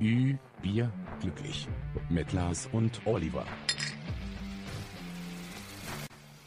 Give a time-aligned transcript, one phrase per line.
[0.00, 1.66] Ü, Bier, glücklich.
[2.10, 3.46] Mit Lars und Oliver.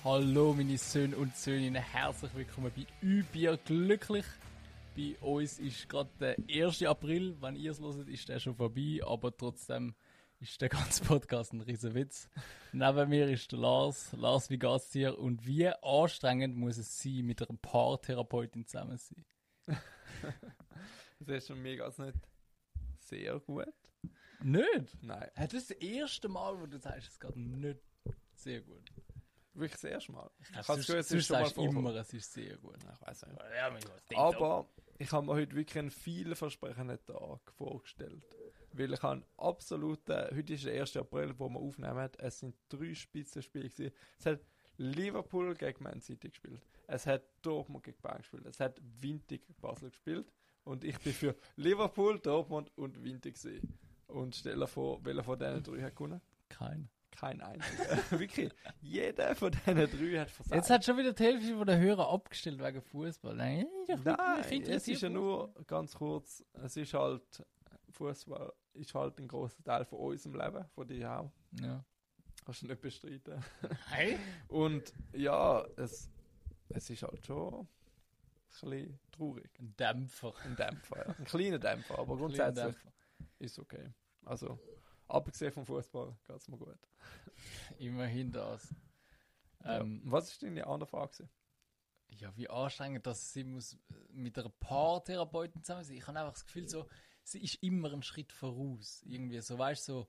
[0.04, 4.26] Hallo meine Söhne und Söhninnen, herzlich willkommen bei Übier glücklich.
[4.96, 6.84] Bei uns ist gerade der 1.
[6.84, 9.96] April, wenn ihr es hört, ist der schon vorbei, aber trotzdem
[10.40, 12.30] ist der ganze Podcast ein riesen Witz.
[12.72, 17.26] Neben mir ist der Lars, Lars, wie geht's dir und wie anstrengend muss es sein,
[17.26, 19.78] mit einer Paartherapeutin zusammen zu sein?
[21.20, 22.30] das ist schon mega nicht
[23.10, 23.74] sehr gut.
[24.42, 24.98] Nicht?
[25.02, 25.30] Nein.
[25.36, 27.80] Das ist das erste Mal, wo du sagst, es geht nicht
[28.34, 28.90] sehr gut.
[29.54, 30.30] Wirklich das erste Mal.
[30.40, 32.78] Ich habe es sonst schon mal immer, es ist sehr gut.
[32.78, 33.42] Ich weiß nicht.
[34.12, 38.26] Ja, Aber ich habe mir heute wirklich einen vielversprechenden Tag vorgestellt.
[38.72, 40.96] Weil ich habe absolut, äh, heute ist der 1.
[40.98, 43.94] April, wo wir aufnehmen, es sind drei Spitzenspiele gewesen.
[44.20, 44.42] Es hat
[44.78, 46.62] Liverpool gegen Man City gespielt.
[46.88, 48.46] Es hat Dortmund gegen Bayern gespielt.
[48.46, 50.32] Es hat Windig gegen Basel gespielt.
[50.70, 53.76] Und ich bin für Liverpool, Dortmund und Windig gesehen.
[54.06, 56.22] Und stell dir vor, welcher von diesen drei hat gewonnen?
[56.48, 56.90] Kein.
[57.10, 57.98] Kein einziger.
[58.20, 58.54] Wirklich.
[58.80, 60.56] Jeder von diesen drei hat versagt.
[60.56, 63.36] Jetzt hat schon wieder die Hälfte der Hörer abgestellt wegen Fußball.
[63.36, 63.66] Nein,
[64.04, 66.46] Nein es ist ja nur ganz kurz.
[66.54, 67.44] Es ist halt
[67.90, 71.32] Fußball ist halt ein großer Teil von unserem Leben, von dir auch.
[71.60, 71.84] Ja.
[72.46, 73.44] Kannst du nicht bestreiten.
[73.88, 74.20] Hey?
[74.48, 76.12] Und ja, es,
[76.70, 77.68] es ist halt schon
[78.50, 79.52] bisschen traurig.
[79.60, 80.34] Ein Dämpfer.
[80.44, 81.16] Ein Dämpfer, ja.
[81.18, 82.92] Ein kleiner Dämpfer, aber grundsätzlich Dämpfer.
[83.40, 83.94] ist okay.
[84.26, 84.60] Also,
[85.08, 86.80] abgesehen vom Fußball geht es mir gut.
[87.78, 88.74] Immerhin das.
[89.64, 90.12] Ähm, ja.
[90.12, 91.30] Was ist deine andere Frage?
[92.12, 93.78] Ja, wie anstrengend, dass sie muss
[94.10, 95.98] mit einer Paartherapeutin zusammen sein.
[95.98, 96.88] Ich habe einfach das Gefühl, so,
[97.24, 99.02] sie ist immer einen Schritt voraus.
[99.06, 100.08] Irgendwie so, weißt du, so,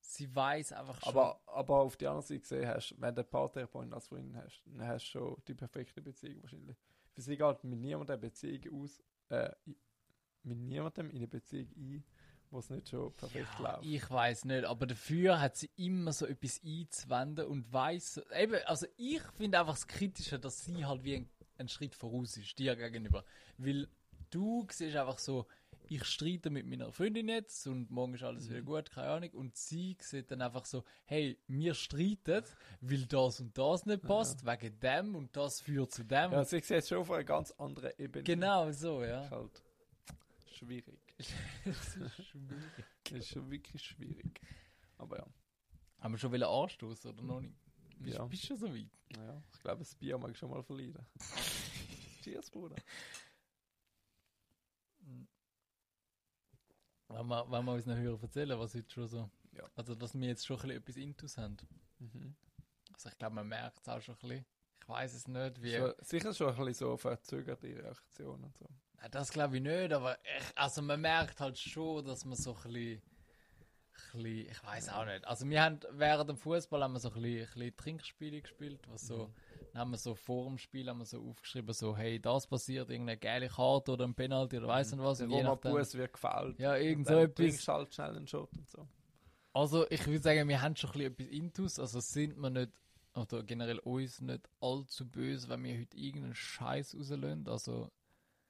[0.00, 1.10] sie weiß einfach schon.
[1.10, 4.62] Aber, aber auf die andere Seite gesehen hast, wenn du einen Paartherapeuten als Freundin hast,
[4.66, 6.76] dann hast du schon die perfekte Beziehung wahrscheinlich.
[7.18, 9.50] Sie geht mit niemandem eine Beziehung aus, äh,
[10.44, 12.04] mit niemandem in eine Beziehung ein,
[12.50, 13.84] wo es nicht schon perfekt ja, läuft.
[13.84, 18.86] Ich weiß nicht, aber dafür hat sie immer so etwas einzuwenden und weiß, eben, also
[18.96, 22.76] ich finde einfach das Kritische, dass sie halt wie ein, ein Schritt voraus ist, dir
[22.76, 23.24] gegenüber.
[23.56, 23.88] Weil
[24.30, 25.46] du siehst einfach so,
[25.90, 28.50] ich streite mit meiner Freundin jetzt und morgen ist alles mhm.
[28.50, 29.30] wieder gut, keine Ahnung.
[29.30, 32.44] Und sie sieht dann einfach so, hey, wir streiten,
[32.80, 34.52] weil das und das nicht passt, ja.
[34.52, 36.32] wegen dem und das führt zu dem.
[36.32, 38.24] Ja, sie sieht schon auf einer ganz anderen Ebene.
[38.24, 39.24] Genau so, ja.
[39.24, 39.62] Ist halt
[40.52, 41.00] schwierig.
[41.64, 42.84] das ist schwierig.
[43.04, 44.40] Das ist schon wirklich schwierig.
[44.98, 45.26] Aber ja.
[46.00, 47.54] Haben wir schon wieder anstoßen oder noch nicht?
[47.98, 48.24] Bist, ja.
[48.26, 48.90] bist du schon so weit?
[49.16, 51.04] Ja, ich glaube, das Bier mag ich schon mal verlieren.
[52.22, 52.76] Cheers, Bruder.
[57.08, 59.30] Wenn wir, wenn wir uns noch hören erzählen, was heute schon so.
[59.52, 59.64] Ja.
[59.76, 61.56] Also, dass wir jetzt schon ein etwas Intus haben.
[61.98, 62.36] Mhm.
[62.92, 64.46] Also, ich glaube, man merkt es auch schon ein bisschen.
[64.82, 65.76] Ich weiß es nicht, wie.
[65.76, 68.66] So, sicher schon ein bisschen so verzögerte Reaktionen und so.
[69.10, 72.72] Das glaube ich nicht, aber ich, also man merkt halt schon, dass man so ein
[72.72, 73.02] bisschen,
[74.14, 75.24] ein bisschen ich weiß auch nicht.
[75.24, 78.80] Also wir haben während dem Fußball haben wir so ein bisschen, ein bisschen Trinkspiele gespielt,
[78.88, 79.34] was so, mhm.
[79.78, 83.18] Haben wir so vor dem Spiel haben wir so aufgeschrieben, so hey, das passiert, irgendeine
[83.18, 85.18] geile Karte oder ein Penalty oder weiß nicht was.
[85.18, 86.58] Der Roma Bus wird gefällt.
[86.58, 87.68] Ja, irgend so etwas.
[87.68, 88.86] halt schnell einen Shot und so.
[89.52, 92.72] Also ich würde sagen, wir haben schon ein bisschen etwas Intus, also sind wir nicht
[93.14, 97.48] oder generell uns nicht allzu böse, wenn wir heute irgendeinen Scheiß rauslösen.
[97.48, 97.90] Also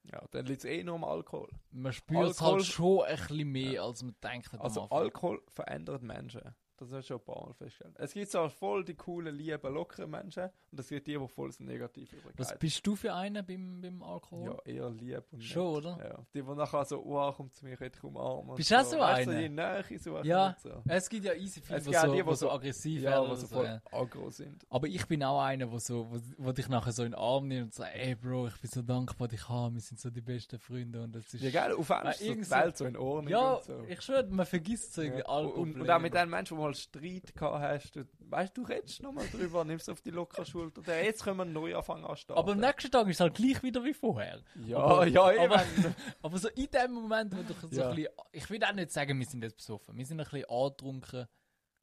[0.05, 1.49] ja, dann liegt es eh nur am Alkohol.
[1.71, 3.83] Man spürt es halt schon ein bisschen mehr, ja.
[3.83, 4.51] als man denkt.
[4.59, 6.55] Also Alkohol verändert Menschen.
[6.79, 7.95] Das hast du schon ein paar Mal festgestellt.
[7.99, 11.49] Es gibt zwar voll die coolen, lieben, lockeren Menschen und es gibt die, die voll
[11.49, 12.35] das Negative übergehen.
[12.37, 14.61] Was bist du für einen beim, beim Alkohol?
[14.65, 15.85] Ja, eher lieb und Schon, nett.
[15.85, 16.09] oder?
[16.09, 16.27] Ja.
[16.33, 18.55] Die, die nachher so, oh, kommt zu mir, ich umarmen.
[18.55, 19.41] Bist du auch so, so einer?
[19.41, 20.83] die Nähe suchen Ja, so.
[20.87, 23.31] es gibt ja easy viele, die, so, die, die so aggressiv ja, werden.
[23.31, 23.83] die so voll ja.
[23.91, 24.65] aggro sind.
[24.71, 27.49] Aber ich bin auch einer, der so, wo, wo dich nachher so in den Arm
[27.49, 30.21] nimmt und sagt, ey Bro, ich bin so dankbar, dich haben, wir sind so die
[30.21, 31.43] besten Freunde und das ist...
[31.43, 34.47] Ja, geil, auf einmal ist so die Welt so in Ordnung Ja, ich schwöre, man
[34.47, 35.29] vergisst so irgendwie ja.
[35.29, 38.63] alle und, und, auch mit den Menschen, die mal Streit hatten, hast, du, weißt du,
[38.63, 41.03] redest nochmal drüber, nimmst auf die lockere Schulter.
[41.03, 42.39] Jetzt können wir einen Neuanfang anstarten.
[42.39, 44.43] Aber am nächsten Tag ist es halt gleich wieder wie vorher.
[44.67, 45.53] Ja, aber, ja, eben.
[45.53, 45.65] Aber,
[46.23, 47.89] aber, so in dem Moment, wo du so ja.
[47.89, 49.97] ein bisschen, ich will auch nicht sagen, wir sind jetzt besoffen.
[49.97, 51.27] Wir sind ein bisschen angetrunken.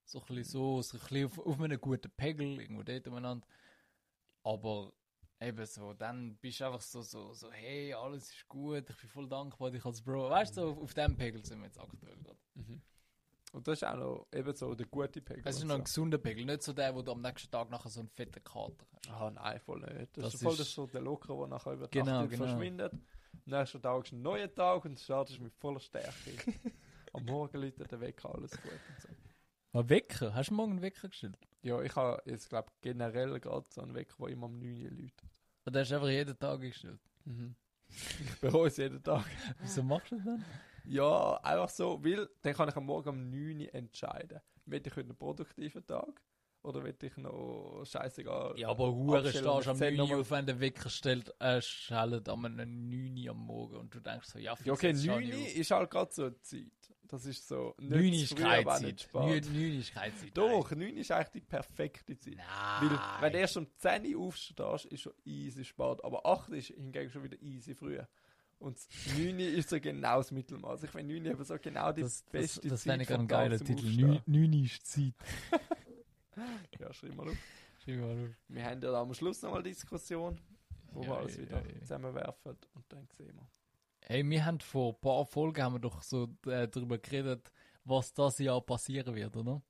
[0.05, 3.47] So ein bisschen so, so ein bisschen auf, auf einem guten Pegel, irgendwo dort umeinander.
[4.43, 4.93] Aber
[5.41, 9.09] eben so, dann bist du einfach so, so, so, hey, alles ist gut, ich bin
[9.09, 10.29] voll dankbar, dich als Bro.
[10.29, 12.37] Weißt du, so, auf dem Pegel sind wir jetzt aktuell gerade.
[12.53, 12.81] Mhm.
[13.55, 15.43] Und das ist auch noch eben so der gute Pegel.
[15.45, 15.75] Es ist noch so.
[15.75, 18.43] ein gesunder Pegel, nicht so der, wo du am nächsten Tag nachher so einen fetten
[18.43, 19.09] Kater hast.
[19.09, 20.17] Ah, nein, voll nicht.
[20.17, 22.47] Das, das ist voll das so der Locker, der nachher über die genau, Nacht genau.
[22.47, 22.91] verschwindet.
[22.91, 22.99] Am
[23.45, 26.11] nächsten Tag ist ein neuer Tag und startest mit voller Stärke.
[27.13, 29.79] am Morgen läutet der Wecker, alles gut und so.
[29.79, 30.35] Ein Wecker?
[30.35, 31.37] Hast du morgen einen Wecker gestellt?
[31.61, 34.91] Ja, ich habe jetzt, glaube generell gerade so einen Wecker, der immer um 9 Uhr
[34.91, 35.23] läutet.
[35.63, 36.99] Und den hast du einfach jeden Tag gestellt?
[37.23, 37.55] Mhm.
[38.19, 39.25] Ich bereue es jeden Tag.
[39.61, 40.45] Wieso machst du das dann?
[40.87, 44.39] Ja, einfach so, weil dann kann ich am Morgen um 9 Uhr entscheiden.
[44.65, 46.21] Will ich heute einen produktiven Tag?
[46.65, 48.57] Oder will ich noch scheißegal?
[48.57, 51.61] Ja, aber Hure abstellen stehst am 9 10 Uhr auf, wenn der Wecker stellt, äh,
[51.61, 55.23] schellt am 9 Uhr am Morgen und du denkst so, ja, Ja, okay, jetzt 9
[55.23, 56.71] stehe Uhr ist halt gerade so eine Zeit.
[57.07, 57.75] Das ist so.
[57.77, 59.01] 9 Uhr nicht ist keine Zeit.
[59.01, 59.45] spät.
[59.45, 60.31] 9 9 ist keine Zeit.
[60.35, 62.37] Doch, 9 ist eigentlich die perfekte Zeit.
[62.37, 62.89] Nein.
[62.89, 66.03] Weil, wenn du erst um 10 Uhr aufstehst, ist schon easy spät.
[66.03, 67.99] Aber 8 ist hingegen schon wieder easy früh.
[68.57, 68.87] Und das
[69.17, 70.83] 9 Uhr ist so genau das Mittelmaß.
[70.83, 72.99] Ich finde 9 Uhr eben so genau die das, das, beste das Zeit.
[73.09, 73.85] wäre ein geiler Titel.
[73.85, 74.21] Aufstehen.
[74.25, 75.13] 9 9 ist Zeit.
[76.79, 77.37] Ja, schreib mal auf.
[77.83, 78.29] Schreib mal auf.
[78.49, 80.37] Wir haben ja am Schluss nochmal Diskussion,
[80.91, 81.79] wo Ja, wir alles ja, wieder ja.
[81.79, 83.47] zusammenwerfen und dann sehen wir.
[84.01, 87.51] Hey, wir haben vor ein paar Folgen haben wir doch so äh, darüber geredet,
[87.85, 89.61] was das Jahr passieren wird, oder?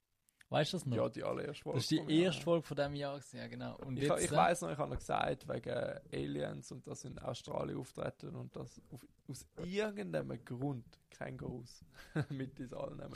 [0.55, 0.95] Weißt du das noch?
[0.97, 1.77] Ja, die allererste Folge.
[1.79, 3.75] das ist die erste Folge von diesem Jahr, gewesen, ja genau.
[3.85, 7.19] Und Ich, jetzt, ich weiß noch, ich habe noch gesagt, wegen Aliens und das in
[7.19, 11.83] Australien auftreten und das auf, aus irgendeinem Grund Kängurus
[12.29, 13.13] mit uns allen nehmen.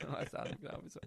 [0.00, 1.00] ich weiß auch nicht genau wieso.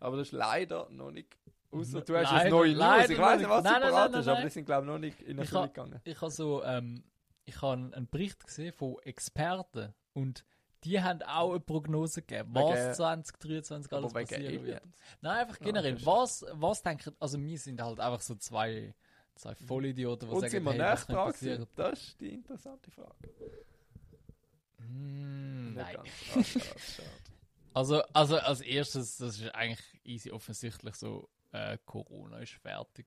[0.00, 1.36] Aber das ist leider noch nicht.
[1.70, 3.08] Außer du hast jetzt neue News.
[3.10, 3.48] Ich weiß nicht.
[3.50, 5.66] was Nein, nein, parat nein, aber die sind, glaube ich, noch nicht in Erfüllung ha-
[5.66, 6.00] gegangen.
[6.04, 7.02] ich habe so, ähm,
[7.44, 10.44] ich habe einen Bericht gesehen von Experten und
[10.86, 14.82] die haben auch eine Prognose gegeben, was 2023 alles wegen passieren wird.
[15.20, 15.96] Nein, einfach Ja, generell.
[15.96, 18.94] ist- was, was denken, also wir sind halt einfach so zwei,
[19.34, 21.66] zwei Vollidioten, die Und sagen, sind wir hey, was könnte passieren?
[21.74, 23.14] Das ist die interessante Frage.
[24.78, 25.96] Nicht nein.
[26.34, 26.58] ganz.
[26.58, 27.02] Ah.
[27.74, 33.04] Also, also als erstes, das ist eigentlich easy offensichtlich so, äh, Corona ist fertig.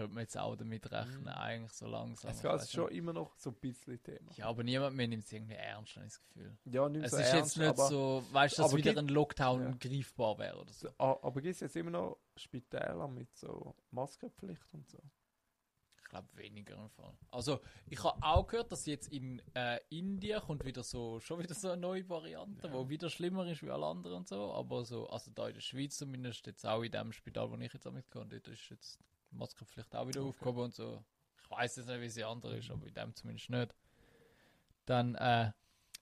[0.00, 1.28] Könnte man jetzt auch damit rechnen, Mhm.
[1.28, 2.30] eigentlich so langsam.
[2.30, 2.96] Es weiss schon nicht.
[2.96, 4.32] immer noch so ein bisschen Thema.
[4.36, 6.56] Ja, aber niemand mehr nimmt es irgendwie ernst, habe ich das Gefühl.
[6.64, 9.08] Ja, nicht Es so ist ernst, jetzt nicht aber, so, weißt du, dass wieder ein
[9.08, 9.76] Lockdown Ja.
[9.78, 10.88] greifbar wäre oder so.
[10.96, 14.98] Aber gibt es jetzt immer noch Spitäler mit so Maskenpflicht und so?
[16.02, 17.12] Ich glaube weniger im Fall.
[17.30, 21.54] Also, ich habe auch gehört, dass jetzt in äh, Indien kommt wieder so, schon wieder
[21.54, 22.72] so eine neue Variante, Ja.
[22.72, 24.52] wo wieder schlimmer ist wie alle anderen und so.
[24.52, 27.72] Aber so, also da in der Schweiz zumindest, jetzt auch in dem Spital, wo ich
[27.72, 28.98] jetzt damit kann, dort ist jetzt
[29.30, 30.28] die Maskenpflicht auch wieder Okay.
[30.28, 31.04] aufgehoben und so.
[31.42, 33.74] Ich weiß jetzt nicht, wie sie andere ist, aber in dem zumindest nicht.
[34.86, 35.52] Dann, äh,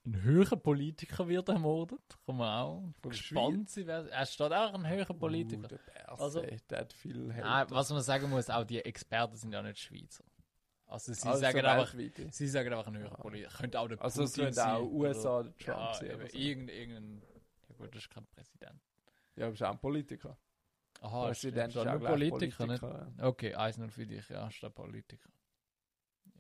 [0.07, 2.01] ein höherer Politiker wird ermordet.
[2.25, 3.89] Kann man auch Von gespannt sein.
[3.89, 5.65] Er steht auch ein höherer Politiker.
[5.65, 9.37] Uh, der Berse, Also- der hat viel Nein, was man sagen muss, auch die Experten
[9.37, 10.25] sind ja nicht Schweizer.
[10.87, 12.33] Also sie Also sagen einfach, weltweit.
[12.33, 13.17] sie sagen einfach ein höherer Ja.
[13.23, 13.59] Politiker.
[13.59, 14.71] Könnte auch der Also es Putin könnte sein.
[14.77, 16.39] auch USA oder- Trump ja, sein eben, oder so.
[16.39, 17.23] irgendein, irgendein,
[17.69, 18.81] ja gut, das ist kein Präsident.
[19.37, 20.39] Ja, aber ist auch ein Politiker.
[21.01, 22.81] Aha, Präsident stimmt, ist auch nur gleich Politiker, nicht?
[22.81, 23.13] Politiker.
[23.27, 25.31] Okay, 1-0 für dich, ja, statt Politiker.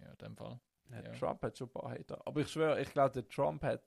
[0.01, 0.61] Ja, in dem Fall.
[0.91, 1.03] Ja.
[1.03, 1.13] Ja.
[1.13, 2.21] Trump hat schon ein paar Hater.
[2.27, 3.83] Aber ich schwöre, ich glaube, der Trump hat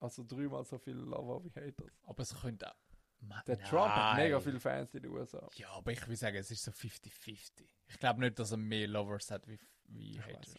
[0.00, 2.02] also dreimal so viele Lover wie Haters.
[2.06, 2.74] Aber es könnte auch...
[3.20, 5.46] Ma- Der Trump hat mega viele Fans in den USA.
[5.54, 7.66] Ja, aber ich will sagen, es ist so 50-50.
[7.86, 9.58] Ich glaube nicht, dass er mehr Lovers hat wie,
[9.88, 10.54] wie Ich Haters.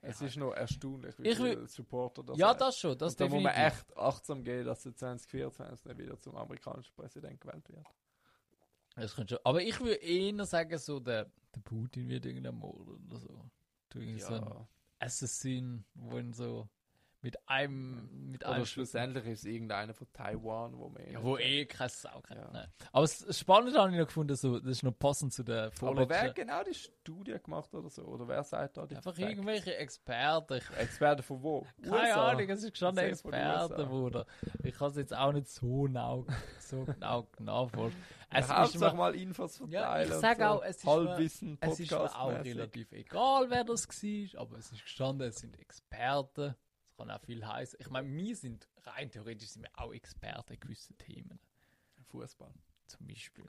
[0.00, 0.26] Es Ja.
[0.26, 2.60] ist noch erstaunlich, wie Ich viele Supporter das ja, hat.
[2.60, 6.20] das schon, das Und da muss man echt achtsam gehen, dass er 2024 nicht wieder
[6.20, 7.86] zum amerikanischen Präsident gewählt wird.
[8.94, 9.44] Das könnte schon.
[9.44, 13.50] Aber ich würde eher sagen, so der, der Putin wird irgendein Mord oder so.
[13.90, 14.68] Du irgendwie so ein Ja.
[15.00, 16.68] Assassin, wo ihn so
[17.20, 21.66] mit einem, mit Oder einem schlussendlich ist irgendeiner von Taiwan, wo man Ja, wo eh
[21.66, 22.22] kein Sau.
[22.30, 22.68] Ja.
[22.92, 26.08] Aber das Spannende habe ich noch gefunden, so, das ist noch passend zu der Aber
[26.08, 28.02] wer genau die Studie gemacht oder so?
[28.04, 29.28] Oder wer sagt da die Einfach Facts?
[29.28, 30.60] irgendwelche Experten.
[30.78, 31.66] Experten von wo?
[31.82, 33.60] keine Ahnung, es ist schon ein Safe von den USA.
[33.64, 34.26] Experte, Bruder.
[34.62, 36.26] Ich kann es jetzt auch nicht so genau,
[36.60, 38.00] so genau nachvollziehen.
[38.30, 39.72] Es Es ja, ist mir, mal Infos verteilen.
[39.72, 40.44] Ja, ich und sag so.
[40.44, 40.84] auch, es ist
[41.42, 45.36] mir- es ist mir auch relativ egal, wer das war, aber es ist gestanden, es
[45.36, 46.54] sind Experten.
[46.98, 47.78] Kann auch viel heißen.
[47.80, 51.38] Ich meine, wir sind, rein theoretisch sind wir auch Experten in gewissen Themen.
[52.08, 52.52] Fußball.
[52.86, 53.44] Zum Beispiel.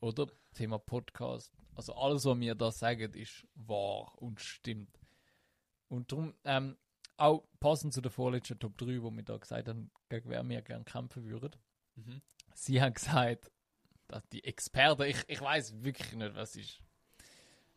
[0.00, 1.52] Oder Thema Podcast.
[1.74, 4.98] Also alles, was wir da sagen, ist wahr und stimmt.
[5.88, 6.78] Und darum, ähm,
[7.18, 10.62] auch passend zu der vorletzten Top 3, wo wir da gesagt haben, gegen wer wir
[10.62, 11.54] gerne kämpfen würden.
[11.96, 12.22] Mhm.
[12.54, 13.50] Sie haben gesagt,
[14.08, 16.80] dass die Experten, ich, ich weiß wirklich nicht, was ist.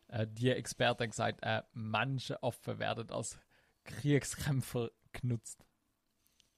[0.06, 3.38] Äh, die Experten haben gesagt, äh, Menschenaffen werden als
[3.84, 5.64] Kriegskämpfer genutzt.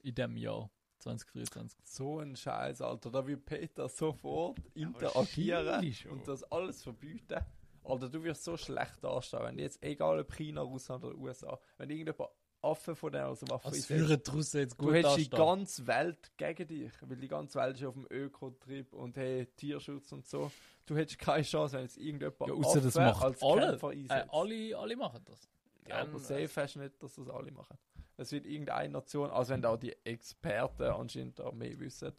[0.02, 1.80] In dem Jahr 2023.
[1.84, 3.10] So ein Scheiß, Alter.
[3.10, 7.40] Da will Peter sofort interagieren und das alles verbieten.
[7.84, 11.90] Alter, du wirst so schlecht dastehen, wenn jetzt, egal ob China, Russland oder USA, wenn
[11.90, 12.30] irgendjemand
[12.62, 15.30] Affen von denen aus der Waffe Was einsetzt, führen die Russen jetzt Du hättest die
[15.30, 20.12] ganze Welt gegen dich, weil die ganze Welt ist auf dem Ökotrip und hey, Tierschutz
[20.12, 20.52] und so.
[20.84, 23.68] Du hättest keine Chance, wenn jetzt irgendjemand Ja, ausser das Affen macht als alle.
[23.70, 24.28] Kämpfer Äh, einsetzt.
[24.34, 24.76] alle.
[24.78, 25.48] Alle machen das.
[25.88, 27.78] ja, Dann, aber safe hast du nicht, dass das alle machen.
[28.20, 32.12] Es wird irgendeine Nation, also wenn da die Experten anscheinend da mehr wissen,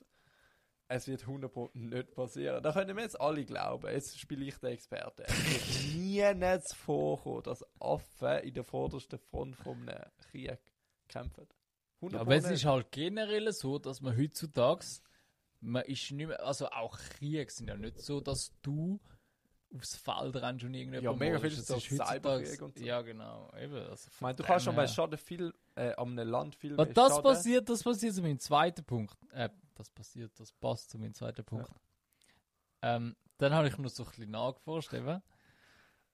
[0.88, 2.62] es wird 100% nicht passieren.
[2.64, 3.88] Da können wir jetzt alle glauben.
[3.90, 5.22] Jetzt spiele ich den Experten.
[5.28, 10.58] Es wird nie nicht vorkommen, dass Affen in der vordersten Front von einem Krieg
[11.08, 11.48] kämpfen.
[12.02, 14.86] 100 aber es ist halt generell so, dass man heutzutage,
[15.60, 19.00] man ist nicht mehr, also auch Kriege sind ja nicht so, dass du
[19.74, 22.84] aufs Feld rennst und irgendjemand Ja, mega viel ist heutzutage- Cyberkrieg und so.
[22.84, 23.50] Ja, genau.
[23.58, 26.76] Eben, also Ich meine, du kannst schon bei Schaden viel, äh, an einem Land viel
[26.76, 27.24] mehr das Schaden.
[27.24, 29.18] passiert, das passiert zu meinem zweiten Punkt.
[29.32, 31.72] Äh, das passiert, das passt zu meinem zweiten Punkt.
[32.82, 35.22] Ähm, dann habe ich noch so ein bisschen nachgeforscht eben.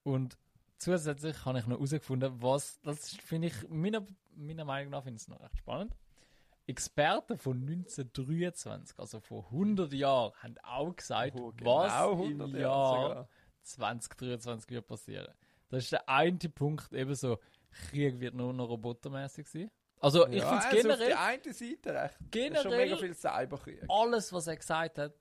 [0.03, 0.37] Und
[0.77, 5.23] zusätzlich habe ich noch herausgefunden, was, das finde ich, meiner, meiner Meinung nach finde ich
[5.23, 5.95] es noch recht spannend.
[6.67, 12.49] Experten von 1923, also vor 100 Jahren, haben auch gesagt, Oh, was genau im 100
[12.53, 13.29] Jahr Jahre sogar.
[13.63, 15.33] 2023 wird passieren.
[15.69, 17.39] Das ist der eine Punkt, eben so,
[17.89, 19.69] Krieg wird nur noch robotermäßig sein.
[19.99, 22.13] Also ich Ja, finde es also generell, Auf die eine Seite recht.
[22.13, 23.83] Ist schon generell mega viel Cyberkrieg.
[23.89, 25.13] alles, was er gesagt hat,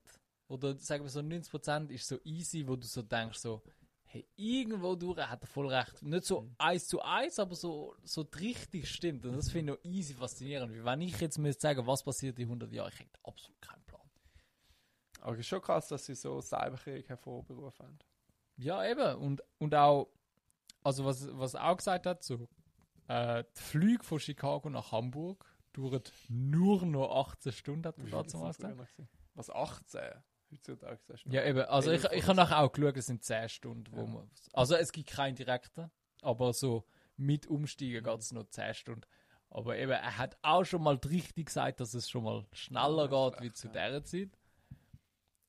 [0.48, 3.62] oder sagen wir so 90% ist so easy, wo du so denkst, so,
[4.04, 6.02] hey, irgendwo durch hat er voll recht.
[6.02, 6.54] Nicht so Mhm.
[6.58, 9.24] eins zu eins, aber so, so richtig stimmt.
[9.26, 10.72] Und das finde ich noch easy faszinierend.
[10.74, 13.82] Wie wenn ich jetzt müsste sagen, was passiert in 100 Jahren, ich hätte absolut keinen
[13.84, 14.02] Plan.
[15.22, 17.98] Aber es ist schon krass, dass sie so Cyberkrieg hervorberufen haben.
[18.58, 19.16] Ja, eben.
[19.16, 20.08] Und, und auch,
[20.86, 22.48] also was, was er auch gesagt hat, so,
[23.08, 28.38] äh, die Flüge von Chicago nach Hamburg dauern nur noch 18 Stunden, hat viel dazu
[28.38, 28.78] mal gesagt.
[29.34, 30.00] Was, 18?
[30.52, 31.60] Heutzutage sagst du Ja, eben.
[31.62, 33.92] Also ich, ich habe nachher auch geschaut, es sind 10 Stunden.
[33.92, 34.06] Wo Ja.
[34.06, 35.90] man, also es gibt keinen direkten,
[36.22, 36.84] aber so
[37.16, 39.02] mit Umsteigen geht es noch 10 Stunden.
[39.50, 43.30] Aber eben, er hat auch schon mal richtig gesagt, dass es schon mal schneller Ja,
[43.30, 43.72] geht wie zu ja.
[43.88, 44.38] dieser Zeit.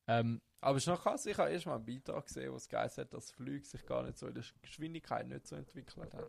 [0.07, 2.67] Ähm, Aber es ist noch krass, ich habe erst mal einen Beitrag gesehen, wo es
[2.67, 6.27] geheißen hat, dass Flüge sich gar nicht so in der Geschwindigkeit nicht so entwickelt haben.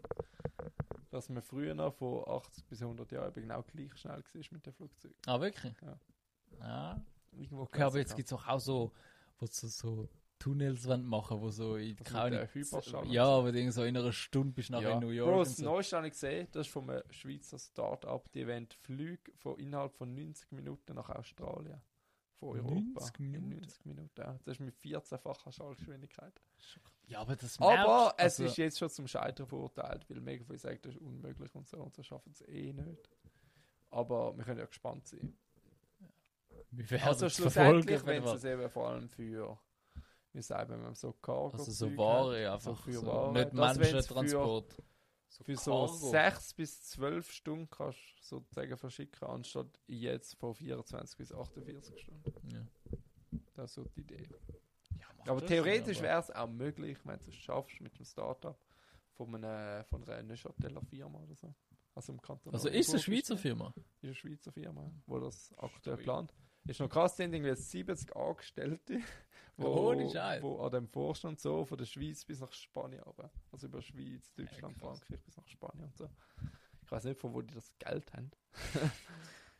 [1.10, 4.66] Dass man früher noch von 80 bis 100 Jahren eben genau gleich schnell war mit
[4.66, 5.12] dem Flugzeug.
[5.26, 5.74] ah, wirklich?
[5.80, 5.98] Ja.
[6.60, 7.00] Ja.
[7.32, 8.92] Irgendwo Okay, aber jetzt gibt es auch, auch so,
[9.38, 10.08] wo sie so
[10.38, 12.48] Tunnels machen, wo so in keine
[13.06, 13.30] Ja, so.
[13.30, 15.30] aber so in einer Stunde bist du nachher in New York.
[15.30, 15.64] Bro, das so.
[15.64, 19.94] Neueste habe ich gesehen, das ist von einem Schweizer Start-up, die wollen Flüge von innerhalb
[19.94, 21.80] von 90 Minuten nach Australien.
[22.38, 23.00] Von Europa.
[23.00, 23.50] 90 In Minuten?
[23.60, 24.38] 90 Minuten, ja.
[24.44, 26.40] Das ist mit 14-facher Schallgeschwindigkeit.
[27.06, 30.44] Ja, aber das Aber merkst- es also- ist jetzt schon zum Scheitern verurteilt, weil mega
[30.44, 33.08] viele sagen, das ist unmöglich und so und so schaffen es eh nicht.
[33.90, 35.36] Aber wir können ja gespannt sein.
[36.70, 39.58] Werden Also schlussendlich, wenn es eben vor allem für,
[40.32, 42.60] wie sagen wir, so Cargo Also so Ware einfach.
[42.60, 43.32] so für so, Ware.
[43.32, 44.74] Nicht Menschentransport.
[44.74, 44.82] für
[45.28, 46.10] so Cargo.
[46.10, 52.32] 6 bis 12 Stunden kannst du sozusagen verschicken, anstatt jetzt von 24 bis 48 Stunden.
[52.52, 52.66] Ja.
[53.54, 54.28] Das ist so die Idee.
[54.98, 58.58] Ja, Aber theoretisch wäre es auch möglich, wenn du es schaffst mit dem Startup
[59.12, 61.54] von einer, von einer Neuchâteler Firma oder so.
[61.94, 62.54] Also im Kanton.
[62.54, 63.36] Also ist es eine Schweizer.
[63.36, 63.74] Firma?
[63.76, 66.32] Ist eine Schweizer Firma, wo das aktuell plant.
[66.66, 69.00] Ist noch krass, haben irgendwie 70 Angestellte,
[69.56, 69.94] wo,
[70.42, 74.32] wo an dem Vorstand so von der Schweiz bis nach Spanien aber Also über Schweiz,
[74.34, 74.98] Deutschland, krass.
[74.98, 76.08] Frankreich bis nach Spanien und so.
[76.82, 78.30] Ich weiß nicht, von wo die das Geld haben.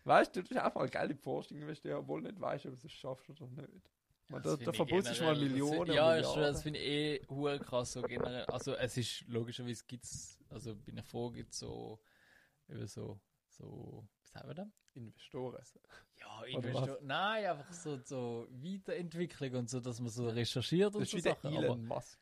[0.05, 2.67] weißt du, du hast einfach mal Geld in die Forschung investieren, obwohl du nicht weißt,
[2.67, 3.91] ob du es schaffst oder nicht.
[4.31, 5.93] Man, da Das da ich verputzt du mal Millionen.
[5.93, 8.45] Ja, ist schon, das finde ich eh hure krass so generell.
[8.45, 11.99] Also es ist logischerweise gibt's, also bei einer Frage gibt es so,
[12.69, 14.69] eben so, so, sagen wir das?
[14.95, 15.63] Investoren.
[16.21, 20.97] Ja, Oder Investor Nein, einfach so, so Weiterentwicklung und so, dass man so recherchiert Das
[20.97, 21.47] und ist so Sachen.
[21.57, 22.19] Aber, Elon Musk.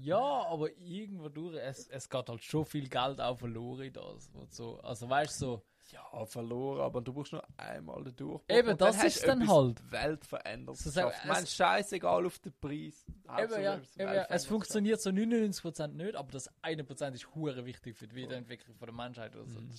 [0.00, 4.30] ja, aber irgendwo durch, es, es geht halt schon viel Geld auch verloren in das.
[4.34, 4.80] Und so.
[4.80, 5.62] Also weißt du, so,
[5.92, 8.42] Ja, verloren, aber du brauchst nur einmal den Durchbruch.
[8.56, 9.92] Eben, dann das hast ist dann halt.
[9.92, 13.04] Weltveränderndes So sagen- es- scheißegal auf den Preis.
[13.38, 18.08] Eben, ja, eben, Es funktioniert so 99% nicht, aber das 1% ist hure wichtig für
[18.08, 19.36] die Wiederentwicklung von der Menschheit.
[19.36, 19.60] Oder so.
[19.60, 19.70] Mhm.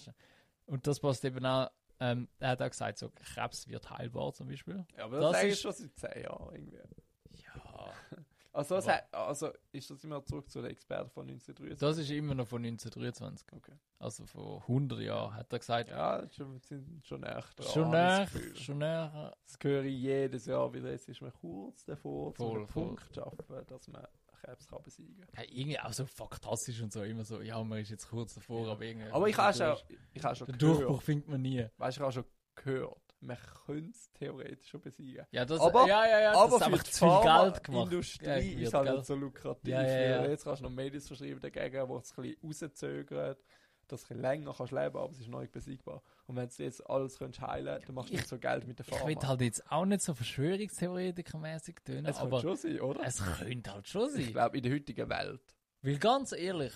[0.67, 1.69] Und das passt eben auch,
[1.99, 4.85] ähm, er hat auch gesagt, so Krebs wird heilbar zum Beispiel.
[4.97, 6.77] Ja, aber das, Das ist- schon seit 10 Jahren irgendwie.
[6.77, 7.93] Ja.
[8.53, 11.77] Also, das hat, also ist das immer zurück zu den Experten von 1923?
[11.79, 13.53] Das ist immer noch von 1923.
[13.53, 13.73] Okay.
[13.99, 15.89] Also vor 100 Jahren hat er gesagt.
[15.91, 17.67] Ja, schon, sind schon echt dran.
[17.67, 18.55] schon Gefühl.
[18.55, 19.35] schon näher.
[19.45, 20.89] Das höre ich jedes Jahr wieder.
[20.89, 22.83] Jetzt ist man kurz davor, zu Voll, einem voll.
[22.87, 24.07] Punkt zu schaffen, dass man
[24.41, 25.43] Krebs kann besiegen kann.
[25.43, 28.69] Ja, irgendwie auch so faktastisch und so, immer so, ja, man ist jetzt kurz davor,
[28.69, 29.09] aber irgendwie.
[29.11, 29.75] Aber ich habe schon,
[30.13, 31.65] ich habe schon Den gehört, Durchbruch findet man nie.
[31.77, 32.25] weißt du, ich habe schon
[32.55, 35.25] gehört, man könnte es theoretisch schon besiegen.
[35.31, 37.91] Ja, das, Aber- ja, ja, ja, das Aber einfach die zu viel Geld gemacht.
[37.91, 38.35] Industrie Ja,
[38.67, 39.67] ist halt nicht so lukrativ.
[39.73, 40.25] Ja, ja, ja.
[40.27, 43.43] Jetzt kannst du noch Medis verschreiben dagegen, wo es ein bisschen rauszögert,
[43.87, 46.01] dass du länger kannst leben aber es ist noch nicht besiegbar.
[46.27, 48.77] Und wenn du jetzt alles könntest heilen dann machst du Ich- nicht so Geld mit
[48.79, 49.07] der Ich Pharma.
[49.07, 53.01] will halt jetzt auch nicht so Verschwörungstheoretiker-mäßig tönen, es könnte aber schon sein, oder?
[53.05, 54.33] es könnte halt schon Ich sein.
[54.33, 55.41] glaube, in der heutigen Welt.
[55.81, 56.73] Weil ganz ehrlich,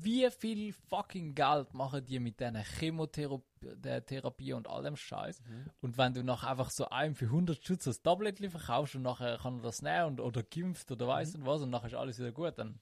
[0.00, 5.42] wie viel fucking Geld machen die mit diesen Chemotherapie und all dem Scheiß?
[5.82, 9.38] Und wenn du nachher einfach so einem für 100 Schutz das Tablettchen verkaufst und nachher
[9.38, 12.18] kann er das nehmen und, oder gimpft oder weiß und was und nachher ist alles
[12.18, 12.78] wieder gut, dann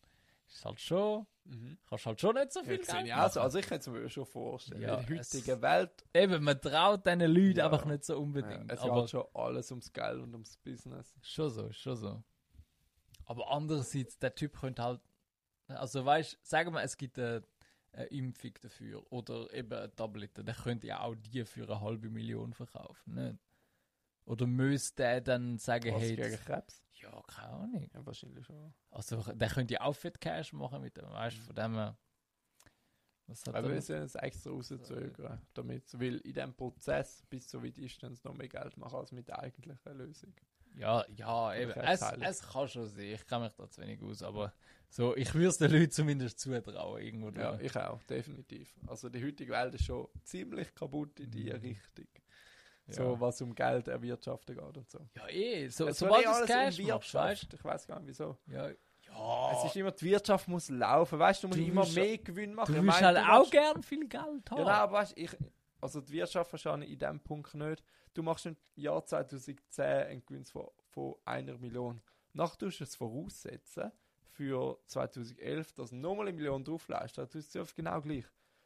[0.55, 1.77] ist halt schon, Mhm.
[1.89, 3.41] kannst halt schon nicht so viel Ja, sehe Geld ich auch so.
[3.41, 3.45] machen.
[3.45, 4.81] Also ich kann es mir schon vorstellen.
[4.83, 7.65] Ja, in der es- heutigen Welt Eben, man traut diesen Leuten Ja.
[7.67, 8.71] einfach nicht so ja, unbedingt.
[8.71, 11.15] es aber geht schon alles ums Geld und ums Business.
[11.23, 12.23] schon so, schon so.
[13.25, 15.01] Aber andererseits, der Typ könnte halt,
[15.69, 17.43] also weißt, sagen wir, es gibt eine,
[17.93, 22.09] eine Impfung dafür oder eben eine Tablette, der könnte ja auch die für eine halbe
[22.11, 23.39] Million verkaufen, nicht?
[24.25, 26.83] Oder müsste der dann sagen, Was hey, gegen Krebs?
[27.03, 27.91] Ja, keine Ahnung.
[27.93, 28.73] Ja, wahrscheinlich schon.
[28.91, 31.95] Also der könnte ja auch Fett Cash machen mit dem, weißt du, von dem.
[33.27, 37.49] Was hat Aber er wir sollen es extra rauszögern, damit, weil in diesem Prozess bis
[37.49, 40.35] so weit ist, dann noch mehr Geld machen als mit der eigentlichen Lösung.
[40.75, 41.73] Ja, ja, eben.
[41.73, 43.01] Es, es kann schon sein.
[43.13, 44.53] Ich kann mich da zu wenig aus, aber
[44.89, 47.31] so, ich würde es den Leuten zumindest zutrauen, irgendwo.
[47.31, 48.75] Ja, ich auch, definitiv.
[48.87, 51.61] Also die heutige Welt ist schon ziemlich kaputt in die Mhm.
[51.61, 52.07] Richtung.
[52.87, 52.95] Ja.
[52.95, 54.99] So was um Geld erwirtschaften geht und so.
[55.17, 55.69] Ja, eh.
[55.69, 57.15] So, Es sobald du alles Cash um Wirtschaft.
[57.15, 58.37] weißt Ich weiß gar nicht wieso.
[58.47, 59.53] Ja, ja.
[59.53, 62.73] Es ist immer, die Wirtschaft muss laufen, weißt du, musst Du immer mehr Gewinn machen.
[62.75, 64.59] du Ich willst halt auch machst- gern viel Geld haben.
[64.59, 65.31] Ja, nein, aber weißt, ich,
[65.81, 67.83] also die Wirtschaft wahrscheinlich in dem Punkt nicht.
[68.15, 72.03] Du machst im Jahr 2010 einen Gewinn von, von einer Million.
[72.33, 73.93] Nachher tust du es voraussetzen
[74.31, 77.19] für 2011, dass du nochmal eine Million draufleist.
[77.19, 78.25] Dann tust du es genau gleich.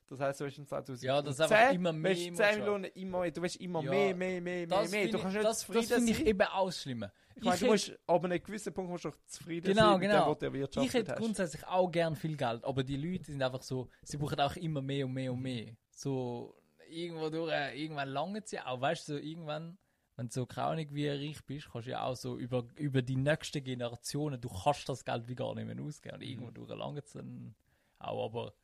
[0.09, 2.47] Das heisst, du hast in 2010 Ja, dass einfach immer mehr willst du musst 10
[2.47, 2.59] haben.
[2.61, 3.31] Millionen immer mehr.
[3.33, 5.09] Du willst immer Ja, mehr, mehr, mehr, mehr, das mehr.
[5.09, 7.13] Du ich, kannst nicht das, das finde ich eben auch schlimmer.
[7.35, 10.01] Ich meine, du musst, aber an einem gewissen Punkt musst du doch zufrieden Genau, sein
[10.01, 10.25] mit genau.
[10.25, 11.19] dem, was du erwirtschaftet Ich hätte hast.
[11.19, 14.81] grundsätzlich auch gern viel Geld, aber die Leute sind einfach so, sie brauchen auch immer
[14.81, 15.77] mehr und mehr und mehr.
[15.91, 16.55] So,
[16.89, 19.77] irgendwo durch, äh, irgendwann lange sie auch, weißt du, so irgendwann,
[20.15, 23.17] wenn du so kraunig wie reich bist, kannst du ja auch so über, über die
[23.17, 26.15] nächsten Generationen, du kannst das Geld wie gar nicht mehr ausgeben.
[26.15, 27.55] Und irgendwo durch lange dann
[27.99, 28.55] auch, aber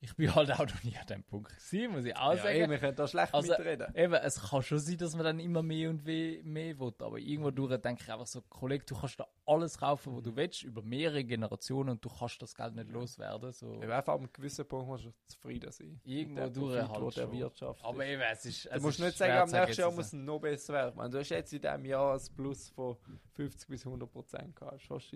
[0.00, 2.48] ich bin halt auch noch nie an dem Punkt gewesen, muss ich auch ja, sagen.
[2.60, 3.92] ey, wir können da schlecht Also, mitreden.
[3.96, 7.18] Eben, es kann schon sein, dass man dann immer mehr und mehr, mehr will, aber
[7.18, 10.62] irgendwo durch denke ich einfach so, Kollege, du kannst da alles kaufen, was du willst,
[10.62, 13.50] über mehrere Generationen und du kannst das Geld nicht loswerden.
[13.52, 13.74] So.
[13.82, 16.00] Ja, einfach ab einem gewissen Punkt musst du zufrieden sein.
[16.04, 17.32] Irgendwo durch Profit, halt der schon.
[17.32, 18.10] Wirtschaft Aber ist.
[18.12, 18.64] eben, es ist.
[18.66, 21.10] Du es musst ist nicht sagen, am nächsten Jahr muss es noch besser werden.
[21.10, 22.96] Du hast jetzt in diesem Jahr ein Plus von
[23.34, 24.80] 50 bis 100 Prozent gehabt.
[24.88, 25.10] Du hast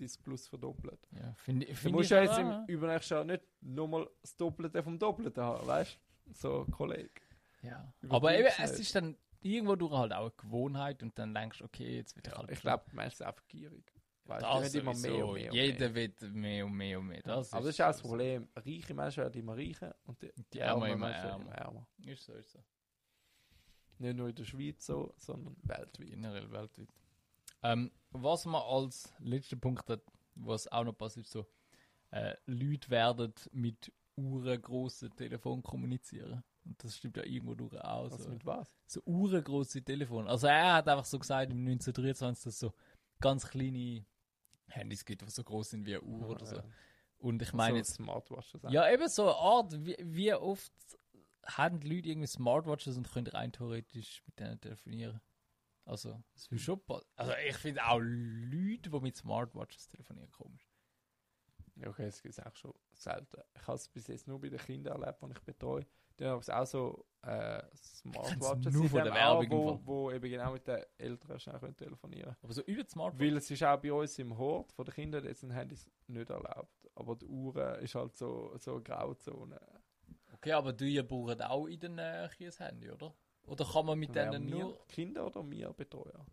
[0.00, 1.08] dein, Plus verdoppelt.
[1.12, 1.72] Ja, finde ich.
[1.72, 5.66] Du Find musst ja jetzt im übernächsten Jahr nicht nochmal das Doppelte vom Doppelten haben,
[5.66, 6.32] weißt du?
[6.32, 7.10] So, Kollege.
[7.62, 7.92] Ja.
[8.00, 8.60] Übertreib's Aber eben, nicht.
[8.60, 12.16] es ist dann irgendwo durch halt auch eine Gewohnheit und dann denkst du, okay, jetzt
[12.16, 12.50] will ich halt.
[12.50, 13.92] Ich glaube, man ist einfach gierig.
[14.24, 15.50] Weißt das immer mehr und mehr.
[15.50, 15.94] Und Jeder mehr.
[16.20, 17.22] will mehr und mehr und mehr.
[17.22, 18.00] Das Aber das ist auch das.
[18.02, 18.48] Problem.
[18.54, 21.52] Reiche Menschen werden immer reicher und die, Die Ärmer immer ärmer.
[21.52, 21.86] ärmer.
[22.04, 22.60] Ist so, ist so.
[23.98, 26.08] Nicht nur in der Schweiz so, sondern weltweit.
[26.10, 26.88] Generell weltweit.
[27.62, 30.02] Ähm, was man als letzter Punkt hat,
[30.34, 31.46] was auch noch passiert, so,
[32.10, 36.42] äh, Leute werden mit uhrengrossen Telefon kommunizieren.
[36.64, 38.10] Und das stimmt ja irgendwo durch auch.
[38.10, 38.76] Was So, mit was?
[38.86, 40.28] so uhrengrosse Telefon.
[40.28, 42.72] Also er hat einfach so gesagt, im 1923, dass es so
[43.20, 44.04] ganz kleine
[44.68, 46.56] Handys gibt, die so groß sind wie eine Uhr oder so.
[46.56, 46.64] Ja.
[47.18, 48.64] Und ich meine so jetzt, Smartwatches.
[48.64, 48.70] auch.
[48.70, 50.72] ja eben so eine Art, wie, wie oft
[51.44, 55.20] haben die Leute irgendwie Smartwatches und können rein theoretisch mit denen telefonieren.
[55.84, 56.80] Also, das will schon
[57.16, 60.70] Also ich finde auch Leute, die mit Smartwatches telefonieren, komisch.
[61.76, 63.40] Ja, okay, es gibt auch schon selten.
[63.54, 65.86] Ich habe es bis jetzt nur bei den Kindern erlebt, die ich betreue.
[66.18, 70.52] Die haben es auch so äh, Smartwatches nur von der Werbung wo, wo eben genau
[70.52, 73.20] mit den Eltern schnell können telefonieren Aber so über die Smartwatch.
[73.20, 76.28] Weil es ist auch bei uns im Hort von den Kindern, jetzt sind Handys nicht
[76.28, 76.90] erlaubt.
[76.94, 79.58] Aber die Uhren ist halt so, so eine Grauzone.
[80.34, 83.14] Okay, aber du ihr braucht auch in der Nähe ein Handy, oder?
[83.50, 84.86] Oder kann man mit denen nur...
[84.86, 86.24] Kinder oder wir Betreuer?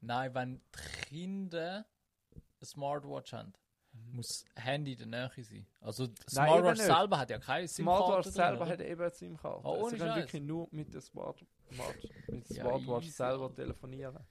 [0.00, 1.84] Nein, wenn die Kinder
[2.32, 3.52] eine Smartwatch haben,
[3.92, 5.66] muss das Handy in der Nähe sein.
[5.82, 6.86] Also Nein, Smartwatch nicht.
[6.86, 8.72] selber hat ja keine Smartwatch SIM-Karte drin, selber oder?
[8.72, 9.66] hat eben eine SIM-Karte.
[9.68, 11.44] Ohne Sie können wirklich nur mit der Smart,
[12.28, 14.24] mit der Ja, Smartwatch easy, selber telefonieren.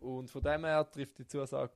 [0.00, 1.74] Und von dem her trifft die Zusage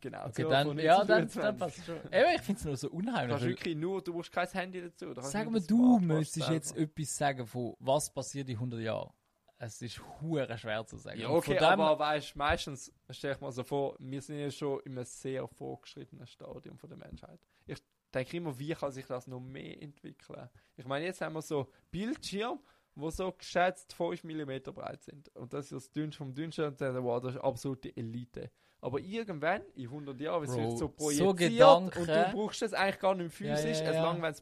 [0.00, 0.48] genau Okay, zu.
[0.48, 1.42] dann, ja, dann, 1923.
[1.42, 1.96] dann passt schon.
[2.12, 3.30] Eben, ich finde es nur so unheimlich.
[3.30, 5.12] kannst wirklich nur, du brauchst kein Handy dazu.
[5.20, 9.12] Sag mal, du müsstest jetzt etwas sagen von was passiert in 100 Jahren.
[9.60, 11.18] Es ist hure schwer zu sagen.
[11.18, 14.92] Ja, okay, aber weißt meistens stelle ich mir so vor, wir sind ja schon in
[14.92, 17.40] einem sehr vorgeschrittenen Stadium von der Menschheit.
[17.66, 17.78] Ich
[18.14, 20.48] denke immer, wie kann sich das noch mehr entwickeln?
[20.76, 22.60] Ich meine, jetzt haben wir so Bildschirme,
[22.94, 25.28] die so geschätzt 5 mm breit sind.
[25.34, 28.50] Und das ist das dünnste vom dünnsten und dann, wow, das ist absolute Elite.
[28.80, 32.62] Aber irgendwann, in 100 Jahren, wird es vielleicht so so projiziert Gedanken- und du brauchst
[32.62, 33.90] es eigentlich gar nicht Ja, physisch, ja, ja.
[33.90, 34.34] es lang, wenn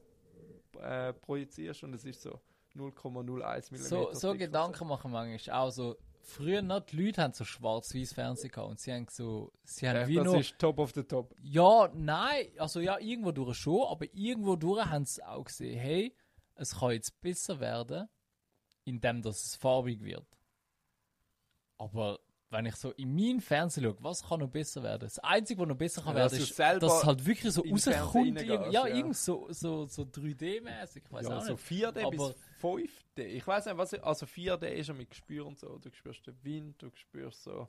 [0.73, 2.39] du äh, projizierst und es ist so
[2.75, 3.77] 0,01 mm.
[3.77, 5.97] so, so Gedanken machen manchmal auch so.
[6.21, 9.97] Früher noch, die Leute haben so schwarz-weiß Fernsehen gehabt und sie haben so, sie haben
[10.01, 11.33] Ja, wie das noch, ist top of the top.
[11.41, 16.15] ja, nein, also ja, irgendwo durch schon, aber irgendwo durch haben sie auch gesehen, hey,
[16.57, 18.09] es kann jetzt besser werden,
[18.85, 20.27] indem dass es farbig wird.
[21.79, 22.19] Aber
[22.51, 25.01] wenn ich so in meinen Fernsehen schaue, was kann noch besser werden?
[25.01, 28.41] Das Einzige, was noch besser kann Ja, werden, ist, dass es halt wirklich so rauskommt.
[28.43, 28.87] Ja, ja.
[28.87, 31.03] irgend so, so, so 3D-mäßig.
[31.05, 31.63] Ich weiß ja, so nicht.
[31.65, 33.23] 4D Aber- bis 5D.
[33.25, 35.79] Ich weiß nicht, was ich, also 4D ist ja mit Gespür und so.
[35.79, 37.67] Du spürst den Wind, du spürst so.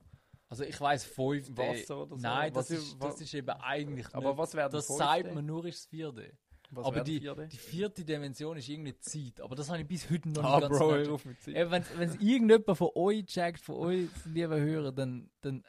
[0.50, 1.58] Also ich weiß 5D.
[1.58, 2.22] Wasser oder so.
[2.22, 4.38] Nein, das, Was ist, das ist eben eigentlich Aber nicht.
[4.38, 4.98] was wäre Das 5D?
[4.98, 6.32] sagt man nur, ist das 4D.
[6.70, 7.48] Was aber die, 4D?
[7.48, 9.40] die vierte Dimension ist irgendwie Zeit.
[9.42, 11.08] Aber das habe ich bis heute noch Ah, nicht ganz Bro, gecheckt.
[11.08, 11.56] hör auf mit Zeit.
[11.56, 15.64] Eben, wenn es irgendjemand von euch checkt, von euch, liebe Hörer, dann, dann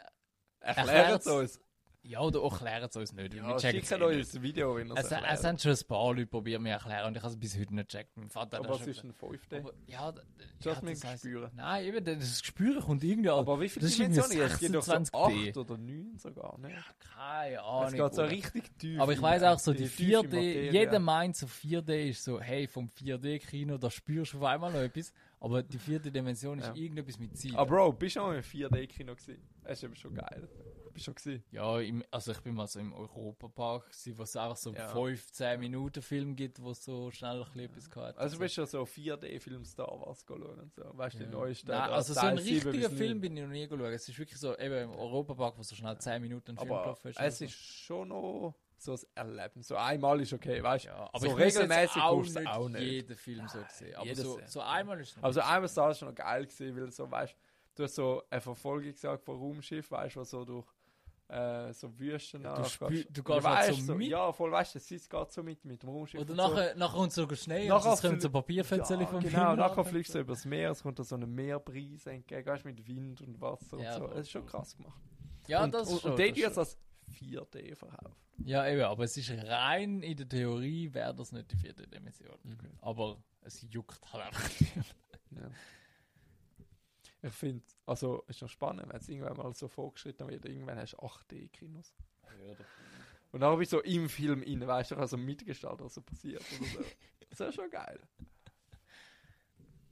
[0.60, 1.60] Erklärt es uns.
[2.08, 3.34] Ja, oder auch klären es uns nicht.
[3.34, 4.34] Ja, schickt eh nicht.
[4.34, 5.44] ein Video, wenn Es, es es erklärt.
[5.44, 7.90] haben schon ein paar Leute probiert, mir erklären und ich habe es bis heute nicht
[7.90, 8.16] gecheckt.
[8.16, 9.58] Mein Vater Aber was ist ein 5D?
[9.60, 10.24] aber, ja, Das
[10.64, 11.50] ja, mit das heisst- Gespüren.
[11.54, 13.38] Nein, eben, das Gespür kommt irgendwie an.
[13.40, 14.40] Aber wie viele Dimensionen?
[14.40, 15.48] Es gibt doch so 26D.
[15.50, 16.74] 8 oder 9 sogar, ne?
[17.14, 17.84] Keine Ahnung.
[17.88, 19.00] Es geht so richtig tief.
[19.00, 20.72] Aber ich weiß auch so, die tiefe 4D, Materie.
[20.72, 24.80] jeder meint so 4D ist so, hey, vom 4D-Kino, da spürst du auf einmal noch
[24.80, 25.12] etwas.
[25.40, 26.74] Aber die vierte Dimension ist Ja.
[26.74, 27.52] irgendetwas mit Zeit.
[27.54, 29.42] Ah, Bro, bist du auch im 4D-Kino gewesen?
[29.62, 30.48] Das ist eben schon geil.
[30.98, 31.44] Du schon gewesen?
[31.50, 34.88] Ja, im, also ich bin mal so im Europapark, wo es einfach so Ja.
[34.88, 38.82] 15 Minuten Film gibt, wo so schnell ein bisschen etwas Also du bist schon so
[38.82, 40.82] 4D-Film Star Wars schauen und so.
[40.92, 41.26] Weißt du, ja.
[41.26, 41.68] die neuesten.
[41.68, 42.96] Nein, also so einen 7 bis richtigen 9.
[42.96, 43.92] Film bin ich noch nie geschaut.
[43.92, 47.08] Es ist wirklich so, eben im Europapark, wo so schnell 10 Minuten Film Aber gelaufen
[47.08, 47.20] ist.
[47.20, 49.62] es oder ist schon noch so ein Erleben.
[49.62, 50.90] So einmal ist okay, weißt du?
[50.90, 50.94] so.
[50.94, 52.82] ja, aber so ich regelmäßig auch du nicht, auch nicht.
[52.82, 53.94] jeden Film so gesehen.
[53.96, 56.76] Aber so, so einmal ist es noch Also einmal war es schon noch geil gewesen,
[56.76, 57.34] weil so, weißt
[57.74, 60.66] du, hast so eine Verfolgung gesagt von Raumschiff, weißt du, was so durch
[61.28, 62.74] äh, so Wüsten Du nachgehst.
[62.82, 64.08] spür- du Und gehst halt weißt so mit.
[64.08, 66.20] Ja, voll, weißt du, es geht so mit, mit dem Raumschiff.
[66.20, 69.20] Oder und nachher, nachher kommt so Schnee Nachher und es kommt so Papierfetzeli ja, vom
[69.20, 72.64] Genau, Film nachher fliegst du übers Meer, es kommt da so eine Meerbrise entgegen, weißt
[72.64, 74.06] du, mit Wind und Wasser Ja, und so.
[74.08, 75.00] Das ist schon krass gemacht.
[75.46, 76.12] Ja, und, das und, schon.
[76.12, 76.58] Und schon.
[76.58, 76.78] als
[77.12, 78.16] 4D verkauft.
[78.44, 82.36] Ja, eben, aber es ist rein in der Theorie, wäre das nicht die vierte Dimension.
[82.44, 82.68] Okay.
[82.80, 84.76] Aber es juckt halt einfach nicht.
[85.32, 85.50] Ja.
[87.28, 90.94] Ich finde, also ist noch spannend, wenn es irgendwann mal so vorgeschritten wird, irgendwann hast
[90.94, 91.94] du 8D-Kinos.
[93.30, 96.42] Und dann habe ich so im Film rein, weißt du, also mitgestaltet, was so passiert
[96.58, 96.84] oder so.
[97.30, 98.00] Das ist schon geil.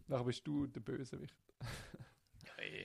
[0.06, 1.36] Nachher bist du der Bösewicht.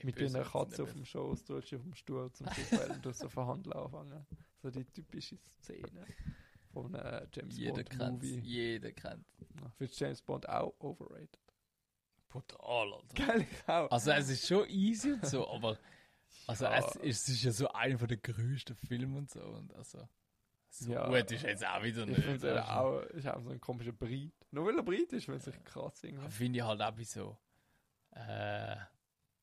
[0.02, 3.30] Mit deiner Katze auf dem Schoß, du auf dem Stuhl zum Superheld und du so
[3.30, 4.26] verhandeln anfangen.
[4.60, 6.06] So die typische Szene
[6.72, 8.40] von einem James Jeder Bond kennt Movie.
[8.40, 9.24] Jeder kennt
[9.76, 11.38] Findest du James Bond auch overrated?
[12.32, 13.26] Brutal, Alter.
[13.26, 13.90] Geil, ich auch.
[13.90, 15.78] Also es ist schon easy und so, aber
[16.46, 16.78] also Ja.
[16.78, 19.40] es, es ist ja so einer von den größten Filmen und so.
[19.42, 20.08] Und also
[20.70, 21.06] so Ja.
[21.06, 22.24] gut ist jetzt auch wieder Ich nicht.
[22.24, 22.70] finde es also.
[22.72, 24.32] auch, ist auch so ein komischer Brit.
[24.50, 26.30] Nur weil er Brit ist, finde ich krass irgendwie.
[26.30, 27.36] Finde ich halt auch wie so.
[28.12, 28.76] Äh,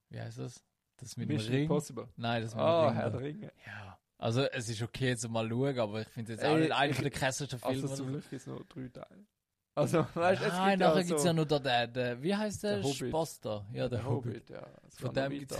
[0.10, 0.63] wie heißt das?
[0.97, 1.63] Das mit Mission dem Ring?
[1.63, 2.10] Impossible.
[2.17, 2.95] Nein, das mit Ah, dem Ring.
[2.97, 3.52] Herr der Ringe.
[3.65, 3.99] Ja.
[4.17, 6.89] Also es ist okay zum mal schauen, aber ich finde es jetzt auch nicht einer
[6.89, 7.82] ich- von den krassesten Filmen.
[7.84, 8.08] Also zum.
[8.08, 9.25] Glück ist es nur drei Teile.
[9.80, 12.78] Also, weißt Nein, nachher gibt es ja noch da den, den, wie heißt der?
[12.78, 13.46] Der Hobbit.
[13.46, 13.65] Da.
[13.74, 14.32] Ja, der, der Hobbit.
[14.34, 14.68] Hobbit, ja.
[14.88, 15.58] Es Von dem gibt's.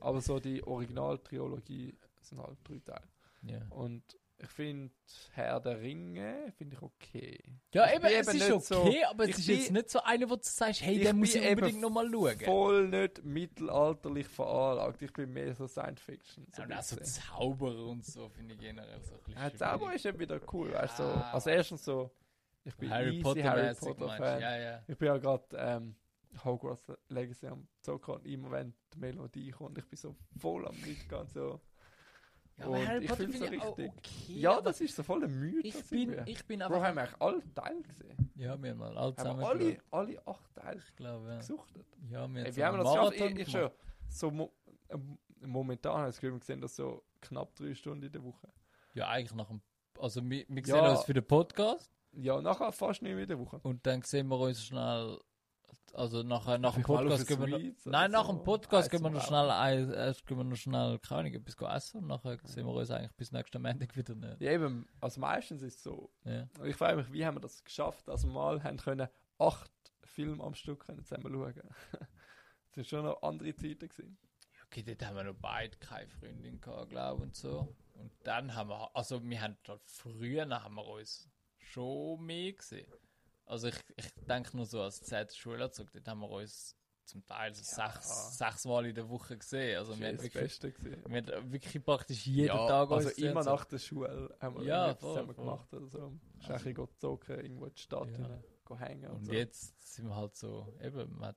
[0.00, 3.08] Aber so die Originaltrilogie sind halt drei Teile.
[3.42, 4.02] Ja, Und
[4.38, 4.90] ich finde
[5.32, 7.38] Herr der Ringe finde ich okay.
[7.72, 9.90] ja Ich eben, es eben ist nicht so- okay, aber es ist bin- jetzt nicht
[9.90, 12.38] so einer, wo du sagst, hey, den muss ich unbedingt nochmal schauen.
[12.40, 15.00] Voll nicht mittelalterlich veranlagt.
[15.00, 16.46] Ich bin mehr so Science Fiction.
[16.54, 16.96] So Ja, und auch so.
[16.96, 20.72] Zauberer und so finde ich generell so ein bisschen Ja, Zauber ist eben wieder cool,
[20.72, 20.98] weißt.
[20.98, 21.04] So.
[21.04, 22.10] Also erstens so,
[22.66, 24.08] ich bin Harry easy Potter, Harry Potter?
[24.16, 24.40] Fan.
[24.40, 24.82] Ja, ja.
[24.86, 25.94] Ich bin ja gerade ähm,
[26.44, 30.74] Hogwarts Legacy am zocken und immer wenn die Melodie kommt, ich bin so voll am
[30.80, 31.60] Mitgehen so.
[32.58, 33.98] ja aber Und Harry ich Potter finde ich so auch richtig.
[33.98, 34.40] okay.
[34.40, 35.64] Ja, das ist so voll ein Mythos.
[35.64, 36.32] ich bin, irgendwie.
[36.32, 36.82] ich bin Bro, einfach...
[36.88, 38.30] haben wir eigentlich alle Teile gesehen?
[38.34, 41.36] ja, wir haben mal alle Haben zusammen wir alle, alle acht Teile Ich glaube, ja.
[41.38, 41.86] gesuchtet?
[42.02, 43.20] Ja, wir haben Ey, haben wir einen das geschafft?
[43.20, 43.70] Ich, ich schon
[44.08, 44.52] so mo
[44.90, 48.22] ähm, momentan habe ich das Gefühl, wir sehen das so knapp drei Stunden in der
[48.24, 48.48] Woche.
[48.94, 49.60] Ja, eigentlich nach dem...
[49.98, 50.90] Also wir, wir sehen Ja.
[50.92, 53.60] uns für den Podcast Ja, nachher fast nicht mehr in der Woche.
[53.62, 55.18] und dann sehen wir uns schnell...
[55.92, 59.08] Also nachher, nach dem Podcast gehen wir noch, Nein, nach dem Podcast Eis gehen wir
[59.08, 59.48] noch schnell,
[59.94, 63.32] erst gehen wir noch schnell, keine etwas essen und nachher sehen wir uns eigentlich bis
[63.32, 64.40] nächsten Montag wieder nicht.
[64.40, 66.10] Ja, eben, also meistens ist es so.
[66.24, 66.48] Ja.
[66.64, 69.70] Ich frage mich, wie haben wir das geschafft, dass wir mal haben können acht
[70.04, 71.54] Filme am Stück können zusammen schauen.
[71.92, 74.18] das sind schon noch andere Zeiten gewesen.
[74.66, 77.74] Okay, dort haben wir noch beide keine Freundin gehabt, glaube und so.
[77.94, 81.30] Und dann haben wir, also wir haben dort früher haben wir uns
[81.66, 82.86] schon mehr gesehen.
[83.44, 87.54] Also ich, ich denke nur so als zweiter Schulerzug, dort haben wir uns zum Teil
[87.54, 87.90] so Ja.
[87.92, 89.78] sechs, sechs Mal in der Woche gesehen.
[89.78, 93.44] Also Das wir haben das wirklich, wir haben wirklich praktisch jeden ja, Tag also immer
[93.44, 95.44] nach der Schule haben wir Ja, voll, zusammen voll.
[95.44, 95.72] gemacht.
[95.72, 95.98] Oder so.
[96.40, 98.42] Also- Also, go zocken, irgendwo in die Stadt Ja.
[98.64, 99.32] go hängen und, Und so.
[99.32, 101.36] jetzt sind wir halt so, eben, man hat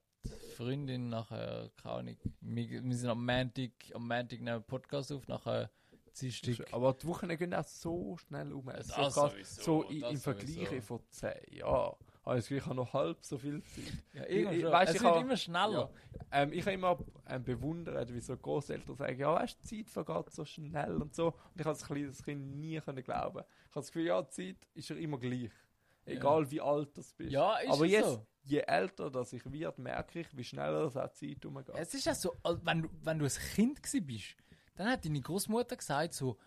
[0.57, 5.27] Freundin nachher, keine Ahnung, wir, wir sind am Montag, am Montag nehmen wir Podcast auf,
[5.27, 5.69] nachher
[6.19, 6.73] Dienstag.
[6.73, 8.65] Aber die Wochen gehen auch so schnell um.
[8.67, 9.55] Das so krass.
[9.55, 10.63] so i- das im sowieso.
[10.65, 11.95] Vergleich von 10 Jahren.
[12.25, 13.83] habe ich das ich habe noch halb so viel Zeit.
[14.13, 14.71] Ja, ich, schon.
[14.71, 15.89] Weißt, es ich wird hab- immer schneller.
[16.31, 20.31] Ähm, ich habe immer ähm, bewundert, wie so Großeltern sagen, ja, weißt, die Zeit vergeht
[20.31, 21.27] so schnell und so.
[21.27, 23.39] Und ich habe als kleines Kind nie können glauben.
[23.39, 25.49] Ich habe das Gefühl, ja, die Zeit ist ja immer gleich.
[26.05, 27.31] Egal wie alt du bist.
[27.31, 28.25] Ja, ist Aber jetzt, so.
[28.43, 31.69] je älter das ich werde, merke ich, wie schneller das auch die Zeit umgeht.
[31.75, 34.35] Es ist ja so, wenn du, wenn du ein Kind bist,
[34.79, 36.37] dann hat deine Großmutter gesagt so,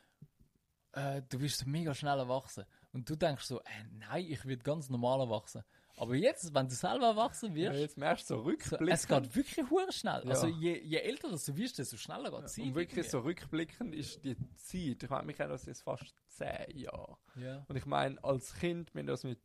[0.92, 2.64] äh, du wirst so mega schnell erwachsen.
[2.90, 5.62] Und du denkst so, äh, nein, ich werde ganz normal erwachsen.
[5.99, 8.88] Aber jetzt, wenn du selber erwachsen ja, wirst, jetzt merkst du so so, rückblickend.
[8.88, 10.23] es geht wirklich hure schnell.
[10.25, 10.31] Ja.
[10.31, 12.64] Also je, je älter das du wirst, desto schneller geht die Zeit.
[12.64, 13.11] und wirklich irgendwie.
[13.11, 17.18] so rückblickend ist die Zeit, ich meine, wir kennen das jetzt fast 10 Jahre.
[17.37, 17.66] Ja.
[17.68, 19.40] Und ich meine, als Kind, wir haben das mit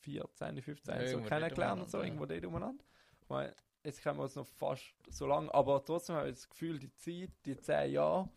[0.00, 2.84] 14, 15 Ja, so kennengelernt und so, irgendwo dort umeinander.
[3.20, 6.48] Ich meine, jetzt kennen wir uns noch fast so lange, aber trotzdem habe ich das
[6.48, 8.28] Gefühl, die Zeit, die 10 Jahre,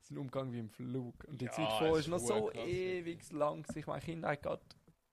[0.00, 1.24] sind umgegangen wie im Flug.
[1.24, 2.96] Und die Ja, Zeit vorher ist noch ist so krass, ja.
[2.98, 3.64] ewig lang.
[3.74, 4.60] Ich meine, Kindheit geht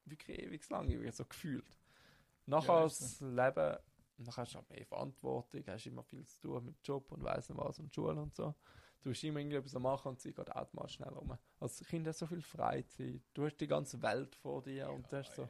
[0.05, 1.77] wirklich ewig lang, irgendwie so gefühlt.
[2.45, 3.77] Nachher Ja, ist das Leben,
[4.17, 7.49] nachher hast du halt mehr Verantwortung, hast immer viel zu tun mit Job und weiss
[7.49, 8.55] nicht was und Schule und so.
[9.01, 11.37] Du musst immer irgendetwas machen und sie geht automatisch schnell rum.
[11.59, 13.21] Als Kind hast du so viel Freizeit.
[13.33, 15.49] Du hast die ganze Welt vor dir und du hast so,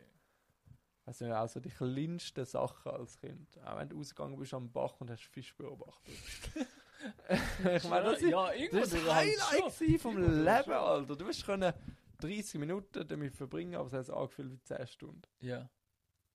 [1.05, 3.47] also auch so die kleinsten Sachen als Kind.
[3.63, 6.15] Auch wenn du rausgegangen bist am Bach und hast Fisch beobachtet.
[7.75, 10.71] ich meine, das ist, ja, das ist das halt Highlight vom Irgendwo Leben.
[10.71, 11.15] Alter.
[11.15, 11.73] Du hast können
[12.19, 15.21] 30 Minuten damit verbringen, aber es hat angefühlt wie 10 Stunden.
[15.41, 15.69] Ja.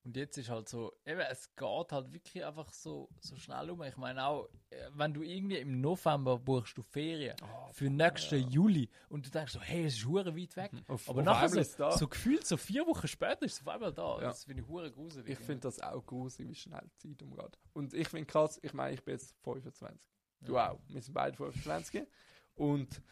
[0.05, 3.83] Und jetzt ist halt so, eben, es geht halt wirklich einfach so, so schnell um.
[3.83, 7.37] Ich meine auch, äh, wenn du irgendwie im November buchst du Ferien
[7.73, 10.73] für nächsten Juli und du denkst so, hey, es ist hure weit weg.
[10.89, 11.91] Auf, Aber auf nachher so, ist es da.
[11.93, 14.17] so gefühlt, so vier Wochen später ist es auf einmal da.
[14.17, 14.29] Ja.
[14.29, 15.29] Das finde ich hure gruselig.
[15.29, 17.59] Ich finde das auch gruselig, wie schnell die Zeit umgeht.
[17.73, 20.11] Und ich finde krass, ich meine, ich bin jetzt 25.
[20.43, 20.73] Du Ja.
[20.73, 20.81] auch.
[20.89, 22.07] Wir sind beide 25.
[22.55, 23.03] Und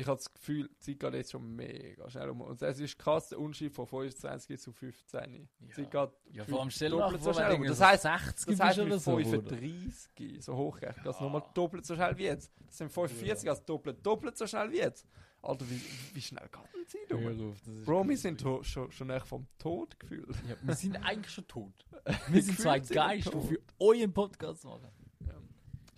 [0.00, 2.40] ich habe das Gefühl, die Zeit geht jetzt schon mega schnell um.
[2.40, 5.48] Und es ist krass, der Unterschied von 25 zu 15.
[5.60, 5.74] Die Ja.
[5.74, 7.64] Zeit geht Ja, vor allem mal doppelt so schnell um.
[7.64, 9.12] Das heißt, 60 das oder mit so.
[9.12, 9.24] oder?
[9.56, 11.24] 35, so hochgerechnet, das Ja.
[11.24, 12.52] nochmal doppelt so schnell wie jetzt.
[12.66, 15.06] Das sind 45 als doppelt, doppelt so schnell wie jetzt.
[15.42, 15.80] Alter, wie,
[16.14, 17.84] wie schnell geht denn die Zeit um?
[17.84, 20.28] Bro, wir sind schon, schon echt vom Tod gefühlt.
[20.46, 21.72] Ja, wir sind eigentlich schon tot.
[22.28, 24.88] Wir sind zwei Geister, die für euren Podcast machen.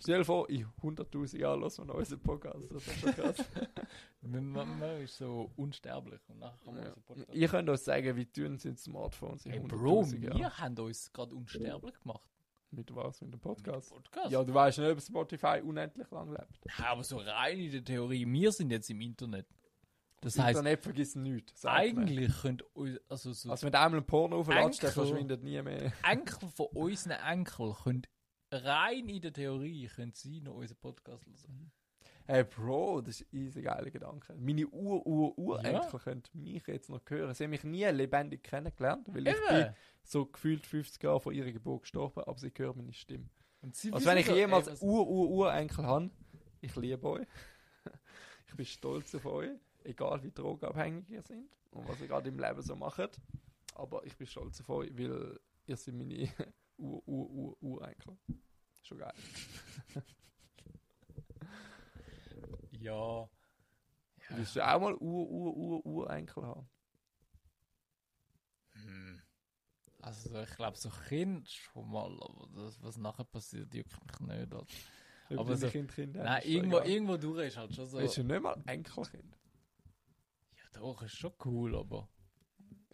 [0.03, 2.69] Stell vor, in 100.000 Jahren wir noch unseren Podcast.
[2.71, 3.37] Das ist schon krass.
[4.21, 6.89] Man, ist so unsterblich und nachher kann man Ja.
[6.89, 10.35] unseren Podcast Ihr könnt uns sagen, wie dünn sind Smartphones in Hey Bro, 100.000 wir
[10.37, 10.57] Jahren.
[10.57, 12.29] haben uns gerade unsterblich gemacht.
[12.71, 13.21] Mit was?
[13.21, 13.91] Mit dem Podcast?
[13.91, 14.31] Podcast.
[14.31, 16.59] Ja, du weißt nicht, ob Spotify unendlich lang lebt.
[16.79, 19.47] Ja, aber so rein in der Theorie, wir sind jetzt im Internet.
[20.21, 21.65] Das heißt, Internet vergisst nichts.
[21.65, 22.63] eigentlich könnt
[23.09, 25.91] also so Also wenn du einmal ein Porno aufladest, der verschwindet nie mehr.
[26.03, 28.07] Enkel von unseren Enkel könnt
[28.53, 31.71] rein in der Theorie können sie noch unseren Podcast hören.
[32.25, 34.33] Hey Bro, das ist ein easy geiler Gedanke.
[34.37, 37.33] Meine Ur-Ur-Urenkel können mich jetzt noch hören.
[37.33, 39.75] Sie haben mich nie lebendig kennengelernt, weil ich bin Eben.
[40.03, 43.29] so gefühlt 50 Jahre vor ihrer Geburt gestorben, aber sie hören meine Stimme.
[43.61, 46.11] Also wenn ich jemals ey, was- Ur-Ur-Urenkel habe,
[46.61, 47.27] ich liebe euch.
[48.47, 49.49] ich bin stolz auf euch,
[49.83, 53.19] egal wie drogenabhängig ihr seid und was ihr gerade im Leben so macht.
[53.75, 56.29] Aber ich bin stolz auf euch, weil ihr seid meine
[56.77, 58.17] Ur-Ur-Ur-Urenkel.
[58.83, 59.13] Schon geil.
[62.79, 63.29] Ja.
[64.29, 66.69] Willst du auch mal Ur-Ur-Ur-Urenkel haben?
[68.73, 69.21] Hm.
[70.01, 74.31] Also ich glaube so Kind schon mal, aber das, was nachher passiert, juckt mich nicht.
[74.53, 74.65] Alter.
[75.29, 76.89] Ob Aber so- Kind haben, Nein, irgendwo, egal.
[76.89, 77.97] irgendwo durch ist halt schon so.
[77.99, 79.37] Willst du nicht mal Enkelkind?
[80.55, 82.09] Ja, doch, ist schon cool, aber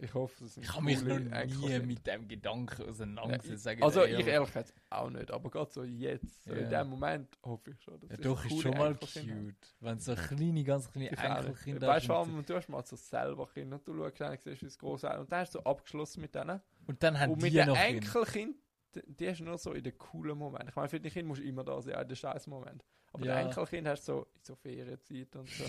[0.02, 3.62] Ich hoffe, es sind ich habe mich noch nie mit dem Gedanken auseinandergesetzt.
[3.64, 4.26] sag Also dir ich ehrlich.
[4.28, 6.82] ehrlich jetzt auch nicht, aber gerade so jetzt, so in Ja.
[6.82, 8.00] dem Moment hoffe ich schon.
[8.00, 9.76] dass Ja, doch, ist schon mal cute.
[9.80, 11.10] Wenn so kleine, ganz kleine.
[11.16, 12.44] Enkelkinder Weißt du, warum?
[12.44, 15.10] du hast mal so selber Kinder und du schaust dann, siehst, wie es groß ist.
[15.18, 16.60] Und dann hast du so abgeschlossen mit denen.
[16.86, 17.76] und dann haben und mit die den noch.
[17.76, 18.56] Enkelkind,
[18.94, 20.68] die, hast du nur so in den coolen Moment.
[20.70, 22.84] Ich meine, für die Kinder musst du immer da sein, in den scheiß Moment.
[23.12, 23.34] Aber Ja.
[23.34, 25.64] der Enkelkind hast du so in so Ferienzeit und so.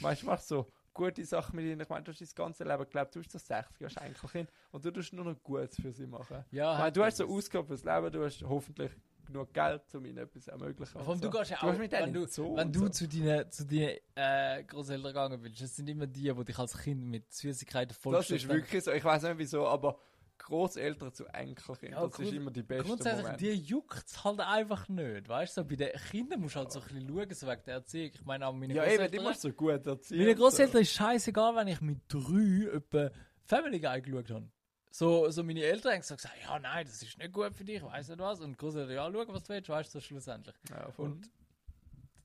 [0.00, 1.80] Du, machst so gute Sachen mit ihnen.
[1.80, 4.84] Ich meine, du hast dein ganze Leben gelebt, du bist so 60, hast Enkelkind und
[4.84, 6.44] du tust nur noch Gutes für sie machen.
[6.52, 7.32] Ja, Ich meine, hat du hast so das.
[7.32, 8.92] ausgegabt fürs Leben, du hast hoffentlich
[9.26, 10.92] genug Geld, um ihnen etwas zu ermöglichen.
[10.92, 11.38] Vor allem, und du so.
[11.38, 12.88] gehst ja auch, mit denen wenn du, Zoo wenn du so.
[12.90, 16.76] zu deinen, zu deinen äh, Großeltern gegangen bist, das sind immer die, die dich als
[16.78, 18.92] Kind mit Süßigkeiten Das vollgestellt ist wirklich so.
[18.92, 19.98] Ich weiß nicht wieso, aber
[20.44, 23.40] Großeltern zu Enkelkind, Ja, das ist immer die beste Grundsätzlich, Moment.
[23.40, 25.28] die juckt es halt einfach nicht.
[25.28, 27.62] Weißt du, so bei den Kindern musst du halt so ein bisschen schauen, so wegen
[27.64, 28.10] der Erziehung.
[28.14, 29.24] Ich meine, auch meine ja, eben, die Großeltern.
[29.24, 30.18] musst du so gut erziehen.
[30.18, 33.10] Meine Großeltern ist scheißegal, wenn ich mit drei etwa
[33.44, 34.48] Family Guy geschaut habe.
[34.90, 38.10] So, so meine Eltern haben gesagt, ja, nein, das ist nicht gut für dich, weißt
[38.10, 38.40] du was?
[38.40, 40.54] Und Großeltern, ja, schau, was du willst, weißt du, so schlussendlich.
[40.68, 40.74] So.
[40.74, 41.06] Ja, voll.
[41.06, 41.30] Und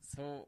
[0.02, 0.48] so,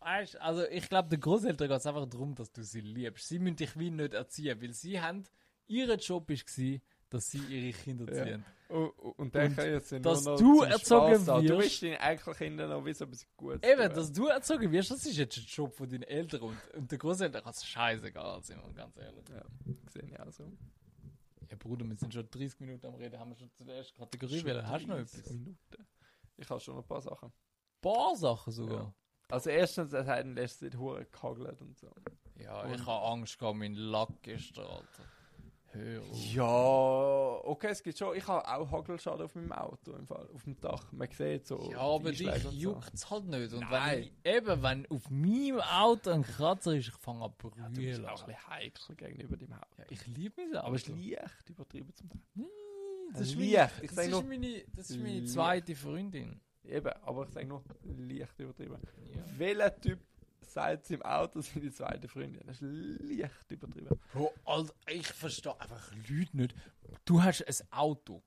[0.00, 3.28] weißt also ich glaube, den Großeltern geht es einfach darum, dass du sie liebst.
[3.28, 5.24] Sie müssen dich wie nicht erziehen, weil sie haben,
[5.66, 6.80] ihr Job war,
[7.12, 8.24] dass sie ihre Kinder Ja.
[8.24, 8.44] ziehen.
[8.68, 11.40] Und, und dann können jetzt nur dass noch du erzogen Spaß da.
[11.40, 14.90] Du wirst- willst deinen Enkelkindern noch so ein bisschen gut Eben, dass du erzogen wirst,
[14.90, 18.42] das ist jetzt ein Job von deinen Eltern und, und der Großeltern kann es scheißegal
[18.42, 19.24] sein, wir ganz ehrlich.
[19.28, 19.42] Ja,
[19.90, 20.50] sehe ich auch so.
[21.50, 23.98] Ja, Bruder, wir sind schon 30 Minuten am Reden, haben wir schon zu der ersten
[23.98, 24.66] Kategorie wählen.
[24.66, 25.32] Hast du noch 30 etwas?
[25.34, 25.58] Minuten.
[26.38, 27.30] Ich habe schon noch ein paar Sachen.
[27.82, 28.78] paar Sachen sogar.
[28.84, 28.94] Ja.
[29.28, 31.90] Also erstens, es hat in letzter Zeit hure gehagelt und so.
[32.38, 35.04] Ja, Und- ich habe Angst gehabt, mein Lack gestern, Alter.
[35.74, 36.02] Hör.
[36.12, 38.14] Ja, okay, es gibt schon.
[38.16, 40.92] Ich habe auch Hagelschaden auf meinem Auto im Fall, auf dem Dach.
[40.92, 41.70] Man sieht so.
[41.70, 42.50] Ja, aber die dich so.
[42.50, 43.52] juckt es halt nicht.
[43.54, 44.02] Und wenn Nein.
[44.02, 47.74] ich, eben, wenn auf meinem Auto ein Kratzer ist, ich fange an zu Ja, du
[47.74, 48.06] bist brüllen.
[48.06, 49.68] auch ein bisschen heikel gegenüber deinem Haus.
[49.78, 50.66] ja, ich liebe mein Auto.
[50.66, 52.20] aber es ist leicht übertrieben zum Teil.
[53.14, 56.40] das ist, meine, Ich das, ist nur- meine, das ist meine zweite Freundin.
[56.64, 58.78] Eben, aber ich sage nur leicht übertrieben.
[59.14, 59.24] Ja.
[59.38, 59.98] Welcher Typ
[60.52, 62.42] sagt im Auto seine zweite Freundin?
[62.46, 63.98] Das ist leicht übertrieben.
[64.12, 66.54] Bro, Alter, ich verstehe einfach Leute nicht.
[67.04, 68.22] Du hast ein Auto.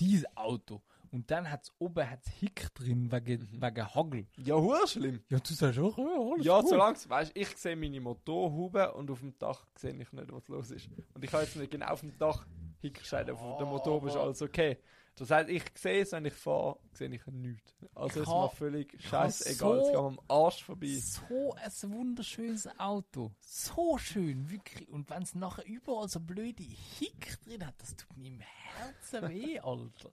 [0.00, 0.82] Dieses Auto.
[1.10, 3.62] Und dann hat es oben hat's Hick drin wegen, Mhm.
[3.62, 4.26] wegen Hagel.
[4.38, 5.22] Ja, hure schlimm.
[5.28, 6.70] Ja, du sagst auch, ja, alles Ja, gut.
[6.70, 10.70] solange weißt, ich sehe meine Motorhaube und auf dem Dach sehe ich nicht, was los
[10.70, 10.88] ist.
[11.14, 12.46] Und ich habe jetzt nicht genau auf dem Dach
[12.80, 14.78] hingestellt, auf der Motorhaube ist aber- alles okay.
[15.16, 17.74] Das heißt, ich sehe es, wenn ich fahre, sehe ich nichts.
[17.94, 20.94] Also Ich ist mir völlig scheißegal, es so- geht mir am Arsch vorbei.
[21.00, 23.30] So ein wunderschönes Auto.
[23.40, 24.88] So schön, wirklich.
[24.88, 29.28] Und wenn es nachher überall so blöde Hick drin hat, das tut mir im Herzen
[29.28, 30.10] weh, Alter.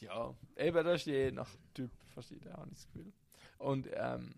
[0.00, 3.12] Ja, eben, das ist je nach Typ verschieden, habe ich das Gefühl.
[3.58, 4.34] Und, ähm,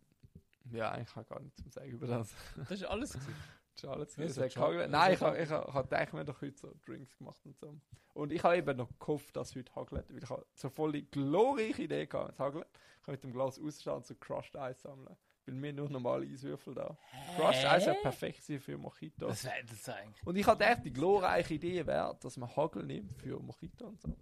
[0.70, 2.34] ja, eigentlich kann ich gar nichts mehr sagen über das.
[2.56, 3.34] Das ist alles gewesen.
[3.78, 4.86] Ist alles Ja.
[4.88, 7.16] Nein, ich so habe ich hab, ich hab gedacht, wir haben doch heute so Drinks
[7.16, 7.74] gemacht und so.
[8.14, 10.92] Und ich habe eben noch gehofft, dass es heute hagelt, weil ich habe so voll
[10.92, 12.66] die glorreiche Idee gehabt, es hagelt.
[12.98, 15.16] Ich kann mit dem Glas rausstehen und so Crushed Eis sammeln.
[15.46, 16.98] Weil wir nur normale Eiswürfel da.
[17.36, 19.28] Crushed Eis wäre perfekt für Mojito.
[19.28, 20.26] Das wäre das eigentlich.
[20.26, 24.00] Und ich habe gedacht, die glorreiche Idee wäre, dass man Hagel nimmt für Mojito und
[24.00, 24.14] so.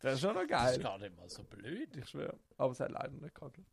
[0.00, 0.82] Das ist schon noch Das ist geil.
[0.82, 1.94] gar nicht mal so blöd.
[1.96, 2.38] Ich schwöre.
[2.56, 3.66] Aber es hat leider nicht gehagelt.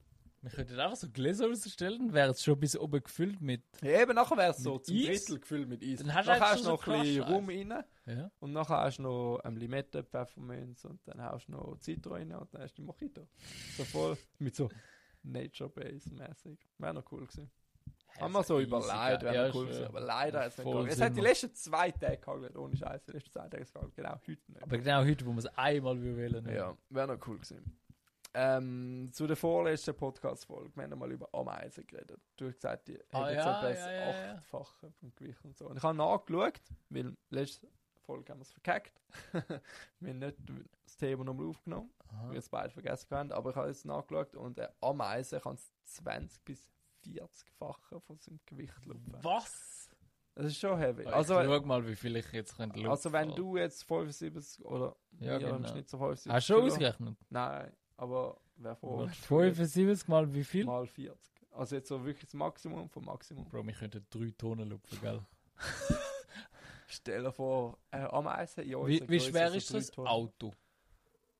[0.49, 3.63] Wir könnten einfach so Gläser rausstellen, wäre es schon bis oben gefüllt mit.
[3.81, 5.25] Ja, eben nachher wäre es so zum Eis?
[5.25, 5.99] Drittel gefüllt mit Eis.
[5.99, 7.83] Dann hast du nachher hast schon noch so ein bisschen Rum rein.
[8.05, 8.31] Ja.
[8.39, 12.31] Und nachher hast du noch ähm, Limette, Pfefferminz und dann hast du noch Zitron rein
[12.31, 13.27] und dann hast du Mojito.
[13.75, 14.69] So voll mit so
[15.23, 16.57] Nature Base mäßig.
[16.77, 17.51] Wäre noch cool gewesen.
[18.19, 19.87] Haben wir so überlegt, wäre ja, noch cool ist, gewesen.
[19.87, 20.87] Aber leider hat es nicht gegangen.
[20.87, 23.03] Es hat die letzten zwei Tage gehagelt, ohne Scheiß.
[23.05, 23.95] Die letzten zwei Tage ist gehagelt.
[23.95, 24.63] Genau, heute nicht.
[24.63, 26.49] Aber genau heute, wo wir es einmal wählen.
[26.49, 27.77] Ja, wäre noch cool gewesen.
[28.39, 32.21] Ähm, zu der vorletzten Podcast-Folge, wir haben noch mal über Ameisen geredet.
[32.35, 34.33] Du hast gesagt, die Ah, haben jetzt ja, etwa das ja, ja.
[34.35, 35.67] Achtfache vom Gewicht und so.
[35.67, 37.67] Und ich habe nachgeschaut, weil letzte
[38.05, 39.01] Folge haben wir es verkackt.
[39.99, 40.37] wir haben nicht
[40.85, 42.23] das Thema nochmal aufgenommen, Aha.
[42.25, 43.31] weil wir es beide vergessen haben.
[43.31, 46.69] Aber ich habe jetzt nachgeschaut und eine Ameise kann 20 bis
[47.05, 49.17] 40-fache von seinem Gewicht lupfen.
[49.23, 49.89] Was?
[50.35, 51.05] Das ist schon heavy.
[51.07, 53.43] Also, schau mal, wie viel ich jetzt könnte also wenn lupfen.
[53.43, 55.67] du jetzt 75 oder Ja, wir im genau.
[55.69, 57.17] Schnitt so 75 Hast du schon Kilo- ausgerechnet?
[57.31, 58.99] Nein, aber wer vor?
[58.99, 60.65] Warte, 75 mal wie viel?
[60.65, 61.33] Mal 40.
[61.51, 63.45] Also jetzt so wirklich das Maximum vom Maximum.
[63.49, 65.25] Bro, wir könnten drei Tonnen lupfen, gell?
[66.87, 70.07] Stell dir vor, äh, Ameisen in Wie, wie schwer ist das Tonnen.
[70.07, 70.53] Auto?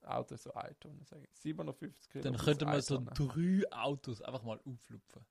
[0.02, 1.40] Auto ist so 1 Tonne, sage ich.
[1.40, 2.24] 750 Kilo.
[2.24, 5.26] Dann könnten wir so drei Autos einfach mal auflupfen.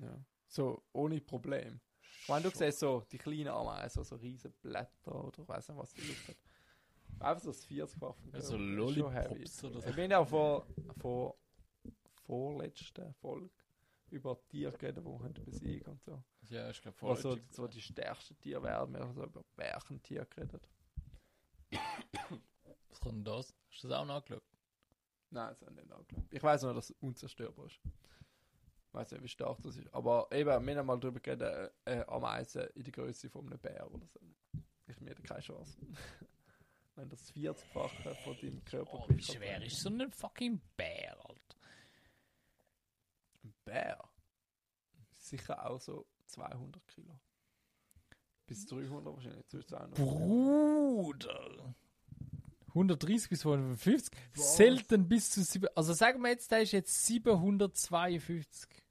[0.00, 0.24] Ja.
[0.48, 1.80] So, ohne Problem.
[2.20, 5.78] Ich meine, du siehst so die kleinen Ameisen, so riesen Blätter oder ich weiß nicht,
[5.78, 6.34] was die lupfen.
[7.20, 8.14] Einfach so das 40-fach.
[8.16, 8.86] vom Ja, so Körper.
[8.86, 9.28] Ist schon heavy.
[9.28, 9.88] Lollipops oder so.
[9.88, 10.66] Ich bin ja vor,
[10.98, 11.36] vor
[12.26, 13.50] vorletzten Folge
[14.10, 16.22] über Tiere geredet, die man besiegen und so.
[16.48, 18.94] Ja, ich glaube Was so, so die stärksten Tiere werden.
[18.94, 20.68] Wir haben so über Bärchentiere geredet.
[22.88, 23.54] Was kommt denn das?
[23.70, 24.42] Hast du das auch nachgeschaut?
[25.30, 26.24] Nein, das habe ich nicht angeschaut.
[26.30, 27.80] Ich weiß nur, dass es unzerstörbar ist.
[27.84, 29.92] Ich weiß nicht, wie stark das ist.
[29.94, 33.58] Aber eben, wir haben mal darüber geredet, äh, äh, Ameisen in der Größe von einem
[33.58, 34.20] Bär oder so.
[34.86, 35.78] Ich mir da keine Chance.
[36.94, 41.56] Wenn das 40-fache von deinem Körper Oh, wie schwer ist so ein fucking Bär, Alter?
[43.42, 44.08] Ein Bär?
[45.16, 47.18] Sicher auch so 200 Kilo.
[48.46, 49.46] Bis 300 wahrscheinlich.
[49.48, 51.74] Zwischen 200 Bruder!
[52.68, 54.14] 130 bis 150.
[54.34, 54.56] Was?
[54.56, 55.68] Selten bis zu 7.
[55.74, 58.81] Also sagen wir jetzt, der ist jetzt 752.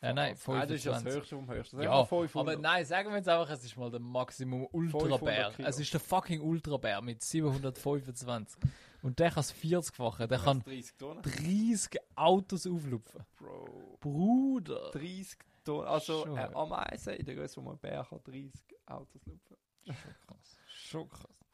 [0.00, 1.14] Ja, nein, Ah, das ist ja das 25.
[1.20, 1.76] höchste vom höchsten.
[1.82, 2.36] Ja, Sagen wir 500.
[2.54, 5.18] aber nein, sagen wir jetzt einfach, es ist mal der Maximum Ultrabär.
[5.50, 5.68] 500 Kilo.
[5.68, 8.60] Es ist der fucking Ultrabär mit 725.
[9.02, 10.26] Und der kann das 40-fache.
[10.28, 11.22] Der kann 30 Tonnen.
[11.22, 13.24] 30 Autos auflupfen.
[13.36, 13.96] Bro.
[14.00, 14.90] Bruder!
[14.92, 15.86] 30 Tonnen.
[15.88, 16.54] Also Schon eine heavy.
[16.54, 18.52] Ameise in der Größe von einem Bär kann 30
[18.86, 19.56] Autos lupfen.
[19.84, 19.94] Schon
[20.26, 20.58] krass.
[20.68, 21.44] Schon krass.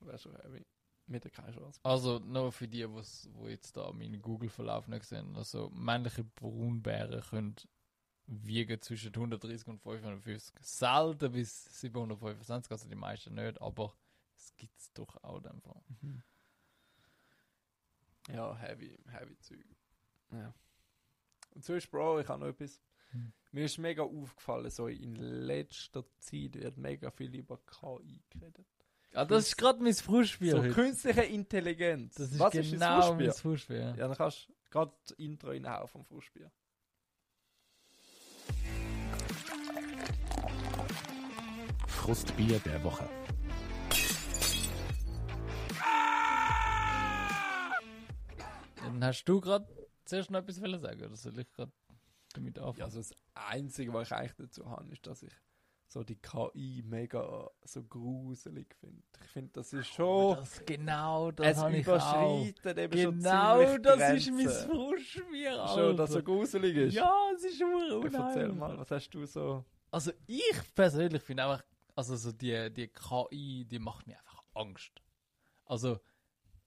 [0.00, 0.64] Wäre schon heavy.
[1.06, 1.80] Mit der keine Chance.
[1.82, 5.34] Also, nur für die, wo jetzt da meinen Google-Verlauf nicht sehen.
[5.36, 7.56] Also, männliche Braunbären können
[8.30, 10.54] wiegen zwischen 130 und 550.
[10.60, 13.94] Selten bis 725, also die meisten nicht, aber
[14.36, 15.82] es gibt es doch auch einfach.
[18.28, 19.64] Ja, heavy, heavy Zeug.
[20.32, 20.54] Ja.
[21.54, 22.80] Und sonst, Bro, ich habe noch etwas.
[23.10, 23.32] Hm.
[23.50, 28.66] Mir ist mega aufgefallen, so in letzter Zeit wird mega viel über KI geredet.
[29.12, 30.52] Ah, das ist gerade mein Frühspiel.
[30.52, 30.72] So heute.
[30.72, 32.14] künstliche Intelligenz.
[32.14, 33.94] das ist Was genau ist das mein Frühspiel?
[33.98, 36.48] Ja, dann kannst du gerade das Intro reinhauen vom Frühspiel.
[42.10, 43.08] Frustbier der Woche.
[48.76, 49.66] Dann hast du gerade
[50.04, 51.70] zuerst noch etwas wollen sagen, oder soll ich gerade
[52.34, 52.78] damit anfangen?
[52.78, 55.32] Ja, also das Einzige, was ich eigentlich dazu habe, ist, dass ich
[55.86, 59.02] so die KI mega so gruselig finde.
[59.22, 60.34] Ich finde, das ist schon...
[60.36, 61.92] das, genau, das es habe ich auch.
[61.92, 64.38] überschreitet eben schon Genau, ziemlich das Grenzen.
[64.40, 66.12] ist mein Frühspiel, Schon, dass Alter.
[66.12, 66.94] so gruselig ist.
[66.94, 68.14] Ja, es ist schon Ja, unheimlich.
[68.14, 69.64] Erzähl mal, was hast du so...
[69.92, 71.64] Also ich persönlich finde einfach,
[71.96, 75.02] also so die, die KI, die macht mir einfach Angst.
[75.64, 76.00] Also,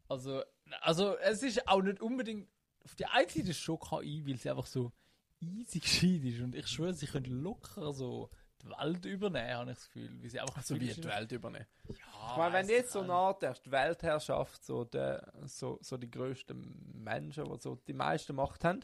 [0.07, 0.43] also,
[0.81, 2.47] also es ist auch nicht unbedingt,
[2.83, 4.91] auf die einen Seite ist es schon KI, weil sie einfach so
[5.39, 8.29] easy gescheit ist und ich schwöre, sie können locker so
[8.61, 11.31] die Welt übernehmen, habe ich das Gefühl, weil sie einfach So viel wie die Welt
[11.31, 11.65] übernehmen.
[11.89, 11.95] Ja,
[12.31, 17.45] Ich meine, wenn jetzt so nachdenkst, die Weltherrschaft, so, der, so, so die grössten Menschen,
[17.45, 18.79] die so die meiste Macht haben,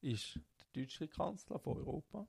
[0.00, 2.26] ist der deutsche Kanzler von Europa.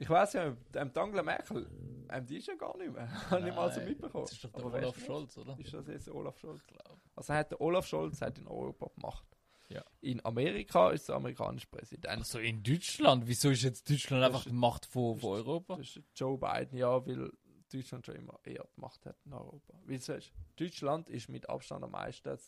[0.00, 1.68] Ich weiß ja, ähm, die Angela Merkel,
[2.10, 3.08] ähm, die ist ja gar nicht mehr.
[3.30, 4.24] Habe ich mal so mitbekommen.
[4.24, 5.58] Das ist doch der Aber Olaf Scholz, oder?
[5.58, 6.62] Ist das jetzt Olaf Scholz?
[6.66, 6.98] Glaub.
[7.16, 9.26] Also hat der Olaf Scholz hat in Europa gemacht.
[9.70, 9.84] Ja.
[10.00, 12.06] In Amerika ist der amerikanische Präsident.
[12.08, 15.76] Also in Deutschland, wieso ist jetzt Deutschland Das einfach ist- die Macht von, von Europa?
[15.76, 17.30] Das ist Joe Biden, ja, weil
[17.70, 19.74] Deutschland schon immer eher die Macht hat in Europa.
[19.86, 22.38] Du sagst, Deutschland ist mit Abstand am meisten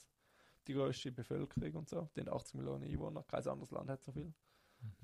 [0.67, 2.09] die größte Bevölkerung und so.
[2.17, 4.33] Haben 80 Millionen Einwohner, kein anderes Land hat so viel.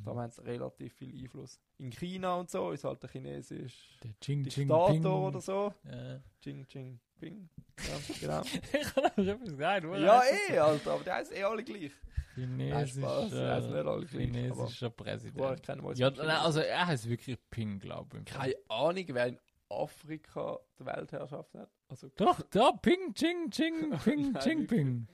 [0.05, 1.61] Da haben sie relativ viel Einfluss.
[1.79, 5.05] In China und so ist halt der chinesische Der Ching Ching Diktator Ping.
[5.07, 5.74] oder so.
[5.85, 6.20] Ja.
[6.41, 7.49] Ching Ching Ping.
[7.79, 8.43] Ja, genau.
[8.72, 9.99] ich habe noch etwas oder?
[9.99, 11.93] ja, eh, Alter, aber die heißen eh alle gleich.
[12.35, 15.57] Chinesischer, also nicht alle gleich, chinesischer Boah, Präsident.
[15.57, 18.24] ich kenne mal Ja, nein, also er heißt wirklich Ping, glaube ich.
[18.27, 19.39] Keine Ahnung, wer in
[19.70, 21.70] Afrika die Weltherrschaft hat.
[21.89, 24.66] Also, Doch, da, Ping, Ching, Ching, Ping, Ching.
[24.66, 25.09] Ping.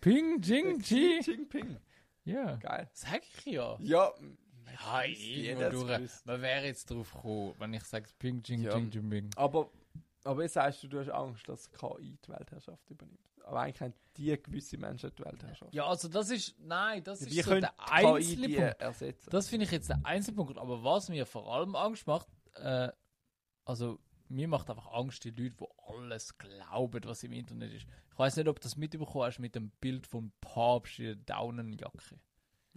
[0.00, 1.30] Ping, Ching, Xi Chi.
[1.30, 1.76] Jinping.
[2.24, 2.56] Ja.
[2.56, 2.88] Geil.
[2.92, 3.76] Sag ich ja.
[3.80, 4.12] Ja,
[4.84, 6.10] Ja, jeder irgendwo durch.
[6.24, 8.72] Man wäre jetzt drauf gekommen, wenn ich sage Ping, Ching, Ja.
[8.72, 9.30] Ching, Ching, Ping.
[9.36, 9.70] aber,
[10.24, 13.18] aber jetzt sagst du, du hast Angst, dass KI die Weltherrschaft übernimmt.
[13.44, 15.74] Aber eigentlich haben die gewisse Menschen die Weltherrschaft.
[15.74, 17.72] Ja, also das ist, nein, das ist so der
[18.20, 18.76] die Punkt.
[19.30, 20.56] Das finde ich jetzt der einzige Punkt.
[20.58, 22.88] Aber was mir vor allem Angst macht, äh,
[23.64, 23.98] also
[24.32, 27.86] mir macht einfach Angst die Leute, die alles glauben, was im Internet ist.
[28.12, 31.16] Ich weiß nicht, ob du das mitbekommen hast mit dem Bild vom Papst in der
[31.36, 32.18] Daunenjacke.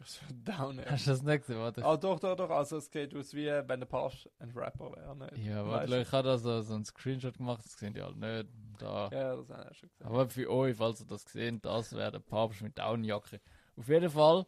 [0.03, 0.77] So down.
[0.79, 0.85] ey.
[0.89, 1.57] Hast du das nicht gesehen?
[1.59, 1.85] Warte.
[1.85, 2.49] Ah, doch, doch, doch.
[2.49, 5.15] Also, es geht aus wie wenn der Papst ein Rapper wäre.
[5.15, 5.37] Nicht?
[5.45, 8.17] Ja, Weißt warte, ich habe da so, so einen Screenshot gemacht, das sehen die halt
[8.17, 8.47] nicht.
[8.77, 9.07] Da.
[9.13, 10.05] Ja, das haben wir schon gesagt.
[10.11, 13.39] Aber für euch, falls ihr das gesehen das wäre der Papst mit Daunenjacke.
[13.77, 14.45] Auf jeden Fall,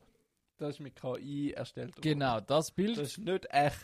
[0.57, 1.91] Das ist mit KI erstellt.
[1.95, 2.01] worden.
[2.01, 2.97] genau, das Bild.
[2.97, 3.79] Das ist nicht echt.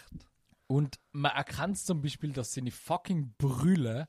[0.74, 4.08] Und man erkennt zum Beispiel, dass seine fucking Brille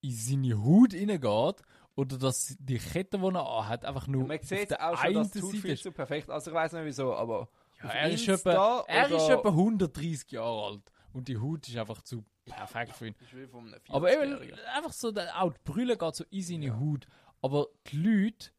[0.00, 1.62] in seine Haut reingeht
[1.94, 5.14] oder dass die Kette, die er anhat, einfach nur Man auf sieht der auch schon,
[5.14, 5.82] dass die Haut viel ist.
[5.82, 7.48] zu perfekt Also, ich weiß nicht wieso, aber.
[7.78, 11.76] Ja, auf er, ist etwa, er ist etwa 130 Jahre alt und die Haut ist
[11.76, 13.14] einfach zu perfekt für ihn.
[13.20, 14.58] Das ist wie von einem Aber eben, 40-Jährigen.
[14.74, 17.06] einfach so, der, auch die Brille geht so in seine Haut.
[17.42, 18.50] Aber die Leute,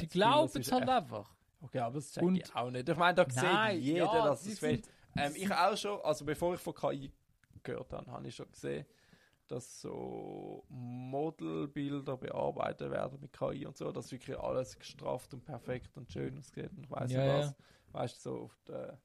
[0.00, 0.90] die das glauben es halt echt.
[0.90, 1.34] einfach.
[1.60, 2.88] Okay, aber das check Und- ich auch nicht.
[2.88, 6.24] Ich meine, da Nein, sieht jeder, ja, dass es sind- ähm, Ich auch schon, also
[6.24, 7.12] bevor ich von KI
[7.62, 8.86] gehört habe, habe ich schon gesehen,
[9.46, 15.96] dass so Modelbilder bearbeitet werden mit KI und so, dass wirklich alles gestrafft und perfekt
[15.96, 17.38] und schön aussieht und ich weiss Ja, nicht ja.
[17.38, 17.54] was.
[17.92, 18.98] Weißt du, so auf der,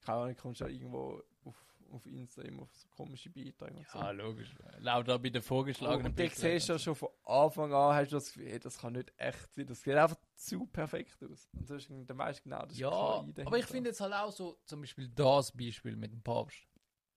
[0.00, 1.56] keine Ahnung, kommst du ja irgendwo auf,
[1.90, 3.98] auf Insta immer auf so komische Beiträge und so.
[3.98, 4.54] Ja, logisch.
[4.78, 6.36] Lauter bei den vorgeschlagenen Und dann Bildern.
[6.36, 9.12] siehst du ja schon von Anfang an, hast du das Gefühl, hey, das kann nicht
[9.16, 9.66] echt sein.
[9.66, 11.48] Das sieht einfach zu perfekt aus.
[11.52, 14.32] Und das ist der meiste genau das ist Ja, aber ich finde jetzt halt auch
[14.32, 16.66] so, zum Beispiel das Beispiel mit dem Papst.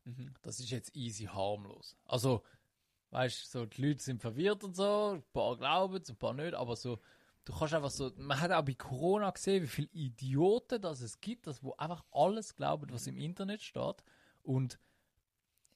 [0.04, 0.34] Mhm.
[0.42, 1.98] Das ist jetzt easy harmlos.
[2.06, 2.44] Also,
[3.12, 6.34] weißt du, so, die Leute sind verwirrt und so, ein paar glauben es, ein paar
[6.34, 7.00] nicht, aber so,
[7.46, 11.20] du kannst einfach so, man hat auch bei Corona gesehen, wie viele Idioten das es
[11.22, 14.04] gibt, das wo einfach alles glauben, was im Internet steht.
[14.42, 14.80] Und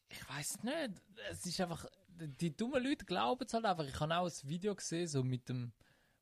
[0.10, 3.86] ich weiß nicht, es ist einfach, die dummen Leute glauben es halt einfach.
[3.86, 5.72] Ich habe auch ein Video gesehen, so mit dem,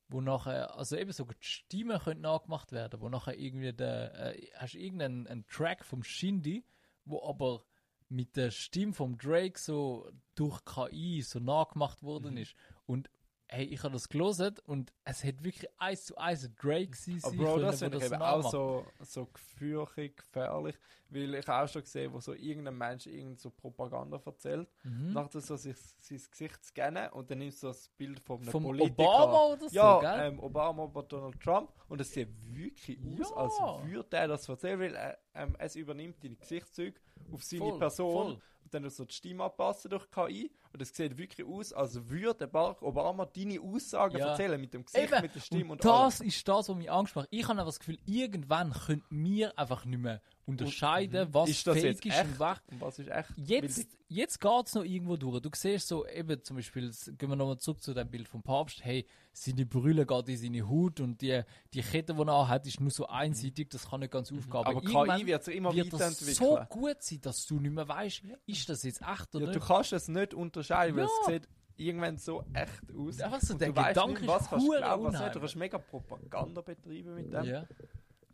[0.08, 4.46] wo nachher, also eben so die Stimmen können nachgemacht werden, wo nachher irgendwie der, äh,
[4.54, 6.64] hast du irgendeinen einen Track vom Shindy,
[7.04, 7.64] wo aber
[8.08, 12.38] mit der Stimme vom Drake so durch KI so nachgemacht worden Mhm.
[12.38, 12.54] ist.
[12.86, 13.10] Und
[13.48, 17.36] hey, ich habe das gelesen und es hat wirklich eins zu eins Drake sein Aber
[17.36, 20.76] Bro, das finde ich eben auch so, so gefürchtig, gefährlich,
[21.10, 25.12] weil ich auch schon gesehen, wo so irgendein Mensch irgend so Propaganda erzählt, Mhm.
[25.12, 28.62] nachher so sich sein Gesicht scannen und dann nimmst du das Bild von einem Vom
[28.64, 29.02] Politiker.
[29.02, 30.26] Obama oder so, ja, gell?
[30.32, 33.76] ähm, Obama oder Donald Trump und es sieht wirklich aus, Ja.
[33.76, 37.00] als würde er das erzählen, weil äh, ähm, es übernimmt deine Gesichtszüge
[37.32, 38.42] auf seine Voll, Person voll.
[38.66, 42.48] Und dann so die Stimme anpassen durch KI und es sieht wirklich aus, als würde
[42.48, 44.28] Barack Obama deine Aussagen Ja.
[44.30, 46.04] erzählen mit dem Gesicht, Eben, mit der Stimme und, und allem.
[46.06, 47.28] das ist das, was mich angesprochen hat.
[47.32, 51.50] Ich habe das Gefühl, irgendwann können wir einfach nicht mehr unterscheiden, was mhm.
[51.52, 52.24] Ist das fake jetzt ist echt?
[52.24, 52.58] und was.
[52.78, 53.30] Was ist echt?
[53.36, 55.40] Jetzt, jetzt geht es noch irgendwo durch.
[55.40, 58.84] Du siehst so, eben zum Beispiel, gehen wir nochmal zurück zu dem Bild vom Papst.
[58.84, 61.42] Hey, seine Brille geht in seine Haut und die,
[61.74, 64.52] die Kette, die er anhat, ist nur so einseitig, das kann nicht ganz aufgehen.
[64.52, 66.34] Aber irgendwann KI wird sich immer wird weiterentwickeln.
[66.36, 69.58] so gut sein, dass du nicht mehr weißt, ist das jetzt echt oder ja, du
[69.58, 69.68] nicht.
[69.68, 71.10] kannst es nicht unterscheiden, weil Ja.
[71.22, 73.20] es sieht irgendwann so echt aus.
[73.20, 75.20] Einfach so, Und der du weißt Gedanke nicht, was ist kannst du glauben, was nicht.
[75.20, 75.40] Du unheimlich.
[75.42, 77.44] kannst mega Propaganda betreiben mit dem.
[77.44, 77.64] Ja.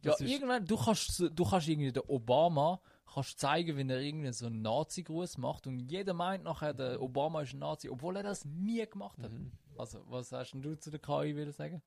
[0.03, 2.81] Ja, Das ist- irgendwann, du kannst, du kannst irgendwie den Obama
[3.13, 7.43] kannst zeigen, wenn er irgendwie so einen Nazi-Gruß macht und jeder meint nachher, der Obama
[7.43, 9.31] ist ein Nazi, obwohl er das nie gemacht hat.
[9.33, 9.53] Mhm.
[9.77, 11.83] Also, was hast denn du zu der KI wieder sagen?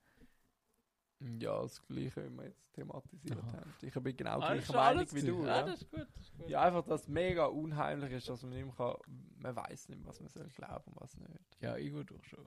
[1.39, 3.53] Ja, das Gleiche, wie wir jetzt thematisiert Aha.
[3.53, 3.73] haben.
[3.81, 5.41] Ich bin genau Ah, gleicher Meinung wie du.
[5.45, 6.07] Ja, Ja, das ist gut.
[6.15, 6.49] Das ist gut.
[6.49, 8.95] ja, einfach, dass es mega unheimlich ist, dass man nicht mehr kann,
[9.37, 11.29] man weiß nicht, was man soll glauben und was nicht.
[11.61, 12.45] Ja, ich gut auch schon.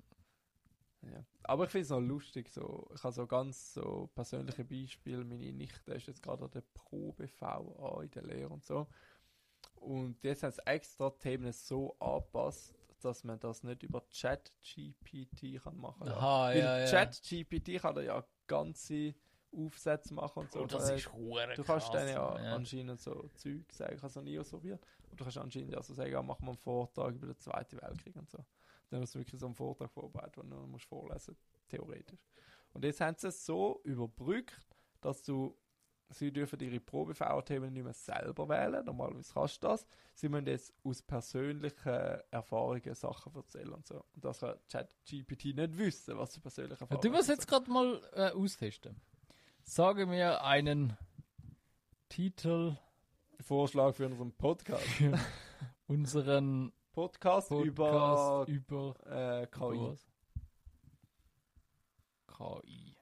[1.12, 1.24] Ja.
[1.44, 5.24] Aber ich finde es noch lustig, so, ich habe so ganz so persönliche Beispiele.
[5.24, 8.86] Meine Nichte ist jetzt gerade an der Probe VA in der Lehre und so.
[9.76, 15.76] Und jetzt haben sie extra Themen so angepasst, dass man das nicht über Chat-GPT kann
[15.76, 16.16] machen kann.
[16.16, 16.86] Aha, Weil ja, ja.
[16.86, 19.14] Chat-GPT kann da ja ganze
[19.52, 20.60] Aufsätze machen und so.
[20.60, 22.54] Oh, das Äh, ist hure Du kannst krass, dann ja, ja.
[22.54, 24.84] anscheinend so Zeug sagen, ich habe es noch nie ausprobiert.
[25.10, 27.80] Und du kannst anscheinend ja so sagen, ja, mach mal einen Vortrag über den Zweiten
[27.80, 28.38] Weltkrieg und so.
[28.90, 31.36] Dann hast du wirklich so einen Vortrag vorbereitet, den du musst vorlesen
[31.68, 32.20] theoretisch.
[32.72, 35.56] Und jetzt haben sie es so überbrückt, dass du,
[36.10, 39.86] sie dürfen ihre Probe-VR-Themen nicht mehr selber wählen, normalerweise kannst du das.
[40.14, 44.04] Sie müssen jetzt aus persönlichen Erfahrungen Sachen erzählen und so.
[44.14, 47.70] Und das kann ChatGPT nicht wissen, was für persönliche Ja, Erfahrungen du musst jetzt gerade
[47.70, 49.00] mal äh, austesten.
[49.64, 50.96] Sage mir einen
[52.08, 52.76] Titel
[53.40, 54.82] Vorschlag für unseren Podcast.
[54.84, 55.18] für
[55.86, 59.96] unseren Podcast, über Podcast über äh, KI.
[62.26, 62.96] KI.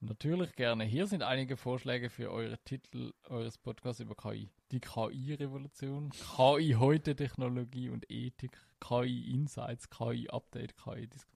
[0.00, 0.84] Natürlich gerne.
[0.84, 4.48] Hier sind einige Vorschläge für eure Titel eures Podcasts über KI.
[4.70, 11.26] Die KI-Revolution, KI heute, Technologie und Ethik, KI Insights, KI Update, KI Dis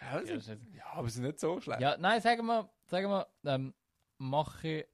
[0.00, 1.80] Ja, Ja, ist, ist- ja, aber sie sind nicht so schlecht.
[1.80, 3.74] Ja, nein, sagen wir, sagen wir, ähm,
[4.18, 4.86] mache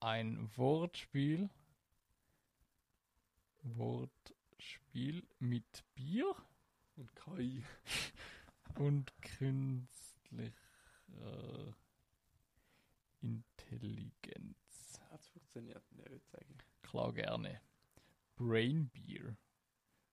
[0.00, 1.50] ein Wortspiel.
[4.56, 6.34] Wortspiel mit Bier
[6.96, 7.62] Und KI.
[8.78, 10.52] und künstlicher
[13.20, 15.00] Intelligenz.
[15.10, 16.82] Das funktioniert nicht, sage ich.
[16.82, 17.60] Klar, gerne.
[18.36, 19.36] Brain Beer.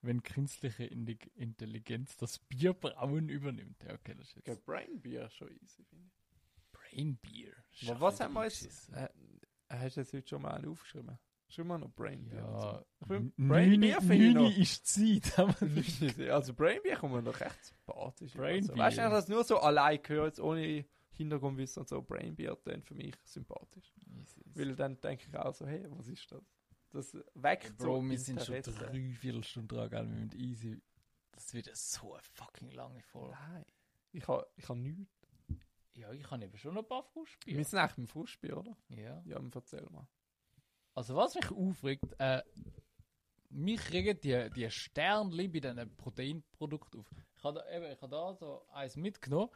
[0.01, 3.81] Wenn künstliche Intelligenz das Bierbrauen übernimmt.
[3.83, 4.65] Ja, okay, das ist Okay, jetzt.
[4.65, 6.13] Brain Beer schon easy, finde ich.
[6.71, 7.53] Brain Beer.
[7.87, 8.89] Aber was haben wir jetzt?
[8.89, 9.07] Äh,
[9.69, 11.17] hast du jetzt heute schon mal einen aufgeschrieben?
[11.49, 12.39] Schreib mal noch Brain Beer.
[12.39, 14.57] Ja, Brain Neuni- Beer finde ich Neuni noch.
[14.57, 14.85] ist
[16.17, 16.29] Zeit.
[16.29, 18.33] also Brain Beer kommt mir noch recht sympathisch.
[18.33, 22.57] Brain also, Weißt du, dass nur so allein gehört, ohne Hintergrundwissen und so Brain Beer,
[22.63, 23.93] dann für mich sympathisch.
[24.55, 26.41] Weil dann denke ich auch so, hey, was ist das?
[26.91, 30.07] Das weckt Bro, so wir sind schon drei Viertelstunden dran, gell?
[30.09, 30.81] Wir müssen easy.
[31.31, 33.35] Das wird so eine fucking lange Folge.
[33.51, 33.65] Nein.
[34.11, 35.11] Ich habe ich ha nichts.
[35.95, 37.57] Ja, ich kann eben schon ein paar Frustbier.
[37.57, 38.75] Wir sind echt im Frustbier, oder?
[38.89, 39.21] Ja.
[39.25, 40.07] Ja, erzähl mal.
[40.93, 42.41] Also was mich aufregt, äh,
[43.49, 47.07] mich regen die, die Sternchen bei diesen Proteinprodukten auf.
[47.35, 49.49] Ich habe da, eben, ich habe da so eins mitgenommen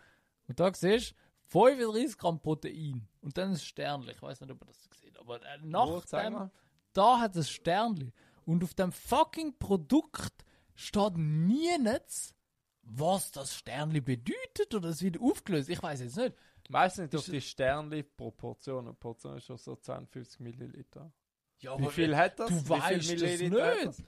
[0.48, 1.16] und da siehst du
[1.50, 4.10] 35 Gramm Protein und dann ein Sternchen.
[4.12, 6.52] Ich weiß nicht, ob ihr das gesehen habt, aber äh, nach zeig dem,
[6.94, 8.14] da hat es Sternchen.
[8.46, 12.34] Und auf dem fucking Produkt steht nirgends,
[12.82, 15.70] was das Sternchen bedeutet oder es wird aufgelöst.
[15.70, 16.36] Ich weiß jetzt nicht.
[16.70, 18.88] Meistens durch die Sternli-Proportion.
[18.88, 21.12] Eine Portion ist schon so 52 Milliliter.
[21.60, 22.50] Ja, Wie viel hat das?
[22.50, 23.52] du weißt hat nicht.
[23.88, 24.04] das?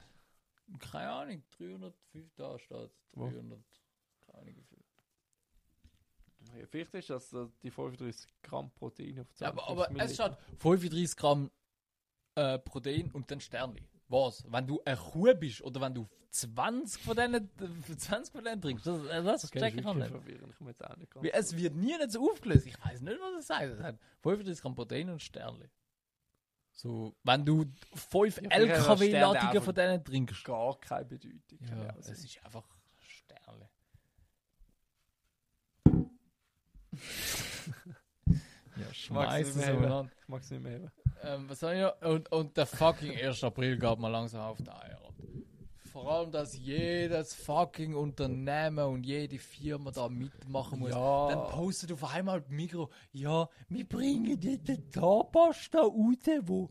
[0.78, 2.90] Keine Ahnung, 305 da steht.
[3.12, 3.28] Wo?
[3.28, 3.58] 300,
[4.20, 4.78] keine Ahnung wie viel.
[6.60, 10.14] Ja, vielleicht ist das äh, die 35 Gramm Protein auf Ja, 52 aber, aber es
[10.14, 11.50] steht 35 Gramm
[12.36, 13.86] äh, Protein und dann Sternli.
[14.08, 14.44] Was?
[14.50, 17.50] Wenn du eine Kuh bist oder wenn du 20 von denen,
[17.96, 20.08] 20 von denen trinkst, das, äh, das Okay, check ich auch nicht.
[20.10, 20.54] verwirrend.
[20.58, 22.66] Ich jetzt auch nicht es wird nie nicht so aufgelöst.
[22.66, 23.62] Ich weiß nicht, was es sagt.
[23.64, 25.68] Es hat 35 Gramm Protein und Sternli.
[26.72, 30.44] So, wenn du fünf ja, LKW-Ladungen von denen trinkst.
[30.44, 31.58] Gar keine Bedeutung.
[31.60, 32.12] Ja, also.
[32.12, 32.64] Es ist einfach
[32.98, 33.68] Sterne.
[38.76, 40.10] ja, schmeiß es umeinander.
[40.22, 40.90] Ich mag es nicht mehr.
[41.22, 42.06] Ähm, was soll ich?
[42.06, 43.44] Und, und der fucking 1.
[43.44, 44.99] April gab mal langsam auf die Eier.
[45.92, 50.90] Vor allem, dass jedes fucking Unternehmen und jede Firma da mitmachen muss.
[50.90, 51.28] Ja.
[51.28, 56.70] Dann postet auf einmal Mikro, ja, wir bringen jetzt eine Zahnpasta raus, wo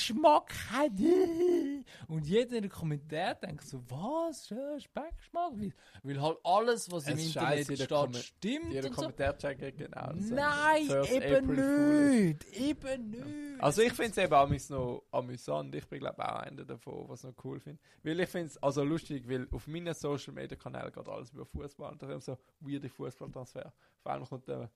[0.00, 0.92] Speckgeschmack hat.
[2.08, 5.52] Und jeder in den Kommentaren denkt so, was, ja, Speckgeschmack?
[5.54, 5.72] Weil,
[6.02, 9.00] weil halt alles, was im Es Internet steht, Kommen- stimmt Jeder und so.
[9.02, 10.12] Kommentar checkt genau.
[10.12, 10.30] das.
[10.30, 12.44] Nein, First eben nicht.
[12.56, 13.60] Eben nicht.
[13.62, 15.74] Also ich finde es eben auch noch amüsant.
[15.74, 17.80] Ich bin glaube auch einer davon, was ich noch cool finde.
[18.02, 21.44] Weil ich finde es also lustig, weil auf meinen Social Media Kanälen geht alles über
[21.44, 23.72] Fußball und da haben so weirde Fußballtransfer.
[24.02, 24.70] Vor allem kommt der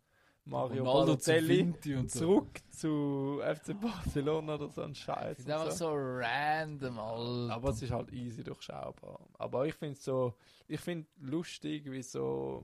[0.47, 2.19] Mario Ronaldo zu Balotelli Vinti und so.
[2.19, 5.39] zurück zu FC Barcelona oder so ein Scheiß.
[5.39, 5.87] Das ist einfach so.
[5.91, 7.55] so random, Alter.
[7.55, 9.27] Aber es ist halt easy durchschaubar.
[9.39, 10.35] Aber ich finde so,
[10.69, 12.63] ich finde lustig, wie so,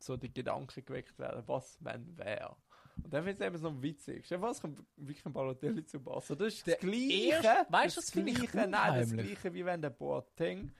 [0.00, 2.56] so die Gedanken geweckt werden, was wenn wer.
[3.02, 4.24] Und dann finde ich es eben so witzig.
[4.26, 6.34] Stell dir vor, es kommt wirklich ein Balotelli zu Barca.
[6.34, 7.28] Das ist Der das Gleiche.
[7.46, 9.12] erste- weißt du, das das Gleiche, Nein, das.
[9.12, 10.72] Gleiche, wie wenn der Boateng,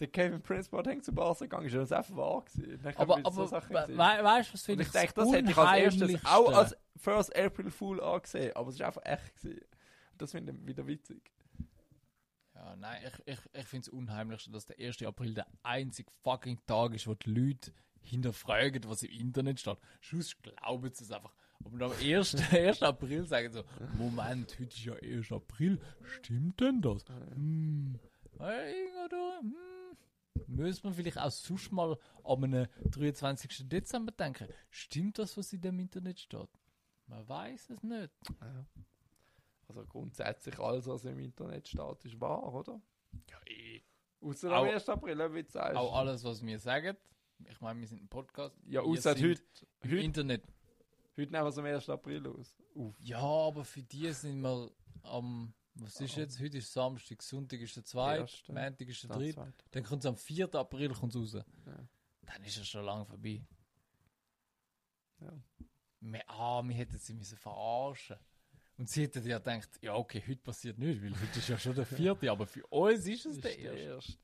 [0.00, 1.74] der Kevin Prince Boateng zu Barca gegangen ist.
[1.74, 2.86] Das einfach wahr gewesen.
[2.96, 5.50] Aber aber so Sachen we weißt du, was Und finde ich ich denke, das hätte
[5.50, 8.54] ich als erstes auch als First April Fool angesehen.
[8.56, 9.64] Aber es ist einfach echt gewesen.
[10.18, 11.30] Das finde ich wieder witzig.
[12.54, 15.02] Ja, nein, ich, ich, ich finde es unheimlich, dass der 1.
[15.02, 19.78] April der einzige fucking Tag ist, wo die Leute hinterfragen, was im Internet steht.
[20.00, 21.34] Sonst glauben sie es einfach.
[21.64, 22.52] Aber am 1.
[22.52, 22.82] 1.
[22.82, 23.64] April sagen sie so,
[23.98, 25.32] Moment, heute ist ja 1.
[25.32, 27.04] April, stimmt denn das?
[27.34, 27.98] Hm,
[28.38, 29.73] hey, oder, hm.
[30.46, 33.68] Müssen wir vielleicht auch sonst mal an einem 23.
[33.68, 36.48] Dezember denken, stimmt das, was in dem Internet steht?
[37.06, 38.10] Man weiß es nicht.
[38.40, 38.66] Ja.
[39.68, 42.80] Also grundsätzlich alles, was im Internet steht, ist wahr, oder?
[43.30, 43.82] Ja, eh.
[44.20, 44.88] Außer am 1.
[44.88, 45.76] April, wie du sagst.
[45.76, 46.96] Auch alles, was wir sagen.
[47.48, 48.56] Ich meine, wir sind ein Podcast.
[48.66, 49.42] ja, außer heute.
[49.82, 50.42] Im Heute, Internet.
[51.16, 51.88] heute nehmen wir es am 1.
[51.90, 52.56] April aus.
[52.74, 52.94] Uff.
[53.00, 54.70] Ja, aber für die sind wir
[55.02, 55.52] am.
[55.76, 56.40] Was ist jetzt?
[56.40, 60.16] Heute ist Samstag, Sonntag ist der 2., Montag ist der 3., dann kommt es am
[60.16, 60.54] 4.
[60.54, 61.34] April kommt's raus.
[61.34, 61.88] Ja.
[62.22, 63.44] Dann ist es schon lange vorbei.
[65.20, 65.32] Ja.
[66.00, 68.16] Wir, ah, wir hätten sie müssen verarschen
[68.76, 71.74] Und sie hätten ja gedacht, ja okay, heute passiert nichts, weil heute ist ja schon
[71.74, 71.86] der
[72.20, 74.18] 4., aber für uns ist es der 1.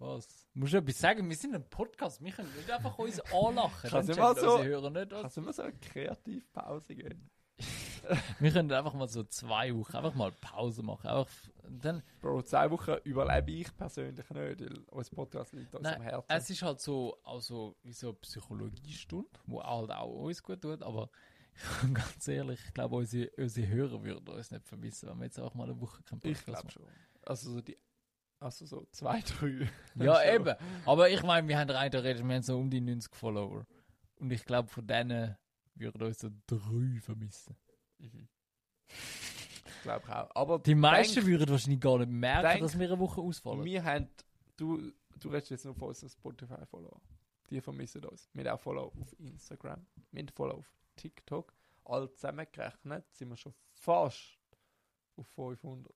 [0.00, 0.48] Was?
[0.54, 1.28] Musst du etwas sagen?
[1.28, 3.90] Wir sind ein Podcast, wir können nicht einfach uns anlachen.
[3.90, 7.30] Kannst du mal so- Hörer nicht, was Kannst du mal so eine Kreativpause geben?
[8.38, 11.06] Wir können einfach mal so zwei Wochen einfach mal Pause machen.
[11.06, 11.30] Einfach,
[11.68, 14.56] dann, Bro, zwei Wochen überlebe ich persönlich nicht, weil
[14.88, 16.24] unser Podcast liegt uns am Herzen.
[16.30, 20.82] es ist halt so, also wie so eine Psychologiestunde, wo halt auch uns gut tut,
[20.82, 21.10] aber
[21.92, 25.52] ganz ehrlich, ich glaube, unsere, unsere Hörer würden uns nicht vermissen, wenn wir jetzt auch
[25.54, 26.82] mal eine Woche keinen ich Podcast glaube schon.
[27.26, 27.76] Also so die,
[28.40, 29.68] also so zwei, drei.
[29.96, 30.54] Ja, eben.
[30.86, 33.66] Aber ich meine, wir haben rein theoretisch, wir haben so um die 90 Follower.
[34.16, 35.36] Und ich glaube, von denen
[35.74, 37.56] würden uns so drei vermissen.
[37.98, 38.28] Mhm.
[38.88, 40.30] Ich glaube auch.
[40.34, 43.64] Aber Die meisten denk- würden wahrscheinlich gar nicht merken, denk- dass wir eine Woche ausfallen.
[43.64, 44.08] Wir haben,
[44.56, 47.00] du, du redest jetzt nur von unseren Spotify-Follower.
[47.48, 48.28] Die vermissen uns.
[48.34, 49.84] Wir haben auch Follow auf Instagram.
[50.12, 51.52] Wir haben Follow auf TikTok.
[51.84, 54.38] All zusammengerechnet sind wir schon fast
[55.16, 55.92] auf 500.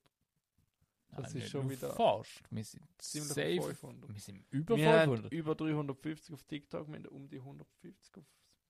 [1.11, 2.41] das Nein, ist schon wieder Fast.
[2.49, 3.59] Wir sind Ziemlich safe.
[3.59, 4.13] auf 500.
[4.13, 5.33] Wir sind über wir haben 500.
[5.33, 8.23] über 350 auf TikTok, wir haben um die 150 auf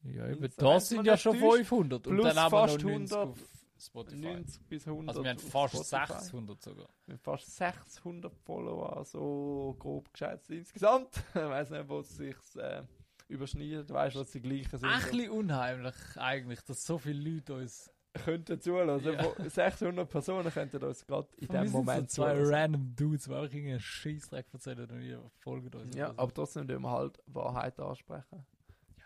[0.04, 0.26] Ja.
[0.26, 2.08] Insta- Das sind ja schon täuscht, 500.
[2.08, 3.40] Und plus dann haben wir noch fast 90 100, auf
[3.78, 4.22] Spotify.
[4.22, 5.10] 90 bis 100.
[5.10, 6.14] Also wir haben fast Spotify.
[6.22, 6.90] 600 sogar.
[7.06, 11.10] Wir haben fast 600 Follower, so grob geschätzt insgesamt.
[11.30, 12.84] ich weiß nicht, wo es sich äh,
[13.28, 14.88] überschneidet, weißt du, was die gleichen sind.
[14.90, 17.92] Ein bisschen unheimlich eigentlich, dass so viele Leute uns...
[18.24, 19.04] könnten zuhören.
[19.04, 19.24] Ja.
[19.38, 23.32] Wo 600 Personen könnten uns gerade in Wir dem Moment so zwei random Dudes, die
[23.32, 25.96] auch irgendeinen Scheißdreck erzählen und ihr folgt uns.
[25.96, 26.18] Ja, so.
[26.18, 28.46] aber trotzdem tun wir halt Wahrheit ansprechen.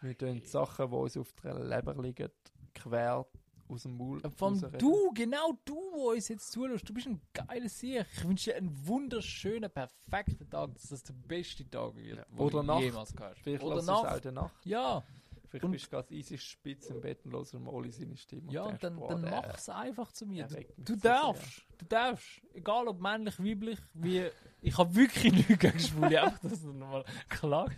[0.02, 0.46] wir tun eh.
[0.46, 2.30] Sachen, die uns auf der Leber liegen,
[2.74, 3.26] quer
[3.68, 4.80] aus dem Maul Von rausreden.
[4.80, 8.04] du, genau du, wo uns jetzt zuhörst, du bist ein geiler Sieg.
[8.14, 12.26] Ich wünsche dir einen wunderschönen, perfekten Tag, dass das der beste Tag wird, Ja.
[12.38, 12.82] Oder Nacht.
[12.82, 13.44] jemals gehabt hast.
[13.44, 14.26] Vielleicht Oder Nacht.
[14.26, 14.66] Nacht.
[14.66, 15.04] Ja,
[15.50, 18.52] Vielleicht Und- bist du gerade easy spitz im Bett und hörst mal seine Stimme.
[18.52, 20.46] ja, und und denkst, dann, boah, dann mach's einfach zu mir.
[20.48, 22.42] Du, du darfst, du darfst.
[22.54, 24.30] Egal ob männlich, weiblich, wie.
[24.62, 27.70] Ich habe wirklich nichts gegen Schwule, einfach, dass du nochmal klar.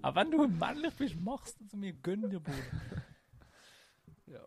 [0.00, 2.56] Aber wenn du männlich bist, machst du zu mir, gönn dir, Bruder.
[4.26, 4.46] Ja.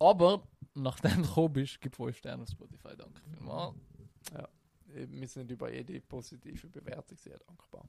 [0.00, 0.42] Aber,
[0.74, 3.74] nachdem du gekommen bist, gib 5 Sterne auf Spotify, danke vielmals.
[4.88, 7.84] Wir sind über jede positive Bewertung sehr dankbar.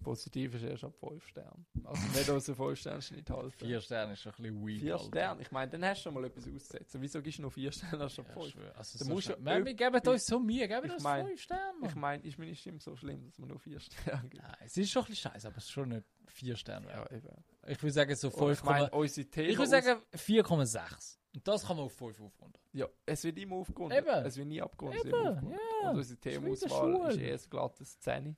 [0.00, 1.66] Positiv ist erst ab 5 Sternen.
[1.84, 3.52] Also nicht aus dem 5 Sternen Schnitt halten.
[3.58, 4.80] Vier Sterne ist schon ein bisschen weak.
[4.80, 5.04] 4 Alter.
[5.06, 5.42] Sterne.
[5.42, 7.00] Ich meine, dann hast du schon mal etwas auszusetzen.
[7.02, 8.52] Wieso gibst du nur 4 Sterne statt Ja, 5?
[8.52, 8.76] schwör.
[8.76, 11.86] Also so musst du wir, geben uns so Mühe, geben Ich uns mein- 5 Sterne.
[11.86, 14.42] Ich meine, ist meine Stimme so schlimm, dass man nur 4 Sterne gibt?
[14.42, 16.88] Nein, es ist schon ein bisschen scheiße, aber es ist schon nicht 4 Sterne.
[16.88, 17.28] Ja, eben.
[17.66, 21.18] Ich würde sagen so Und 5, ich meine, ich würde sagen 4,6.
[21.34, 22.60] Und das kann man auf 5 aufrunden.
[22.72, 23.98] ja, es wird immer aufgerundet.
[23.98, 24.24] Eben.
[24.24, 25.04] Es wird nie abgerundet.
[25.04, 25.14] Eben,
[25.50, 25.90] ja.
[25.90, 28.36] Und unsere ist Themenauswahl ist eher ein glattes 10.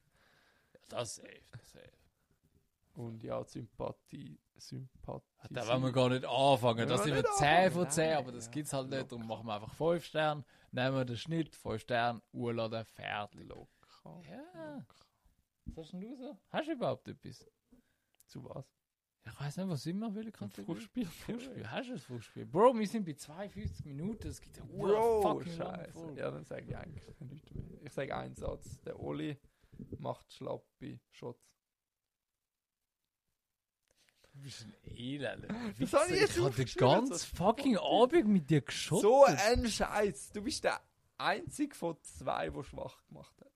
[0.89, 1.93] Das safe, das safe.
[2.95, 4.41] Und ja, die Sympathie.
[4.57, 5.49] Sympathie.
[5.51, 6.89] Da wollen wir gar nicht anfangen.
[6.89, 7.70] Das sind wir nicht 10 anfangen.
[7.72, 8.51] von 10, Nein, aber das ja.
[8.53, 9.12] gibt es halt nicht.
[9.12, 10.45] Darum machen wir einfach 5 Sterne.
[10.72, 13.47] Nehmen wir den Schnitt, 5 Sterne, urladen, fertig.
[13.47, 14.22] Locker.
[14.30, 14.87] Ja.
[15.66, 16.39] Was hast denn du so?
[16.49, 17.47] Hast du überhaupt etwas?
[18.24, 18.64] Zu was?
[19.26, 20.32] Ich weiß nicht, was immer will.
[20.39, 21.07] Ein Frustspiel.
[21.07, 21.68] Frustspiel.
[21.70, 22.47] Hast du ein Frustspiel?
[22.47, 24.28] Bro, wir sind bei 52 Minuten.
[24.28, 26.12] Es gibt ja Bro, fucking scheiße.
[26.16, 27.64] Ja, dann sage ich eigentlich nichts mehr.
[27.82, 28.80] Ich sage einen Satz.
[28.82, 29.37] Der Oli
[29.99, 31.43] macht schlappe Shots.
[34.33, 38.61] Du bist ein Das hab ich jetzt Ich habe den ganzen fucking Abend mit dir
[38.61, 39.03] geschossen.
[39.03, 40.31] So ein Scheiß.
[40.33, 40.81] Du bist der
[41.16, 43.53] einzige von zwei, der schwach gemacht hat.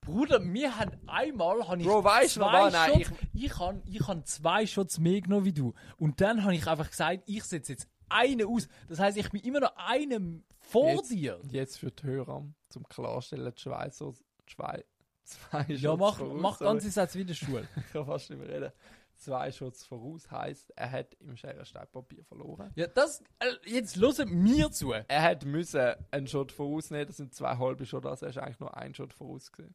[0.00, 2.72] Bruder, wir haben einmal habe ich Bro, weißt du zwei was?
[2.72, 6.54] Nein, Shots, ich, habe ich habe zwei Shots mehr genommen wie du und dann habe
[6.54, 8.68] ich einfach gesagt, ich setze jetzt einen aus.
[8.88, 11.40] Das heißt, ich bin immer noch einem vor Jetzt- dir.
[11.50, 14.12] Jetzt für die Hörer, zum Klarstellen, die Schweizer,
[14.46, 14.82] zwei,
[15.28, 16.72] zwei Ja, mach, voraus, mach sorry.
[16.72, 17.68] ganze Sätze wie in der Schule.
[17.76, 18.72] Ich kann fast nicht mehr reden.
[19.16, 22.70] Zwei Shots voraus heisst, er hat im Schere Steinpapier verloren.
[22.76, 24.92] ja, das, äh, jetzt hören mir zu.
[24.92, 28.60] Er hat müssen einen Shot vorausnehmen, das sind zwei halbe Shots, also er ist eigentlich
[28.60, 29.74] nur ein Shot voraus gewesen.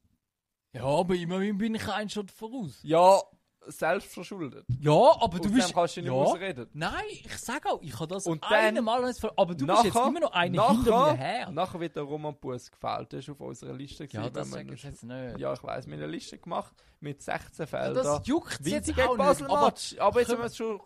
[0.72, 2.80] Ja, aber immerhin bin ich einen Shot voraus.
[2.84, 3.22] Ja,
[3.68, 4.66] selbst verschuldet.
[4.80, 4.92] Ja,
[5.22, 5.74] aber du bist...
[5.74, 6.68] kannst du nicht ja, rausreden.
[6.74, 9.96] Nein, ich sag auch, ich habe das Und dann- Mal ver- Aber du bist jetzt
[9.96, 11.50] immer noch eine hinter mir her.
[11.52, 13.12] nachher wird der Roman Bus gefällt.
[13.12, 14.04] Der ist auf unserer Liste.
[14.06, 15.40] Ja, gewesen, das wenn sag man- ich jetzt nicht.
[15.40, 18.04] Ja, ich weiß, wir haben eine Liste gemacht mit 16 Ja, Feldern.
[18.04, 19.18] das juckt jetzt auch gegen nicht.
[19.18, 19.74] Basel Aber.
[20.00, 20.82] Aber jetzt müssen wir es schon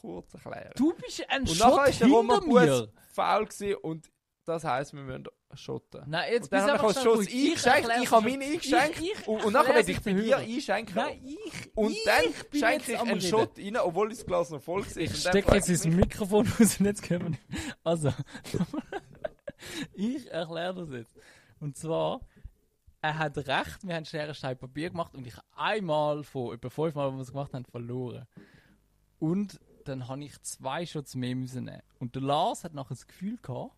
[0.00, 0.72] kurz erklären.
[0.76, 2.66] du bist ein und Shot nachher ist der hinter Roman mir.
[2.80, 4.10] Bus faul gewesen und
[4.44, 5.24] das heisst, wir müssen
[5.54, 6.02] schotten.
[6.06, 8.74] Nein, jetzt bist du ich als Schuss eingeschenkt, erklär's ich habe dir meine schon.
[8.78, 10.94] eingeschenkt Ich- ich und, und nachher werde ich bei dir einschenken.
[10.96, 11.70] Nein, ich.
[11.76, 13.20] und ich dann schenke ich einen.
[13.20, 14.96] Shot rein, obwohl das Glas noch voll ist.
[14.96, 17.42] Ich stecke jetzt ins ich Mikrofon raus und jetzt können wir nicht.
[17.84, 18.12] Also,
[19.94, 21.14] ich erkläre das jetzt.
[21.60, 22.20] Und zwar,
[23.00, 26.68] er hat recht, wir haben Schere, Stein, Papier gemacht und ich habe einmal von etwa
[26.70, 28.26] fünfmal, wo wir es gemacht haben, verloren.
[29.18, 31.82] Und dann habe ich zwei Shots mehr müssen nehmen.
[31.98, 33.72] Und der Lars hat nachher das Gefühl gehabt,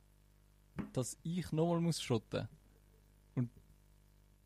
[0.93, 2.49] dass ich nochmal muss schotten.
[3.35, 3.51] Und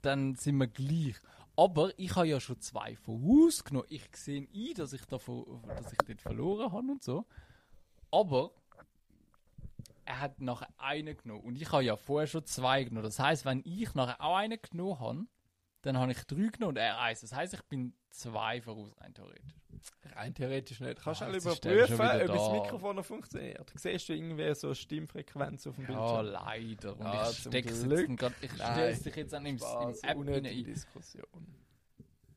[0.03, 1.17] dann sind wir gleich.
[1.57, 3.89] Aber ich habe ja schon zwei vorausgenommen.
[3.91, 7.27] Ich sehe ein, dass ich, davon, dass ich dort verloren habe und so.
[8.11, 8.53] Aber
[10.05, 11.43] er hat nachher einen genommen.
[11.43, 13.05] Und ich habe ja vorher schon zwei genommen.
[13.05, 15.27] Das heißt, wenn ich nachher auch einen genommen habe,
[15.83, 17.21] dann habe ich drei genommen und er eins.
[17.23, 19.55] Das heißt, ich bin zwei voraus rein theoretisch.
[20.15, 21.01] Rein theoretisch nicht.
[21.03, 22.53] Kannst du der überprüfen, ob das da.
[22.53, 23.73] Mikrofon noch funktioniert.
[23.75, 25.89] Siehst du irgendwie so eine Stimmfrequenz auf dem Ja,
[26.23, 26.27] Bildschirm?
[26.27, 26.93] leider.
[26.99, 27.87] Und Ja, ich stecke es
[28.89, 30.65] jetzt dich jetzt an im, im Was, App rein.
[30.65, 31.25] Diskussion.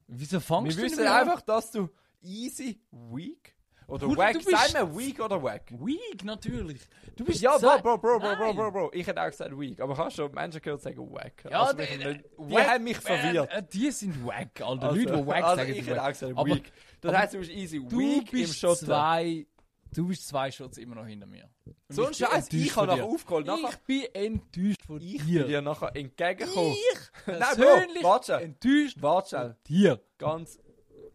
[0.08, 1.90] Wieso Wir fangst du wissen einfach, dass du
[2.22, 3.56] easy, weak
[3.94, 5.64] oder Bruder, wack, sagen wir weak oder wack?
[5.72, 6.82] Weak, natürlich.
[7.16, 8.56] Du bist Ja, bro, bro, bro, bro, bro, Nein.
[8.56, 8.90] bro, bro.
[8.94, 11.46] Ich hätte auch gesagt weak, aber hast du schon Menschen gehört sagen wack?
[11.50, 13.52] Ja, Also, die, nicht- die wack- haben mich verwirrt.
[13.52, 14.90] Äh, die sind wack, Alter.
[14.90, 16.72] Also, Leute, die wack also sagen, ich hätte auch gesagt Aber weak.
[17.02, 18.86] Das aber heisst, du bist easy Du weak im bist Schotten.
[18.88, 19.46] zwei,
[19.94, 21.50] du bist zwei Shots immer noch hinter mir.
[21.66, 23.06] Und So ein ich Scheiß, ich habe nachher dir.
[23.06, 23.46] aufgeholt.
[23.46, 25.40] Nachher, Ich bin enttäuscht von ich dir.
[25.42, 26.72] bin dir nachher entgegengekommen.
[26.74, 28.34] Ich Nein, persönlich Bro, warte.
[28.42, 30.02] enttäuscht Warte von dir.
[30.18, 30.58] Ganz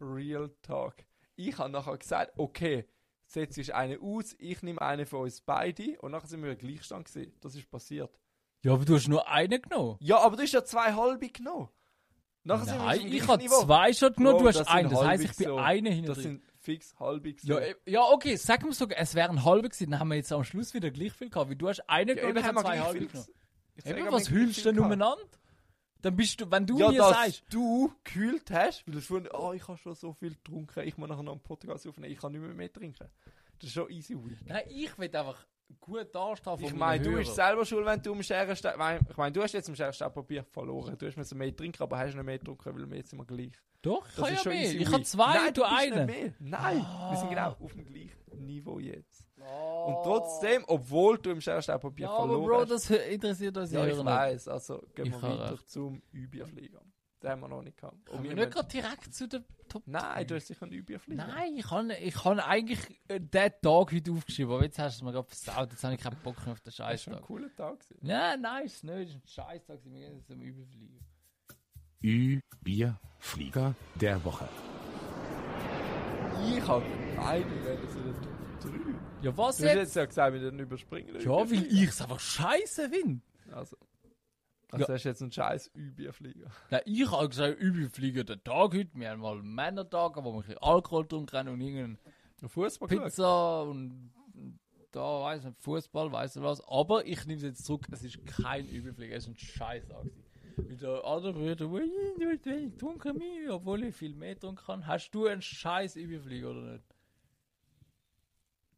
[0.01, 0.95] real talk.
[1.39, 2.85] Ich habe nachher gesagt, okay,
[3.27, 6.59] setzt ich eine aus, ich nehme eine von uns beide und nachher sind wir im
[6.59, 7.33] Gleichstand gewesen.
[7.41, 8.11] Das ist passiert.
[8.65, 9.97] Ja, aber du hast nur einen genommen.
[10.01, 11.69] Ja, aber du hast ja zwei halbe genommen.
[12.43, 14.91] Nachher Nein, ich habe zwei Shots genommen, du hast einen.
[14.91, 15.57] Das heisst, ich bin so.
[15.57, 17.47] eine hinter Das sind fix halbe gewesen.
[17.47, 20.33] Ja, äh, ja, okay, sag mir sogar, es wären halbe gewesen, dann haben wir jetzt
[20.33, 22.79] am Schluss wieder gleich viel gehabt, weil du hast einen Ja, genommen ich habe zwei
[22.81, 23.29] halbe genommen.
[23.77, 25.23] Ich Eben, was hüllst du denn umeinander?
[26.03, 29.29] Dann bist du, wenn du Ja, mir dass sagst, du gekühlt hast, weil du gefunden
[29.33, 32.19] oh, ich habe schon so viel getrunken, ich muss nachher noch einen Podcast aufnehmen, ich
[32.19, 33.09] kann nicht mehr mehr trinken.
[33.59, 34.39] Das ist schon easy weak.
[34.47, 35.45] nein, ich will einfach
[35.81, 38.75] gut dastehen von Ich meine, du bist selber schuld, wenn du im Scherenstab...
[39.11, 40.97] Ich meine, du hast jetzt im Scherenstabpapier verloren.
[40.99, 43.53] Du hast müssen mehr trinken, aber hast nicht mehr getrunken, weil wir jetzt wir gleich.
[43.83, 44.73] Doch, ich habe ja schon mehr.
[44.75, 46.07] Ich habe zwei Nein, und du einen.
[46.07, 46.35] mehr.
[46.41, 46.77] Nein,
[47.11, 47.31] wir sind Ah.
[47.31, 49.27] genau auf dem gleichen Niveau jetzt.
[49.41, 49.85] Oh.
[49.87, 52.71] Und trotzdem, obwohl du im Scherenstabpapier Ja, aber verloren Bro, hast...
[52.71, 54.49] das interessiert uns ja, ich Hörer weiß.
[54.49, 56.83] Also gehen Ich wir weiter zum Überflieger.
[57.23, 57.97] Den haben wir noch nicht gehabt.
[58.11, 61.27] Und Können wir nicht gerade direkt zu der Top Nein, du hast sicher einen Überflieger.
[61.27, 65.01] Nein, ich habe ich han eigentlich äh, den Tag heute aufgeschrieben, aber jetzt hast du
[65.01, 67.23] es mir gerade versaut, jetzt habe ich keinen Bock mehr auf den Das war ein
[67.23, 67.81] cooler Tag.
[67.81, 68.07] gewesen.
[68.07, 71.01] Ja, nein, ist nicht, das ist ein Scheiß-Tag, wir gehen jetzt zum Überfliegen.
[72.03, 74.49] Ü-Bier-Flieger der Woche.
[76.47, 76.85] Ich habe
[77.21, 78.71] eine wäre das in der Top 3.
[79.23, 79.77] Ja, was Du hast jetzt?
[79.77, 81.21] jetzt ja gesagt, wir den überspringen.
[81.21, 83.21] Ja, weil ich es einfach scheiße finde.
[83.53, 83.77] Also,
[84.71, 84.95] also Ja.
[84.95, 86.51] hast du jetzt einen scheiß Ü-Bierflieger.
[86.71, 88.91] Nein, ich habe gesagt, übel fliegen den Tag heute.
[88.95, 91.99] Wir haben mal Männertag, wo wir ein bisschen Alkohol trinken können und irgendeinen
[92.47, 93.05] Fußball geschaut?
[93.05, 94.13] Pizza und
[94.93, 96.63] da weiß nicht, Fußball, weiß nicht was.
[96.67, 100.25] Aber ich nehme es jetzt zurück, es ist kein Übelflieger, es ist ein Scheiß gewesen.
[100.57, 104.87] Weil der andere Bruder, "Oh, ich trinke mehr, obwohl ich viel mehr trinken kann.
[104.87, 106.85] Hast du einen Scheiß Übelflieger oder nicht?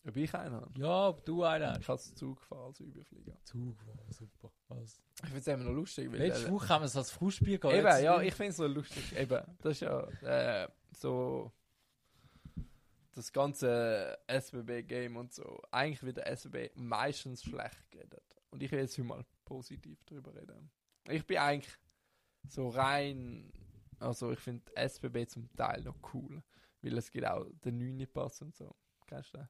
[0.06, 0.70] Ob ich einen habe?
[0.78, 1.88] Ja, ob du einen Ich hast.
[1.88, 2.74] habe es Zug gefahren
[4.10, 4.50] super.
[4.68, 5.02] Was?
[5.16, 6.18] Ich finde es immer noch lustig, weil...
[6.18, 7.76] Letzte äh, Woche haben wir es als Frühspiel gehabt.
[7.76, 9.14] Eben, ja, ich finde es so lustig.
[9.16, 11.52] Eben, das ist ja äh, so
[13.12, 15.60] das ganze SBB-Game und so.
[15.70, 18.24] Eigentlich wird der SBB meistens schlecht geredet.
[18.50, 20.70] Und ich will jetzt hier mal positiv drüber reden.
[21.08, 21.76] Ich bin eigentlich
[22.48, 23.52] so rein,
[23.98, 26.42] also ich finde SBB zum Teil noch cool,
[26.82, 28.74] weil es gibt auch den 9 Pass und so.
[29.06, 29.48] Kennst du den?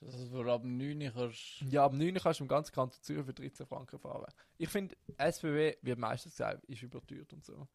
[0.00, 1.62] Wo du ab 9 kannst.
[1.70, 4.32] Ja, ab 9 kannst du im ganzen Kanton Zürich für 13 Franken fahren.
[4.58, 7.66] Ich finde, SBB wird meistens gesagt, ist überteuert und so.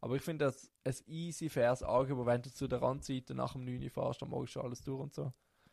[0.00, 3.64] Aber ich finde das ein easy, faires Angebot, wenn du zu der Randseite nach dem
[3.64, 5.32] 9 fährst, dann machst du alles durch und so.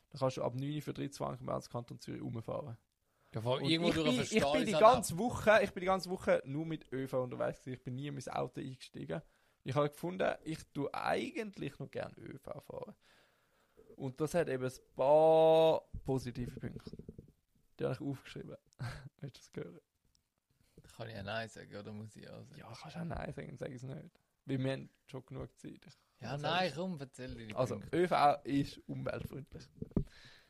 [0.10, 2.78] Dann kannst du ab 9 für 13 Franken im ganzen Kanton Zürich rumfahren.
[3.34, 6.41] Ja, vor ich, durch bin, ich bin die ganze Woche, ich bin die ganze Woche
[6.45, 7.78] nur mit ÖV unterwegs gewesen.
[7.78, 9.22] Ich bin nie in mein Auto eingestiegen.
[9.64, 12.95] Ich habe gefunden, ich tue eigentlich noch gerne ÖV fahren.
[13.98, 16.95] Und das hat eben ein paar positive Punkte.
[17.80, 18.56] Die habe ich aufgeschrieben.
[19.22, 19.80] Willst du das hören?
[20.95, 22.60] Kann ich ja Nein sagen, oder muss ich auch sagen?
[22.60, 24.20] Ja, kannst du auch Nein sagen, sag es nicht.
[24.45, 25.86] Weil wir haben schon genug Zeit.
[25.86, 27.98] Ich, Ja, nein, komm, erzähl dir die Also, Punkte.
[27.98, 29.68] ÖV ist umweltfreundlich.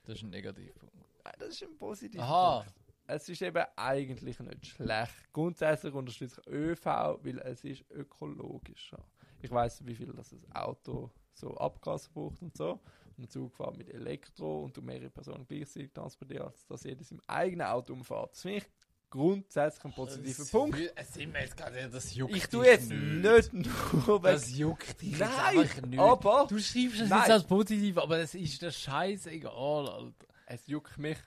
[0.04, 0.95] Das ist ein Negativpunkt.
[1.24, 2.60] Nein, das ist ein positiver Aha.
[2.64, 2.74] Punkt.
[3.08, 5.34] Es ist eben eigentlich nicht schlecht.
[5.34, 9.04] Grundsätzlich unterstütze ich ÖV, weil es ist ökologischer.
[9.41, 12.80] Ich weiß, wie viel das Auto so Abgas braucht und so.
[13.18, 17.20] Ein Zug fährt mit Elektro und du mehrere Personen gleichzeitig transportierst, als dass jedes im
[17.28, 18.32] eigenen Auto umfährt.
[18.34, 18.65] Das finde ich
[19.09, 20.78] grundsätzlich ein positiver Das Punkt.
[20.78, 24.51] will- Es sind wir jetzt gerade, das juckt Ich tue jetzt nicht nur wegen Das
[24.55, 25.99] juckt dich Nein, jetzt nicht.
[25.99, 30.28] aber Du schreibst es jetzt als positiv, aber das ist der Scheiß egal, Alter.
[30.45, 31.18] es juckt mich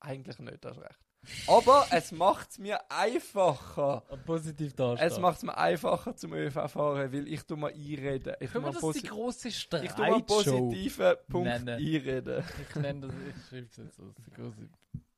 [0.00, 0.98] eigentlich nicht, das recht.
[1.46, 4.02] Aber es macht es mir einfacher.
[4.24, 5.10] Positiv darstellen.
[5.10, 8.34] Es macht es mir einfacher zum ÖV fahren, weil ich tu mal einreden.
[8.40, 10.26] Ich Können mal, wir das die grosse ich tu mal Streitshow?
[10.26, 11.68] positiven Punkt nennen?
[11.68, 12.44] einreden.
[12.68, 14.68] Ich nenne das, ich schreibe es jetzt als die grosse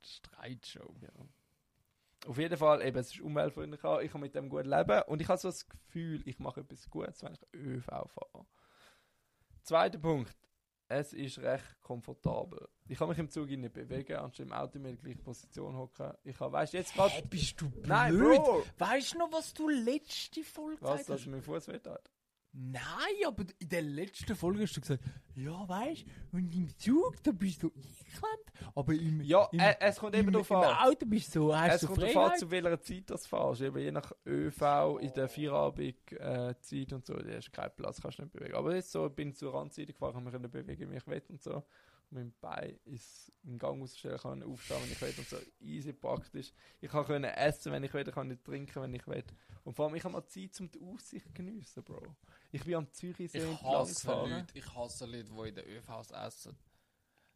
[0.02, 0.94] Streitshow.
[1.02, 2.28] Ja.
[2.28, 5.28] Auf jeden Fall, eben, es ist umweltfreundlicher, ich kann mit dem gut leben und ich
[5.28, 8.46] habe so das Gefühl, ich mache etwas Gutes, wenn ich ÖV fahre.
[9.62, 10.36] Zweiter Punkt,
[10.90, 12.68] es ist recht komfortabel.
[12.88, 16.12] Ich kann mich im Zug nicht bewegen, anstatt im Auto in der gleichen Position hocken.
[16.24, 17.12] Ich habe, weißt jetzt gerade...
[17.14, 17.86] Hä, bist du blöd?
[17.86, 18.64] Nein, Bro!
[18.76, 21.26] Weißt du noch, was du letzte Folge Was, gesagt dass hast?
[21.28, 22.10] mein Fuß weh hat?
[22.52, 22.82] Nein,
[23.26, 25.04] aber in der letzten Folge hast du gesagt,
[25.36, 29.76] ja, weißt du, und im Zug, da bist du eingeklemmt, aber im, Ja, im, äh,
[29.78, 30.88] es kommt eben im, darauf im an.
[30.88, 33.60] Auto bist du so, hast Es du kommt darauf an, zu welcher Zeit das fährst.
[33.60, 38.00] Eben je nach ÖV in der Feierabend-Zeit äh, und so, da hast du keinen Platz,
[38.02, 38.54] kannst du nicht bewegen.
[38.54, 41.22] Aber jetzt so, bin ich zur Randseite gefahren, kann mich können bewegen, wie ich will
[41.28, 41.62] und so.
[42.10, 45.36] Und mein Bein ist im Gang ausstellen, kann aufstehen, wenn ich will und so.
[45.60, 46.52] Easy praktisch.
[46.80, 49.24] Ich kann können essen, wenn ich will, ich kann nicht trinken, wenn ich will.
[49.64, 52.02] Und vor allem, ich habe mal Zeit, um die Aussicht zu geniessen, Bro.
[52.50, 54.30] Ich bin am Zürichsee Ich hasse gefahren.
[54.30, 56.56] Leute, ich hasse Leute, die in den ÖVs essen.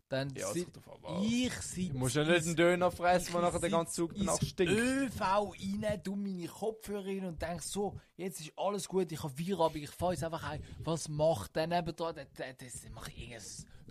[0.08, 0.56] Dann Ja, an.
[0.56, 4.14] ich sitze Du musst ja nicht einen Döner fressen, der ich nachher den ganzen Zug
[4.14, 4.72] danach ins stinkt.
[4.72, 9.32] ÖV rein, du meine Kopfhörer rein und denk so, jetzt ist alles gut, ich habe
[9.34, 10.62] Feierabend, ich fahre jetzt einfach ein.
[10.80, 12.12] Was macht der neben da?
[12.12, 13.42] Der, der, das macht irgendein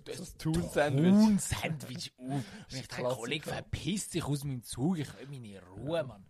[0.04, 1.10] Das Thun-Sandwich.
[1.12, 2.26] Thun-Sandwich auf.
[2.28, 2.88] Und ich.
[2.88, 6.24] Kollege, verpiss dich aus meinem Zug, ich will meine Ruhe, Mann.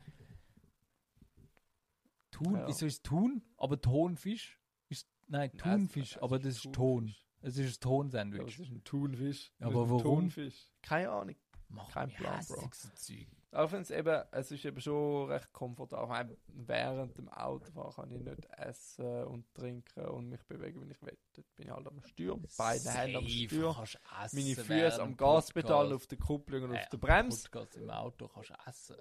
[2.31, 2.67] Thun, Ja.
[2.67, 3.43] wieso ist Thun?
[3.57, 4.61] Aber Tonfisch?
[4.89, 5.59] Ist, nein, Nein,
[5.89, 6.73] Thunfisch, aber das ist Ton.
[7.07, 7.21] Thunfisch.
[7.43, 8.41] Es ist ein Ja, Tonsandwich.
[8.57, 9.53] das ist ein Thunfisch.
[9.61, 10.03] Aber warum?
[10.03, 10.73] Thunfisch.
[10.83, 11.37] Keine Ahnung.
[11.69, 12.71] Mach kein Plan, Bro.
[12.95, 13.27] Zeug.
[13.55, 16.37] Auch wenn es eben, es ist eben schon recht komfortabel.
[16.49, 21.17] Während dem Autofahren kann ich nicht essen und trinken und mich bewegen, wenn ich will.
[21.35, 23.85] Dort bin ich halt am Steuer, mit beiden Händen am Steuer,
[24.33, 27.49] meine Füße am Gaspedal, auf der Kupplung und Äh, auf der Bremse.
[27.49, 28.97] Podcast im Auto kannst du essen.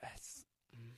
[0.00, 0.90] Es, mm,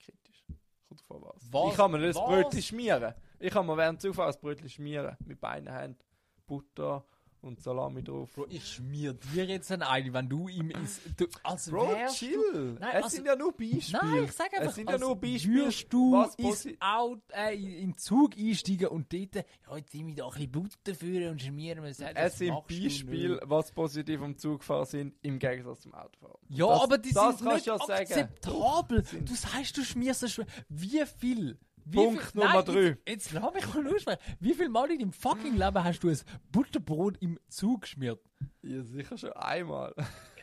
[0.00, 0.44] kritisch.
[0.88, 1.52] Kommt davon was.
[1.52, 1.70] Was?
[1.70, 2.16] Ich kann mir das?
[2.16, 3.14] Brötchen schmieren.
[3.38, 5.16] Ich kann mir während Zufall das Brötchen schmieren.
[5.24, 5.98] Mit beiden Händen.
[6.46, 7.04] Butter
[7.42, 8.30] und Salami drauf.
[8.34, 11.00] Bro, ich schmier dir jetzt ein ein, wenn du ihm ins...
[11.16, 12.26] Du, als Bro, wärst du...
[12.26, 12.76] chill.
[12.80, 13.98] Nein, es also- sind ja nur Beispiele.
[14.02, 17.96] Nein, ich sag einfach, Es sind ja nur Beispiele, würdest du ins Auto, äh, den
[17.98, 21.82] Zug einsteigen und dort, ja, jetzt nehme ich da ein bisschen Butter führen und schmieren.
[21.82, 26.38] Wir sagen, Es sind Beispiele, was positiv am Zugfahren sind, im Gegensatz zum Autofahren.
[26.48, 27.92] Ja, Das- aber die das sind nicht ja sagen.
[27.92, 29.04] akzeptabel.
[29.04, 30.46] Sind- Du sagst, du schmierst das schon.
[30.68, 32.80] Wie viel Wie Punkt viel- Nummer Nein, drei.
[32.82, 34.36] Jetzt, jetzt lass mich mal aussprechen.
[34.40, 36.18] Wie viel Mal in deinem fucking Leben hast du ein
[36.50, 38.20] Butterbrot im Zug geschmiert?
[38.62, 39.94] Ja, sicher schon einmal.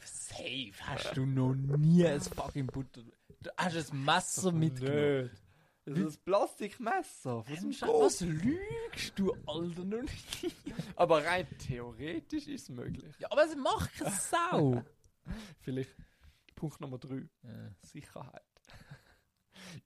[0.04, 3.02] Safe hast du noch nie ein fucking Butter.
[3.42, 5.32] Du hast ein Messer mitgenommen.
[5.86, 7.44] Das ist ein Plastikmesser.
[7.48, 10.56] Was lügst du, Alter, noch nicht?
[10.96, 13.12] Aber rein theoretisch ist es möglich.
[13.18, 14.84] Ja, aber es macht keine Sau.
[15.62, 15.96] Vielleicht
[16.56, 17.28] Punkt Nummer drei.
[17.44, 17.50] Ja.
[17.82, 18.44] Sicherheit.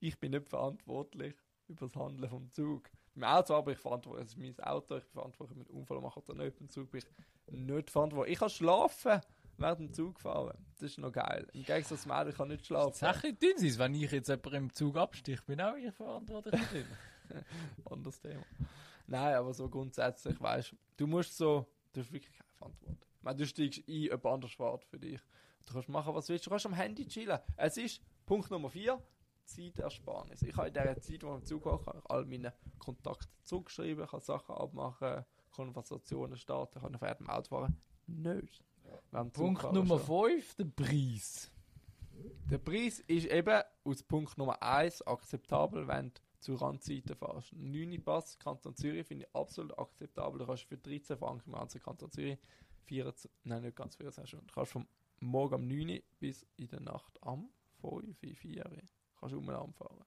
[0.00, 1.34] Ich bin nicht verantwortlich
[1.68, 2.90] über das Handeln vom Zug.
[3.14, 4.26] Im Auto aber ich verantwortlich.
[4.26, 6.90] Es ist mein Auto, ich bin verantwortlich, wenn ein Unfall macht oder nicht im Zug
[6.90, 8.34] bin ich nicht verantwortlich.
[8.34, 9.20] Ich kann schlafen
[9.56, 10.56] während dem Zug fahren.
[10.74, 11.46] Das ist noch geil.
[11.52, 12.92] Im Gegensatz zum Auto, ich kann nicht schlafen.
[12.98, 16.84] Tatsächlich dünn sein, wenn ich jetzt jemanden im Zug abstich, bin auch ich verantwortlich dafür.
[17.90, 18.44] Anderes Thema.
[19.06, 22.98] Nein, aber so grundsätzlich, weißt du, musst so, du hast wirklich keine Verantwortung.
[23.18, 25.20] Ich meine, du steigst ein, jemand anders fährt für dich.
[25.66, 26.46] Du kannst machen, was du willst.
[26.46, 27.38] Du kannst am Handy chillen.
[27.56, 29.00] Es ist Punkt Nummer 4,
[29.44, 30.42] Zeitersparnis.
[30.42, 33.28] Ich habe in dieser Zeit, wo ich im Zug war, kann ich all meine Kontakte
[33.44, 37.76] zurückschreiben, kann Sachen abmachen, Konversationen starten, kann während dem Auto fahren.
[38.06, 38.64] Nicht.
[39.32, 40.40] Punkt Nummer schon.
[40.40, 41.50] 5, der Preis.
[42.50, 47.52] Der Preis ist eben aus Punkt Nummer 1 akzeptabel, wenn du zu Randzeiten fährst.
[47.54, 50.38] 9 Pass, Kanton Zürich finde ich absolut akzeptabel.
[50.38, 52.38] Du kannst für 13 Franken im ganzen Kanton Zürich
[52.84, 54.46] 24, nein, nicht ganz 24 Stunden.
[54.46, 54.86] Du kannst vom
[55.20, 57.48] Morgen um 9 Uhr bis in der Nacht am
[57.80, 58.72] 5, 4 Uhr
[59.24, 60.04] kannst du umeinander fahren.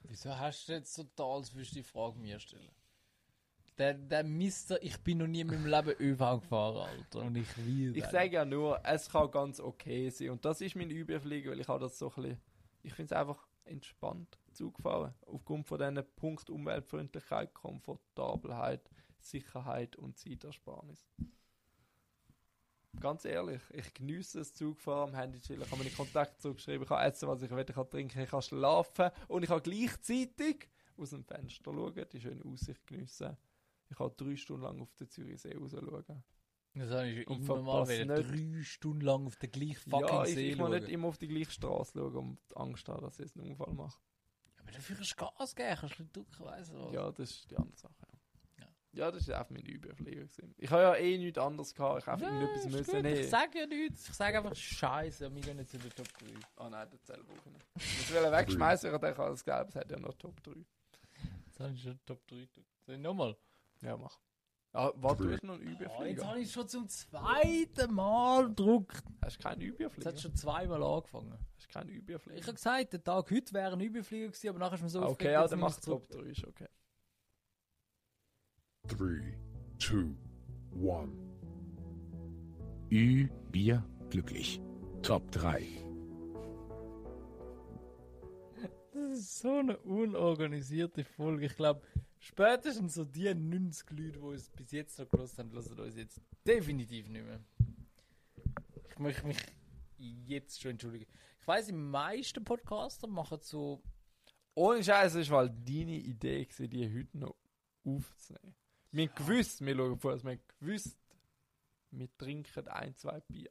[0.00, 2.70] Wieso hast du jetzt total, als würdest du die Frage mir stellen?
[3.76, 7.22] Der, der Mister, ich bin noch nie in meinem Leben ÖV gefahren, Alter.
[7.22, 10.30] Und ich will Ich sage ja nur, es kann ganz okay sein.
[10.30, 12.40] Und das ist mein Überfliegen, weil ich habe das so ein bisschen,
[12.82, 15.12] ich finde es einfach entspannt Zug fahren.
[15.26, 18.88] Aufgrund von diesen Punkt Umweltfreundlichkeit, Komfortabelheit,
[19.18, 21.06] Sicherheit und Zeitersparnis.
[23.00, 26.88] Ganz ehrlich, ich genieße das Zugfahren am Handy chillen, ich habe meine Kontakte zurückgeschrieben, ich
[26.88, 30.68] kann essen, was ich will, ich kann trinken, ich kann schlafen und ich kann gleichzeitig
[30.96, 33.36] aus dem Fenster schauen, die schöne Aussicht geniessen.
[33.90, 36.22] Ich kann drei Stunden lang auf den Zürichsee raus schauen.
[36.76, 40.08] Das habe ich Und immer mal wieder nicht- drei Stunden lang auf den gleichen fucking
[40.08, 40.70] ja, ich, See ich schauen.
[40.72, 43.74] nicht immer auf die gleiche Straße schauen und Angst haben, dass ich jetzt einen Unfall
[43.74, 44.00] mache.
[44.60, 46.92] Aber dafür kannst du Gas geben, kannst du ein bisschen drücken, weißt du was?
[46.94, 47.94] Ja, das ist die andere Sache.
[48.94, 49.04] Ja, Ja.
[49.06, 50.20] ja das ist einfach meine Überflieger.
[50.22, 50.54] gewesen.
[50.58, 52.02] Ich habe ja eh nichts anderes gehabt.
[52.02, 53.20] Ich habe Ja, einfach irgendetwas ist müssen nehmen.
[53.20, 56.26] Ich sage ja nichts, ich sage einfach Scheiße, wir gehen jetzt in den Top 3.
[56.56, 57.66] Ah nein, der Zell brauche ich nicht.
[58.00, 60.52] Ich will wegschmeißen, ich denke, alles gelb, es hat ja noch Top 3.
[61.46, 62.68] Jetzt habe ich schon Top 3 gedrückt.
[62.86, 63.36] Soll ich nochmal?
[63.82, 64.18] Ja, mach.
[64.76, 66.26] Ah, warte, du noch einen Oh, jetzt Überflieger.
[66.28, 69.04] habe ich schon zum zweiten Mal gedruckt.
[69.22, 70.08] Hast du keinen Jetzt Überflieger?
[70.10, 71.38] hat schon zweimal angefangen.
[71.56, 72.38] Hast du keinen Überflieger?
[72.40, 75.00] Ich habe gesagt, der Tag heute wäre ein Überflieger gewesen, aber nachher ist mir so
[75.00, 76.08] Ah, aufgeregt, okay, ja, jetzt dann mach Top zurück.
[76.10, 76.66] 3, ist okay.
[78.88, 79.38] 3,
[79.78, 80.14] 2,
[80.76, 81.10] 1.
[82.90, 84.60] Ü, Bier, glücklich.
[85.02, 85.66] Top 3.
[88.92, 91.46] Das ist so eine unorganisierte Folge.
[91.46, 91.80] Ich glaube,
[92.18, 96.20] spätestens so die 90 Leute, die uns bis jetzt noch gelassen haben, lassen uns jetzt
[96.46, 97.40] definitiv nicht mehr.
[98.90, 99.38] Ich möchte mich
[99.96, 101.06] jetzt schon entschuldigen.
[101.40, 103.82] Ich weiß, die meisten Podcaster machen so.
[104.54, 107.34] Ohne Scheiß, es war halt deine Idee, die heute noch
[107.84, 108.54] aufzunehmen.
[108.94, 110.96] Wir haben gewusst, wir schauen vor, wir haben gewusst,
[111.90, 113.50] wir trinken ein, zwei Bier.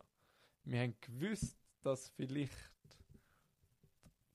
[0.63, 2.53] Wir haben gewusst, dass vielleicht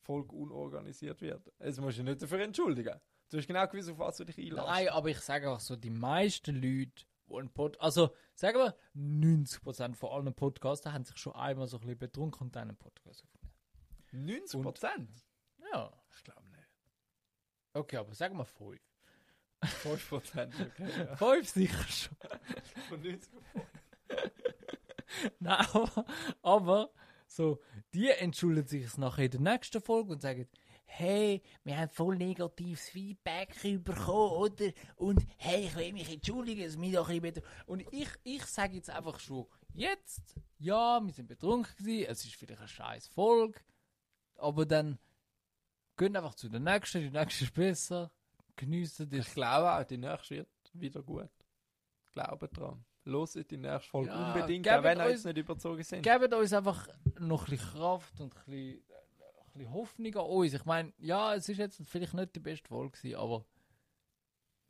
[0.02, 1.50] Folge unorganisiert wird.
[1.58, 3.00] Es musst du nicht dafür entschuldigen.
[3.30, 4.66] Du hast genau gewusst, auf was du dich einlässt.
[4.66, 8.76] Nein, aber ich sage einfach so, die meisten Leute, die einen Pod also sagen wir,
[8.94, 12.76] 90% von allen Podcaster haben sich schon einmal so ein bisschen betrunken und dann einen
[12.76, 13.54] Podcast aufgenommen.
[14.12, 15.26] 90 Prozent?
[15.72, 15.90] Ja.
[16.14, 16.68] Ich glaube nicht.
[17.72, 18.78] Okay, aber sagen wir 5.
[19.64, 20.88] 5 Prozent, okay.
[20.98, 21.16] Ja.
[21.16, 22.16] 5 sicher schon.
[22.88, 23.30] Von 90
[25.40, 26.04] Nein, aber,
[26.42, 26.90] aber
[27.26, 27.60] so,
[27.94, 30.48] die entschuldigen sich nachher in der nächsten Folge und sagen,
[30.84, 33.54] hey, wir haben voll negatives Feedback
[33.84, 34.72] bekommen, oder?
[34.96, 37.42] Und hey, ich will mich entschuldigen, es mir doch ein bisschen.
[37.66, 42.34] Und ich, ich sage jetzt einfach schon, jetzt, ja, wir sind betrunken gewesen, es ist
[42.34, 43.60] vielleicht eine scheiß Folge,
[44.36, 44.98] aber dann
[45.96, 48.10] gehen einfach zu der nächsten, die nächste ist besser,
[48.58, 49.26] geniessen das.
[49.28, 51.30] Ich glaube auch, die nächste wird wieder gut.
[52.12, 52.84] Glaube dran.
[53.04, 56.02] Los die nächste Folge Ja, unbedingt, auch wenn uns- jetzt nicht überzogen sind.
[56.02, 56.86] Gebt uns einfach
[57.18, 60.52] noch ein bisschen Kraft und ein bisschen, ein bisschen Hoffnung an uns.
[60.52, 63.44] Ich meine, ja, es ist jetzt vielleicht nicht die beste Folge gewesen, aber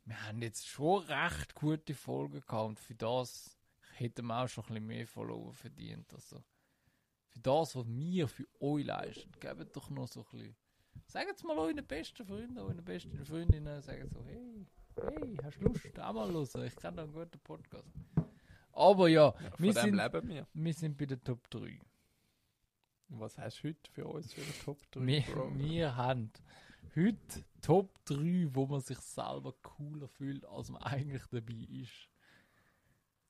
[0.05, 3.59] wir haben jetzt schon recht gute Folgen gehabt und für das
[3.97, 6.13] hätten wir auch schon ein bisschen mehr Follower verdient.
[6.15, 6.43] Also
[7.27, 10.57] für das, was wir für euch leisten, gebt doch noch so ein bisschen.
[11.07, 15.65] Sagt es mal euren besten Freunden, euren besten Freundinnen, sagen so, hey, hey, hast du
[15.65, 16.55] Lust, auch mal los?
[16.57, 17.89] Ich kenne da einen guten Podcast.
[18.73, 20.47] Aber ja, Ja, wir, sind, leben wir.
[20.53, 21.81] wir sind bei der Top 3.
[23.09, 25.07] Und was hast du heute für uns für den Top 3?
[25.07, 25.25] Wir,
[25.57, 26.31] wir haben
[26.95, 32.09] heute Top 3, wo man sich selber cooler fühlt, als man eigentlich dabei ist.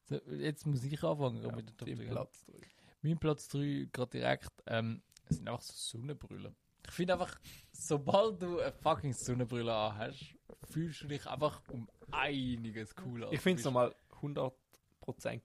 [0.05, 2.05] So, jetzt muss ich anfangen Ja, mit der Top dein 3.
[2.07, 2.55] Platz 3.
[3.03, 6.57] Mein Platz 3 gerade direkt ähm, es sind einfach so Sonnenbrüllen.
[6.89, 7.39] Ich finde einfach,
[7.73, 10.35] sobald du eine fucking Sonnenbrille anhast,
[10.71, 13.33] fühlst du dich einfach um einiges cooler.
[13.33, 14.53] Ich finde es nochmal 100%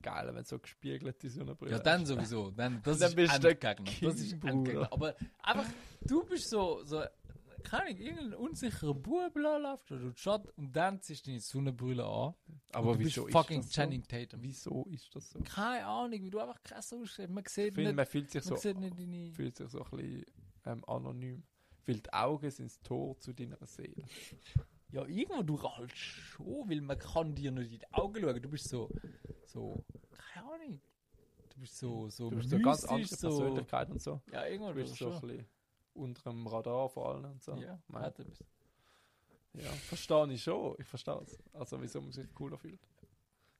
[0.02, 2.50] geiler, wenn so gespiegelte Sonnenbrille Ja, dann sowieso.
[2.50, 3.90] Dann, das Dann ist bist Endgegner.
[4.00, 4.50] Das ist King.
[4.50, 4.92] Endgegner.
[4.92, 5.66] Aber einfach,
[6.02, 7.02] du bist so, so
[7.64, 12.04] keine Ahnung, irgendein unsicherer Bub läuft oder du Stadt und dann ziehst du deine Sonnenbrille
[12.04, 12.34] an.
[12.72, 13.80] Aber und du wieso bist fucking ist das so?
[13.80, 14.42] Channing Tatum.
[14.42, 15.40] Wieso ist das so?
[15.40, 17.30] Keine Ahnung, wie du einfach krass aussiehst.
[17.30, 19.32] Man Ich sieht finde, nicht, man fühlt sich man so, sieht nicht deine...
[19.32, 20.24] fühlt sich so ein bisschen
[20.66, 21.42] ähm, anonym.
[21.86, 24.04] Weil die Augen sind das Tor zu deiner Seele.
[24.90, 28.40] Ja, irgendwo durch halt schon, weil man kann dir nicht in die Augen schauen.
[28.40, 28.88] Du bist so,
[29.44, 29.84] so,
[30.16, 30.80] keine Ahnung.
[31.50, 33.28] Du bist so, so Du bist so ganz andere so.
[33.28, 34.20] Persönlichkeit und so.
[34.32, 35.28] Ja, irgendwo Du bist so ein schon.
[35.28, 35.46] bisschen
[35.94, 37.54] unter dem Radar vor allem und so.
[37.56, 38.44] Ja, etwas.
[39.52, 40.74] ja verstehe ich schon.
[40.78, 41.38] Ich verstehe es.
[41.52, 42.80] Also, wieso man sich cooler fühlt.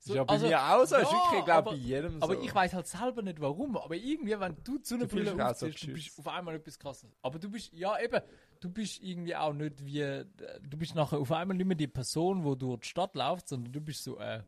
[0.07, 0.97] So, ist ja bei also, mir auch so.
[0.97, 2.43] ist ja, wirklich, glaube aber- bei jedem Aber so.
[2.43, 3.75] ich weiß halt selber nicht warum.
[3.79, 6.57] Aber irgendwie, wenn du zu einer Du Brille auch so aufziehst, du bist auf einmal
[6.57, 7.11] etwas krasses.
[7.23, 8.21] Aber du bist, ja eben,
[8.61, 12.45] du bist irgendwie auch nicht wie, du bist nachher auf einmal nicht mehr die Person,
[12.45, 14.43] wo durch die Stadt läuft, sondern du bist so, äh,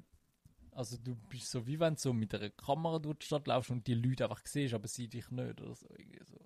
[0.72, 3.70] also du bist so, wie wenn du so mit einer Kamera durch die Stadt laufst
[3.70, 5.86] und die Leute einfach siehst, aber sie dich nicht oder so.
[5.96, 6.36] Irgendwie so.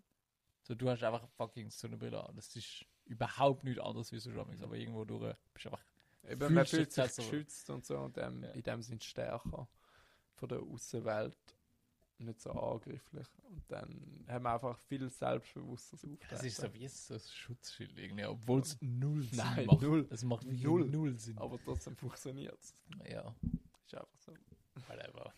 [0.62, 2.36] so du hast einfach fucking so eine Brille an.
[2.36, 5.84] Das ist überhaupt nicht anders wie so Jamix, aber irgendwo durch bist du einfach
[6.28, 8.50] Eben, man fühlt sich geschützt und so und ähm, Ja.
[8.50, 9.68] in dem Sinn stärker
[10.34, 11.36] von der Außenwelt.
[12.18, 13.26] Nicht so angrifflich.
[13.44, 16.26] Und dann haben wir einfach viel selbstbewussteres Auftreten.
[16.28, 19.80] Das ist so wie so ein Schutzschild irgendwie, obwohl es null Sinn Nein, macht.
[19.80, 20.06] null.
[20.10, 20.84] Es macht Null.
[20.90, 21.38] null, Sinn.
[21.38, 22.74] Aber trotzdem funktioniert es.
[23.10, 23.34] Ja,
[23.86, 24.32] Ist einfach so.
[24.86, 25.32] whatever.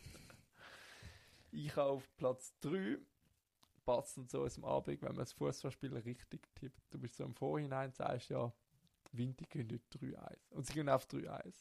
[1.53, 2.99] Ich habe auf Platz 3
[3.85, 6.81] passend so aus dem Abend, wenn man das Fußballspiel richtig tippt.
[6.91, 8.53] Du bist so im Vorhinein, sagst ja,
[9.13, 10.17] Winter gehen nicht 3-1.
[10.51, 11.53] Und sie gehen auf 3-1.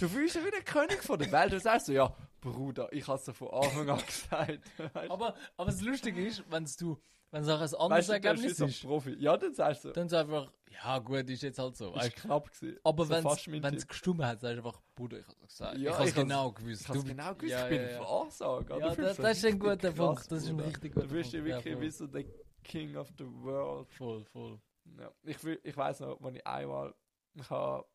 [0.00, 1.52] Du fühlst dich wie der König von der Welt.
[1.52, 4.60] Du sagst so, ja, Bruder, ich es dir von Anfang an gesagt.
[4.94, 6.98] Weißt Aber, aber das Lustige ist, wenn du,
[7.30, 9.14] wenn es auch ein weißt anderes du, du Ergebnis bist ist, Profi.
[9.18, 11.88] Ja, dann sagst du, dann sagst du einfach, ja gut, ist jetzt halt so.
[11.90, 12.78] ist Weißt, knapp gewesen.
[12.84, 15.78] aber so wenn es gestummt hat, sagst du einfach, Bruder, ich hab's gesagt.
[15.78, 16.80] Ja, ich hab's ich hab's- genau gewusst.
[16.82, 18.02] Ich habe Du- genau gewusst, ja, ich bin ja, ja.
[18.04, 18.78] Vorsager.
[18.78, 21.14] Ja, Du das- das ist ein guter krass, Punkt, das ist ein richtig guter Du
[21.14, 22.24] bist ja Punkt, ja, wirklich wie so der
[22.62, 23.90] King of the World.
[23.92, 24.60] Voll, voll.
[24.98, 26.94] Ja, ich, will- ich weiß noch, wenn ich einmal,
[27.34, 27.86] ich habe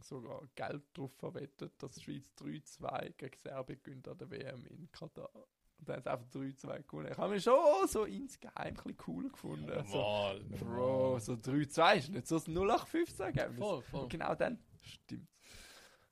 [0.00, 4.90] sogar Geld drauf verwettet, dass die Schweiz 3-2 gegen Serbien gewinnt an der WM in
[4.90, 5.30] Katar.
[5.78, 7.08] Und dann haben sie einfach 3-2 gewonnen.
[7.12, 9.84] Ich habe mich schon so insgeheim ein cool gefunden.
[9.86, 13.58] so, Normal, Bro, so 3-2 ist nicht so das 0815 Ergebnis.
[13.58, 14.02] Voll, voll.
[14.02, 15.28] Und genau dann stimmt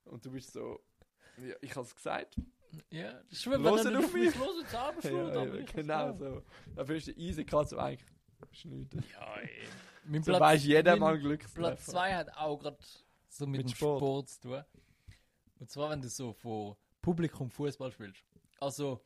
[0.05, 0.81] Und du bist so,
[1.39, 2.37] ja, ich habe es gesagt.
[2.91, 4.35] Ja, das ist wenn Los du auf mich.
[4.37, 4.65] los
[5.05, 6.43] Ja, ja, genau so.
[6.75, 8.09] Da fühlst du dich easy, kannst du eigentlich
[8.53, 9.05] schneiden.
[9.13, 9.49] Ja, ey.
[10.05, 11.69] Mein So weiß jeder mein mal Glückstreffer.
[11.69, 12.79] Platz 2 hat auch gerade
[13.29, 13.99] so mit, Mit dem Sport.
[14.01, 14.29] Sport.
[14.29, 14.65] zu tun.
[15.61, 18.25] Und zwar, wenn du so vor Publikum Fußball spielst.
[18.61, 19.01] Also,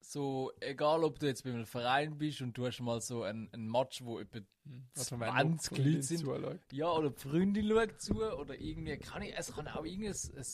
[0.00, 3.48] so, egal ob du jetzt bei einem Verein bist und du hast mal so ein,
[3.52, 4.38] ein Match, wo etwa
[4.96, 6.18] Also, wenn 20 noch Freundin Leute sind.
[6.20, 6.60] zuschaut.
[6.72, 10.44] Ja, oder die Freundin schaut zu, oder irgendwie, kann ich, es kann auch irgendein ein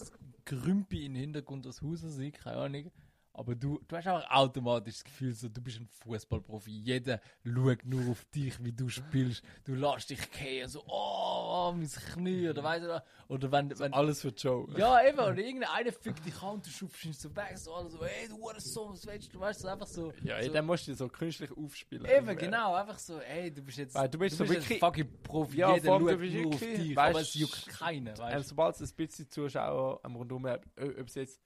[0.46, 2.90] Grümpi im Hintergrund des Hauses sein, keine Ahnung.
[3.36, 6.70] Aber du, du hast auch automatisch das Gefühl, so, du bist ein Fußballprofi.
[6.70, 9.42] Jeder schaut nur auf dich, wie du spielst.
[9.64, 14.20] Du lässt dich gehen, so, oh, mein Knie, oder weißt du, oder wenn, wenn, Alles
[14.20, 14.68] für Joe.
[14.76, 17.90] ja, eben, oder irgendeiner fickt dich an und du schubst ihn so weg, so, alle
[17.90, 20.12] so, ey, du Hurensohn, was willst du, weißt du, einfach so.
[20.22, 22.04] Ja, so, dann musst du so künstlich aufspielen.
[22.06, 25.22] Eben, genau, einfach so, ey, du bist jetzt, Weil du bist so jetzt wirklich- fucking
[25.24, 28.18] Profi, Ja, jeder du schaut bist nur auf dich, weißt- aber es juckt keiner, Ähm,
[28.18, 28.48] weißt du.
[28.50, 31.40] sobald es ein bisschen Zuschauer am Rundum hat, ob es jetzt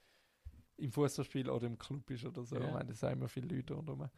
[0.79, 2.67] im Fußballspiel oder im Club ist oder so, Ja.
[2.67, 4.09] ich meine, das sind immer viele Leute rundum.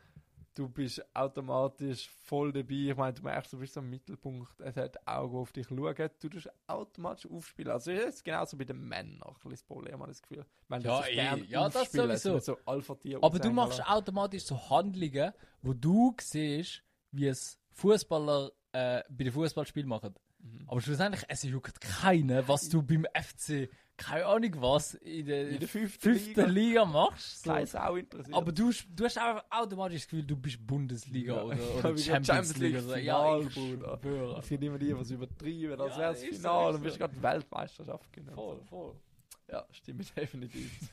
[0.55, 2.75] Du bist automatisch voll dabei.
[2.91, 4.61] Ich meine, du merkst, du bist so im Mittelpunkt.
[4.61, 5.95] Es hat Augen auf dich schauen.
[6.21, 7.71] Du tust automatisch aufspielen.
[7.73, 10.45] Also, das ist genauso bei den Männern ein bisschen das Problem, habe ich das Gefühl.
[10.63, 12.39] Ich meine, Ja, sich eh, ja, das sowieso.
[12.41, 15.33] So Alpha-Tier Aber du machst automatisch so Handlungen,
[15.63, 16.83] wo du siehst,
[17.13, 20.15] wie es Fußballer äh, bei den Fußballspielen machen.
[20.41, 20.65] Mhm.
[20.67, 23.69] Aber schlussendlich, es juckt keinen, was du beim FC,
[24.01, 27.43] keine Ahnung was, in der, In der fünften fünften Liga, machst.
[27.45, 27.51] So.
[27.53, 28.35] Keine Sau interessiert.
[28.35, 31.43] Aber du, du hast einfach automatisch das Gefühl, du bist Bundesliga Ja.
[31.43, 32.75] oder, oder Champions, Champions League.
[32.75, 32.83] League.
[32.83, 34.39] Final, ja, ich Bruder.
[34.39, 38.13] Es gibt immer die, was übertrieben, als Ja, wäre das Finale und bist gerade Weltmeisterschaft
[38.13, 38.35] gewinnen.
[38.35, 38.95] Voll, voll.
[39.51, 40.91] Ja, stimmt definitiv.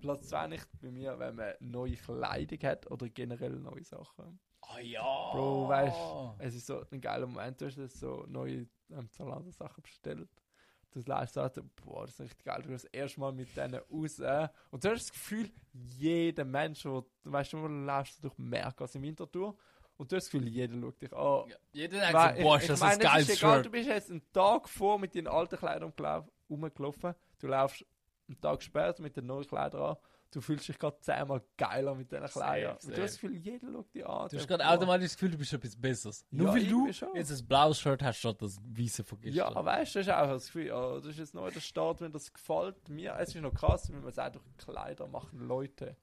[0.00, 4.40] Platz 2 nicht bei mir, wenn man neue Kleidung hat oder generell neue Sachen.
[4.62, 5.30] Ah ja.
[5.32, 5.96] Bro, weißt
[6.38, 10.28] Es ist so ein geiler Moment, du hast so neue ähm, Zalando-Sachen bestellt.
[10.92, 12.62] Du lässt sagen, boah, das ist richtig geil.
[12.62, 14.18] Du das erste Mal mit denen raus.
[14.70, 19.02] Und du hast das Gefühl, jeder Mensch, wo, weißt du, du läufst durch Merkas im
[19.02, 19.56] Winterthur
[19.96, 21.48] Und du hast das Gefühl, jeder schaut dich an.
[21.48, 23.66] Ja, jeder denkt Weil, so, boah, ich- ist das ich meine, ist egal, Shirt.
[23.66, 27.14] Du bist jetzt einen Tag vor mit deinen alten Kleidern umgelau- rumgelaufen.
[27.38, 27.84] Du laufst
[28.28, 29.96] einen Tag später mit den neuen Kleidern an.
[30.32, 32.76] Du fühlst dich gerade zehnmal geiler mit diesen Kleidern.
[32.78, 33.26] Safe, Und du hast das safe.
[33.26, 34.28] Gefühl, jeder schaut dich an.
[34.28, 36.26] Du hast gerade automatisch das Gefühl, du bist etwas Besseres.
[36.30, 37.16] Nur Ja, weil du schon.
[37.16, 39.36] jetzt ein blaues Shirt hast, statt das weiße von gestern.
[39.54, 42.00] Ja, weißt du, das ist auch das Gefühl, ja, das ist jetzt neu der Start,
[42.00, 43.16] wenn das gefällt mir.
[43.18, 45.96] Es ist noch krass, wenn man sagt, durch Kleider machen Leute.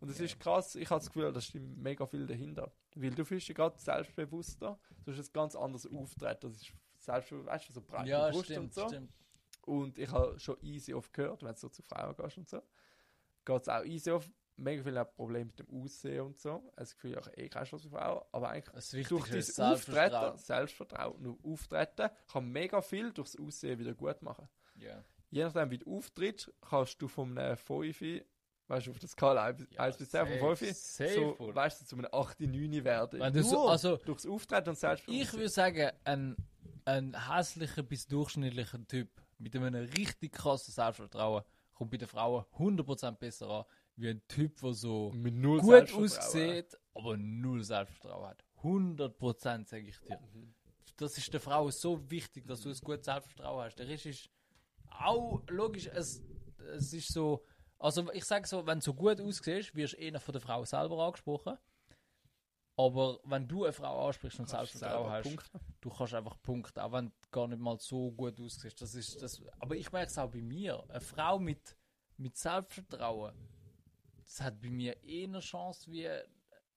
[0.00, 0.24] Und es Ja.
[0.24, 2.72] ist krass, ich habe das Gefühl, da stimmt mega viel dahinter.
[2.96, 6.48] Weil du fühlst dich gerade selbstbewusster, du hast ein ganz anderes Auftreten.
[6.50, 8.88] Das ist selbstbewusst, weißt du, so breit ja, Brust stimmt, und so.
[8.88, 9.12] stimmt.
[9.62, 12.62] Und ich habe schon easy oft gehört, wenn du so zu Frauen gehst und so,
[13.48, 14.30] geht es auch easy oft.
[14.60, 16.72] Mega viele haben Probleme mit dem Aussehen und so.
[16.74, 18.22] Also Gefühl, ich eh keine Chance für Frauen.
[18.32, 20.38] Aber eigentlich Das durch dein Auftreten, Selbstvertrauen.
[20.38, 24.48] Selbstvertrauen, nur Auftreten, kann mega viel durchs Aussehen wieder gut machen.
[24.74, 25.04] Ja.
[25.30, 28.00] Je nachdem, wie du auftrittst, kannst du von einem 5,
[28.66, 31.14] weißt du, auf der Skala 1 bis- Ja, 1 bis 10 safe, von 5, safe,
[31.38, 33.20] so, weißt du, zu einem 8, 9 werden.
[33.20, 35.38] Wenn du so- Nur also- durchs Auftreten und Ich Selbstbewusstsein.
[35.38, 36.36] würde sagen, ein,
[36.84, 39.08] ein hässlicher bis durchschnittlicher Typ
[39.38, 41.44] mit einem richtig krassen Selbstvertrauen
[41.78, 43.64] kommt bei den Frauen 100% besser an,
[43.96, 48.44] wie ein Typ, der so gut aussieht, aber null Selbstvertrauen hat.
[48.62, 50.18] 100% sage ich dir.
[50.34, 50.54] Mhm.
[50.96, 53.78] Das ist der Frau so wichtig, dass du ein gutes Selbstvertrauen hast.
[53.78, 54.28] Der Rest ist
[54.90, 56.20] auch logisch, es,
[56.74, 57.44] es ist so,
[57.78, 60.64] also ich sage so, wenn du so gut aussiehst, wirst du eher von der Frau
[60.64, 61.56] selber angesprochen.
[62.78, 65.60] Aber wenn du eine Frau ansprichst und Selbstvertrauen hast, punkten.
[65.80, 68.80] du kannst einfach punkten, auch wenn du gar nicht mal so gut aussiehst.
[68.80, 70.84] Das ist das, aber ich merke es auch bei mir.
[70.88, 71.76] Eine Frau mit,
[72.18, 73.34] mit Selbstvertrauen,
[74.22, 76.08] das hat bei mir eh eine Chance wie,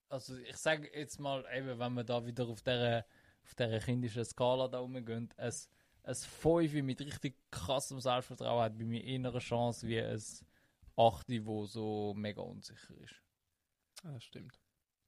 [0.08, 3.06] also ich sage jetzt mal, eben, wenn wir da wieder auf der
[3.44, 5.52] auf der kindischen Skala da rumgehen, ein,
[6.04, 10.22] ein 5 mit richtig krassem Selbstvertrauen hat bei mir eher eine Chance wie ein
[10.96, 13.22] 8, wo so mega unsicher ist.
[14.02, 14.61] Das stimmt.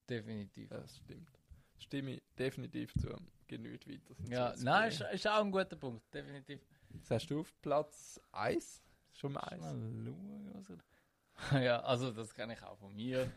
[0.09, 0.69] Definitiv.
[0.69, 1.31] Das stimmt.
[1.79, 3.09] Stimme ich definitiv zu.
[3.51, 4.31] Nicht weiter.
[4.31, 6.61] Ja, nein, ist, ist auch ein guter Punkt, definitiv.
[6.91, 8.83] Das hast du auf Platz 1?
[9.13, 9.71] Schon mal Mal
[10.57, 10.67] 1.
[10.67, 10.83] schauen,
[11.63, 13.31] Ja, also das kann ich auch von mir.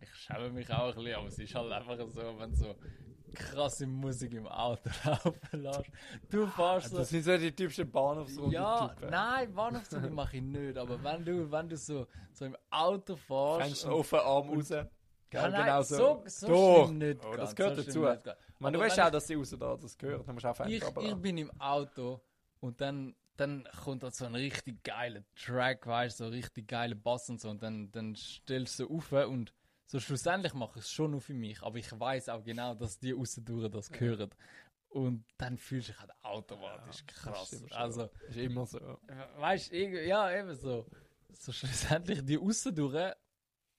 [0.00, 2.74] Ich schäme mich auch ein bisschen, aber es ist halt einfach so, wenn so
[3.34, 5.90] krasse Musik im Auto laufen lässt.
[6.30, 6.98] Du fährst so.
[6.98, 8.52] Das sind so die typischen Bahnhofsrunden.
[8.52, 13.16] Ja, nein, Bahnhofszüge mache ich nicht, aber wenn du, wenn du so, so im Auto
[13.16, 13.60] fährst.
[13.60, 14.72] Kannst du den Arm raus.
[15.34, 16.28] Ja, Gell, nein, genau so, so.
[16.28, 16.90] so Doch.
[16.92, 17.24] nicht.
[17.24, 18.36] Oh, das gehört so dazu.
[18.60, 20.28] Man, du weißt auch, dass sie raus da das gehört.
[20.28, 22.20] Dann musst du auch ich, ich bin im Auto
[22.60, 26.94] und dann, dann kommt da so ein richtig geiler Track, weißt du, so richtig geile
[26.94, 29.52] Bass und so und dann, dann stellst du auf und
[29.86, 32.98] so schlussendlich mache ich es schon nur für mich, aber ich weiß auch genau, dass
[32.98, 34.30] die außendurch das hören.
[34.88, 37.48] Und dann fühlst du dich halt automatisch das krass.
[37.50, 37.72] schon.
[37.72, 38.78] Also, Ist immer so.
[39.36, 40.86] weißt du, ja, eben so.
[41.32, 43.14] So schlussendlich die außendurch,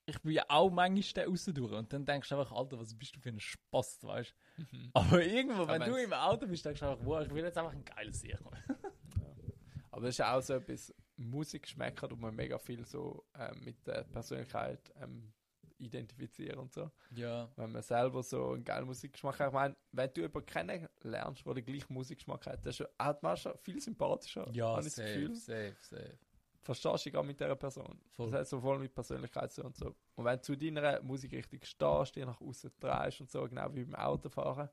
[0.06, 3.16] ich bin ja auch manchmal der außendurch und dann denkst du einfach, Alter, was bist
[3.16, 4.78] du für ein Spaß, weißt du?
[4.94, 7.58] Aber irgendwo, wenn Aber du im Auto bist, denkst du einfach, wow, ich will jetzt
[7.58, 8.38] einfach ein geiles Sieg.
[9.92, 14.04] Aber das ist auch so etwas, Musikgeschmäcker, tut man mega viel so ähm, mit der
[14.04, 15.34] Persönlichkeit ähm,
[15.78, 16.92] identifizieren und so.
[17.12, 17.50] Ja.
[17.56, 19.48] Wenn man selber so einen geilen Musikgeschmack hat.
[19.48, 23.24] Ich meine, wenn du jemanden kennenlernst, der den gleichen Musikgeschmack hat, das ist schon, hat
[23.24, 24.50] man schon viel sympathischer.
[24.52, 26.18] Ja, safe, safe, safe.
[26.66, 28.00] Verstehst du dich auch mit dieser Person.
[28.10, 28.32] Voll.
[28.32, 29.96] Das hat so voll mit Persönlichkeit und so.
[30.16, 33.84] Und wenn du zu deiner Musikrichtung stehst, die nach außen drehst und so, genau wie
[33.86, 34.68] beim Autofahren,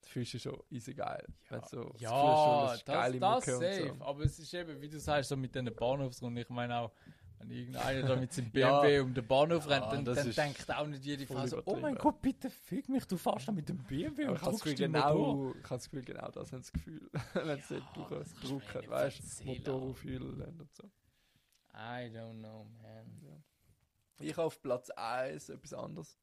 [0.00, 1.24] dann fühlst du schon easy geil.
[1.48, 3.94] Du so das Ja, das, das und safe.
[3.98, 4.04] so.
[4.04, 6.42] Aber es ist eben, wie du sagst, so mit diesen Bahnhofsrunden.
[6.42, 6.92] Ich meine auch,
[7.38, 8.80] wenn irgendeiner da mit seinem Ja.
[8.80, 11.62] BMW um den Bahnhof Ja, rennt, dann, das dann denkt auch nicht jede Frau so,
[11.64, 11.94] oh mein.
[11.96, 14.92] Gott, bitte fick mich, du fährst da mit dem BMW und das drückst Gefühl, den
[14.92, 18.80] genau, ich habe das Gefühl, genau das haben das Gefühl, wenn sie Ja, das kannst
[18.80, 19.44] nicht weißt du.
[19.44, 20.90] Motor aufhüllen und so.
[21.76, 23.20] I don't know, man.
[23.22, 23.36] Ja.
[24.18, 26.18] Ich auf Platz 1 etwas anderes.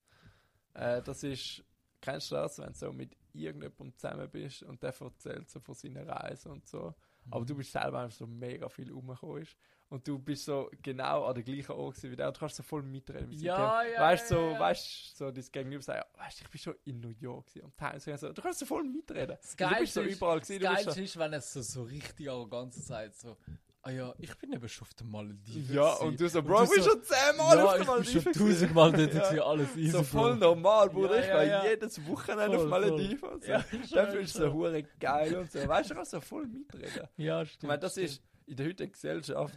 [0.74, 1.64] Äh, das ist,
[2.02, 5.76] kennst du das, wenn du so mit irgendjemandem zusammen bist und der erzählt so von
[5.76, 6.94] seiner Reise und so.
[7.30, 7.46] Aber Mhm.
[7.46, 9.48] du bist selber einfach so mega viel rumgekommen.
[9.90, 12.64] Und du bist so genau an der gleichen Ort wie der und du kannst so
[12.64, 14.60] voll mitreden mit Ja, ja, Weißt du, ja, so, ja.
[14.60, 17.66] weißt du, so das Gegenüber sagt, weißt du, ich bin schon in New York gewesen.
[17.66, 19.38] Und Times so, du kannst so voll mitreden.
[19.40, 20.64] Das du bist so überall gewesen.
[20.64, 23.38] Das Geilste so, ist, wenn es so, so richtig arrogant sagt, so,
[23.84, 25.76] ah ja, ich bin eben schon auf den Malediven.
[25.76, 26.08] ja, gewesen.
[26.08, 27.96] und du so, Bro, du du bist so, schon zehnmal ja, auf der ich bin
[27.96, 29.44] Malediven schon tausendmal dort Ja.
[29.44, 31.16] alles easy, So voll normal, Bruder.
[31.16, 31.66] Ja, ich ja, war ja.
[31.72, 33.30] jedes Wochenende Voll, auf Malediven.
[33.30, 33.52] Und so.
[33.52, 35.68] Ja, Dann fühlst du so hure geil und so.
[35.68, 37.08] Weißt du, du kannst so voll mitreden.
[37.18, 37.68] Ja, Ich stimmt.
[37.68, 38.08] meine, das stimmt.
[38.10, 39.56] ist in der heutigen Gesellschaft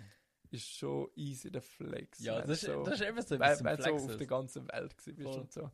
[0.50, 2.20] ist schon easy der Flex.
[2.20, 4.26] Ja, das, ist, so, das ist eben so ein bisschen wenn du so auf der
[4.26, 5.40] ganzen Welt gewesen bist Voll.
[5.40, 5.70] und so.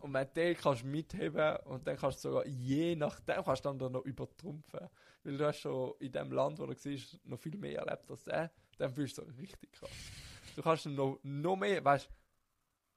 [0.00, 3.68] Und wenn du den kannst mitheben und dann kannst du sogar je nachdem kannst du
[3.70, 4.88] dann da noch übertrumpfen.
[5.24, 8.26] Weil du hast schon in dem Land, wo du warst, noch viel mehr erlebt als
[8.26, 8.50] er.
[8.78, 9.90] Dann fühlst du so richtig krass.
[10.54, 12.08] Du kannst noch, noch mehr, weißt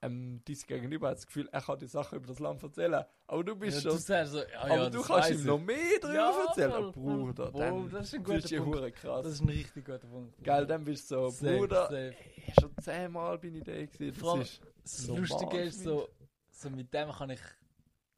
[0.04, 3.04] ähm, dein Gegenüber hat das Gefühl, er kann die Sachen über das Land erzählen.
[3.26, 4.00] Aber du bist Ja, du schon.
[4.00, 6.72] sagst so, ja, aber ja, du kannst ihm noch mehr darüber Ja, erzählen.
[6.72, 6.92] voll.
[6.92, 8.76] Bruder, dann das ist ein guter du Punkt.
[8.78, 9.24] hure krass.
[9.24, 10.44] Das ist ein richtig guter Punkt.
[10.44, 12.16] Geil, dann bist du so, Safe, Bruder, safe.
[12.60, 14.14] schon zehnmal bin ich da gewesen.
[14.14, 16.08] Vor Das ist Das Lustige ist so,
[16.52, 17.42] so mit dem kann ich,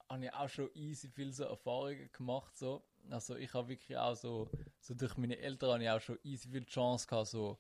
[0.10, 2.58] habe ich auch schon easy viel so Erfahrungen gemacht.
[2.58, 2.84] So.
[3.12, 4.50] Also ich habe wirklich auch so,
[4.80, 7.60] so durch meine Eltern ich auch schon easy viel Chance gehabt, so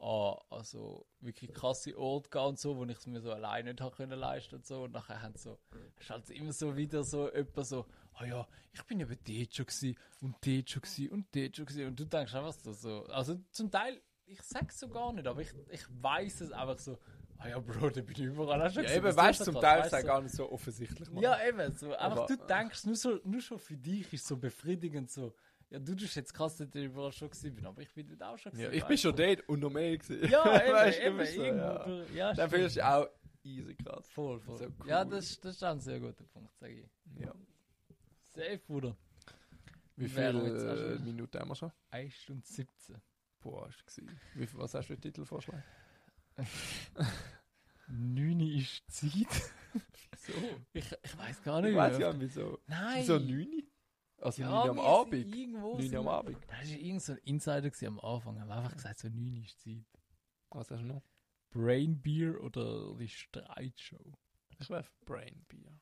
[0.00, 3.80] an also wirklich krasse Orte gehen und so, wo ich es mir so alleine nicht
[3.80, 4.84] habe können leisten und so.
[4.84, 5.58] Und nachher haben so,
[5.98, 9.66] ist halt immer so wieder so jemand so, ah ja, ich bin eben dort schon
[9.66, 11.86] gewesen und dort schon gewesen und dort schon gewesen.
[11.86, 15.52] Und du denkst einfach so also zum Teil, ich sag's so gar nicht, aber ich,
[15.70, 16.98] ich weiß es einfach so,
[17.38, 19.84] ah ja, Bro, da bin ich überall auch schon Ja, eben, weißt du, zum Teil
[19.84, 21.10] ist du, gar nicht so offensichtlich.
[21.10, 21.22] Mann.
[21.22, 21.92] ja, eben, so.
[21.94, 25.34] Einfach Aber- du denkst, nur, so, nur schon für dich ist so befriedigend so.
[25.70, 28.22] Ja, du tust jetzt krass, dass ich überall schon gewesen bin, aber ich bin dort
[28.22, 28.78] auch schon Ja, gewesen.
[28.78, 29.26] ich bin schon du?
[29.26, 30.30] dort und noch mehr gewesen.
[30.30, 31.64] Ja, eben, Weißt du, eben, bist so, irgendwo.
[31.64, 32.04] ja.
[32.14, 33.08] Ja, Dann fühlst du auch
[33.42, 34.08] easy krass.
[34.10, 34.56] Voll, voll.
[34.58, 35.10] so Ja, cool.
[35.10, 37.20] das, das ist auch ein sehr guter Punkt, sage ich.
[37.20, 37.34] Ja.
[38.28, 38.96] Safe, Bruder.
[39.96, 41.72] Wie viele äh, Minuten haben wir schon?
[41.90, 42.96] 1 Stunde 17.
[43.40, 44.18] Boah, gewesen.
[44.34, 45.62] Wie, viel- was hast du für Titelvorschlag?
[47.88, 49.52] 9 ist Zeit.
[50.16, 50.32] So.
[50.72, 52.58] Ich, ich weiß gar nicht Ich weiß ja, wieso.
[52.66, 52.96] Nein.
[53.02, 53.62] Wieso 9?
[54.18, 55.12] Also Ja, 9 am Abend?
[55.36, 56.38] Irgendwo 9 sind am Abend.
[56.46, 58.40] Da war irgend so ein Insider am Anfang.
[58.40, 59.84] Haben einfach gesagt, so 9 ist Zeit.
[60.48, 61.02] Was hast du noch?
[61.50, 64.14] Brain Beer oder die Streitshow?
[64.58, 65.78] Ich werfe Brain Beer.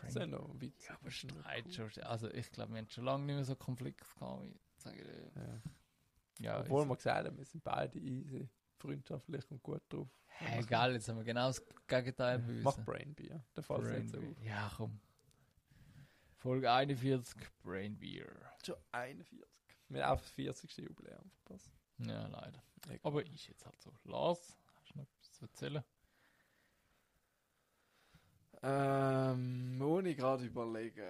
[0.00, 0.86] Das ist noch Witz.
[0.88, 1.88] Ja, aber Streitshow.
[2.04, 4.44] Also ich glaube, wir haben schon lange nicht mehr so Konflikte gehabt.
[4.44, 5.32] wie- Sag ich dir.
[5.36, 5.62] cool.
[6.38, 6.52] Ja.
[6.52, 8.48] Ja, Obwohl wir gesagt haben, wir sind beide easy,
[8.78, 10.08] freundschaftlich und gut drauf.
[10.26, 12.62] Hä, geil, jetzt haben wir genau das Gegenteil bewiesen.
[12.62, 13.44] Mach Brain Beer.
[13.56, 14.30] Der Fall Brain nicht so Beer.
[14.30, 14.44] auf.
[14.44, 15.00] Ja, komm.
[16.36, 18.28] Folge 41, Brain Beer.
[18.64, 19.44] Schon 41.
[19.88, 20.76] Wir haben auch das 40.
[20.78, 21.72] Jubiläum verpasst.
[21.98, 22.62] Ja, leider.
[22.86, 23.00] Egal.
[23.02, 23.92] Aber ist jetzt halt so.
[24.04, 25.84] Lars, hast du noch etwas zu erzählen?
[28.62, 31.04] Ähm, ich gerade überlegen.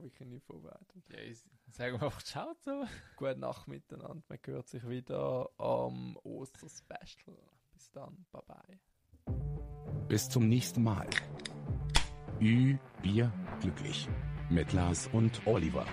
[0.00, 1.08] Ich habe wirklich nicht vorbereitet.
[1.10, 2.84] Ja, ich sag mal einfach Ciao so.
[3.16, 4.22] Gute Nacht miteinander.
[4.28, 7.36] Man hört sich wieder am Osterspecial.
[7.74, 8.24] Bis dann.
[8.32, 9.34] Bye bye.
[10.08, 11.06] Bis zum nächsten Mal.
[12.40, 14.08] Ü, Bier, glücklich.
[14.48, 15.84] Mit Lars und Oliver.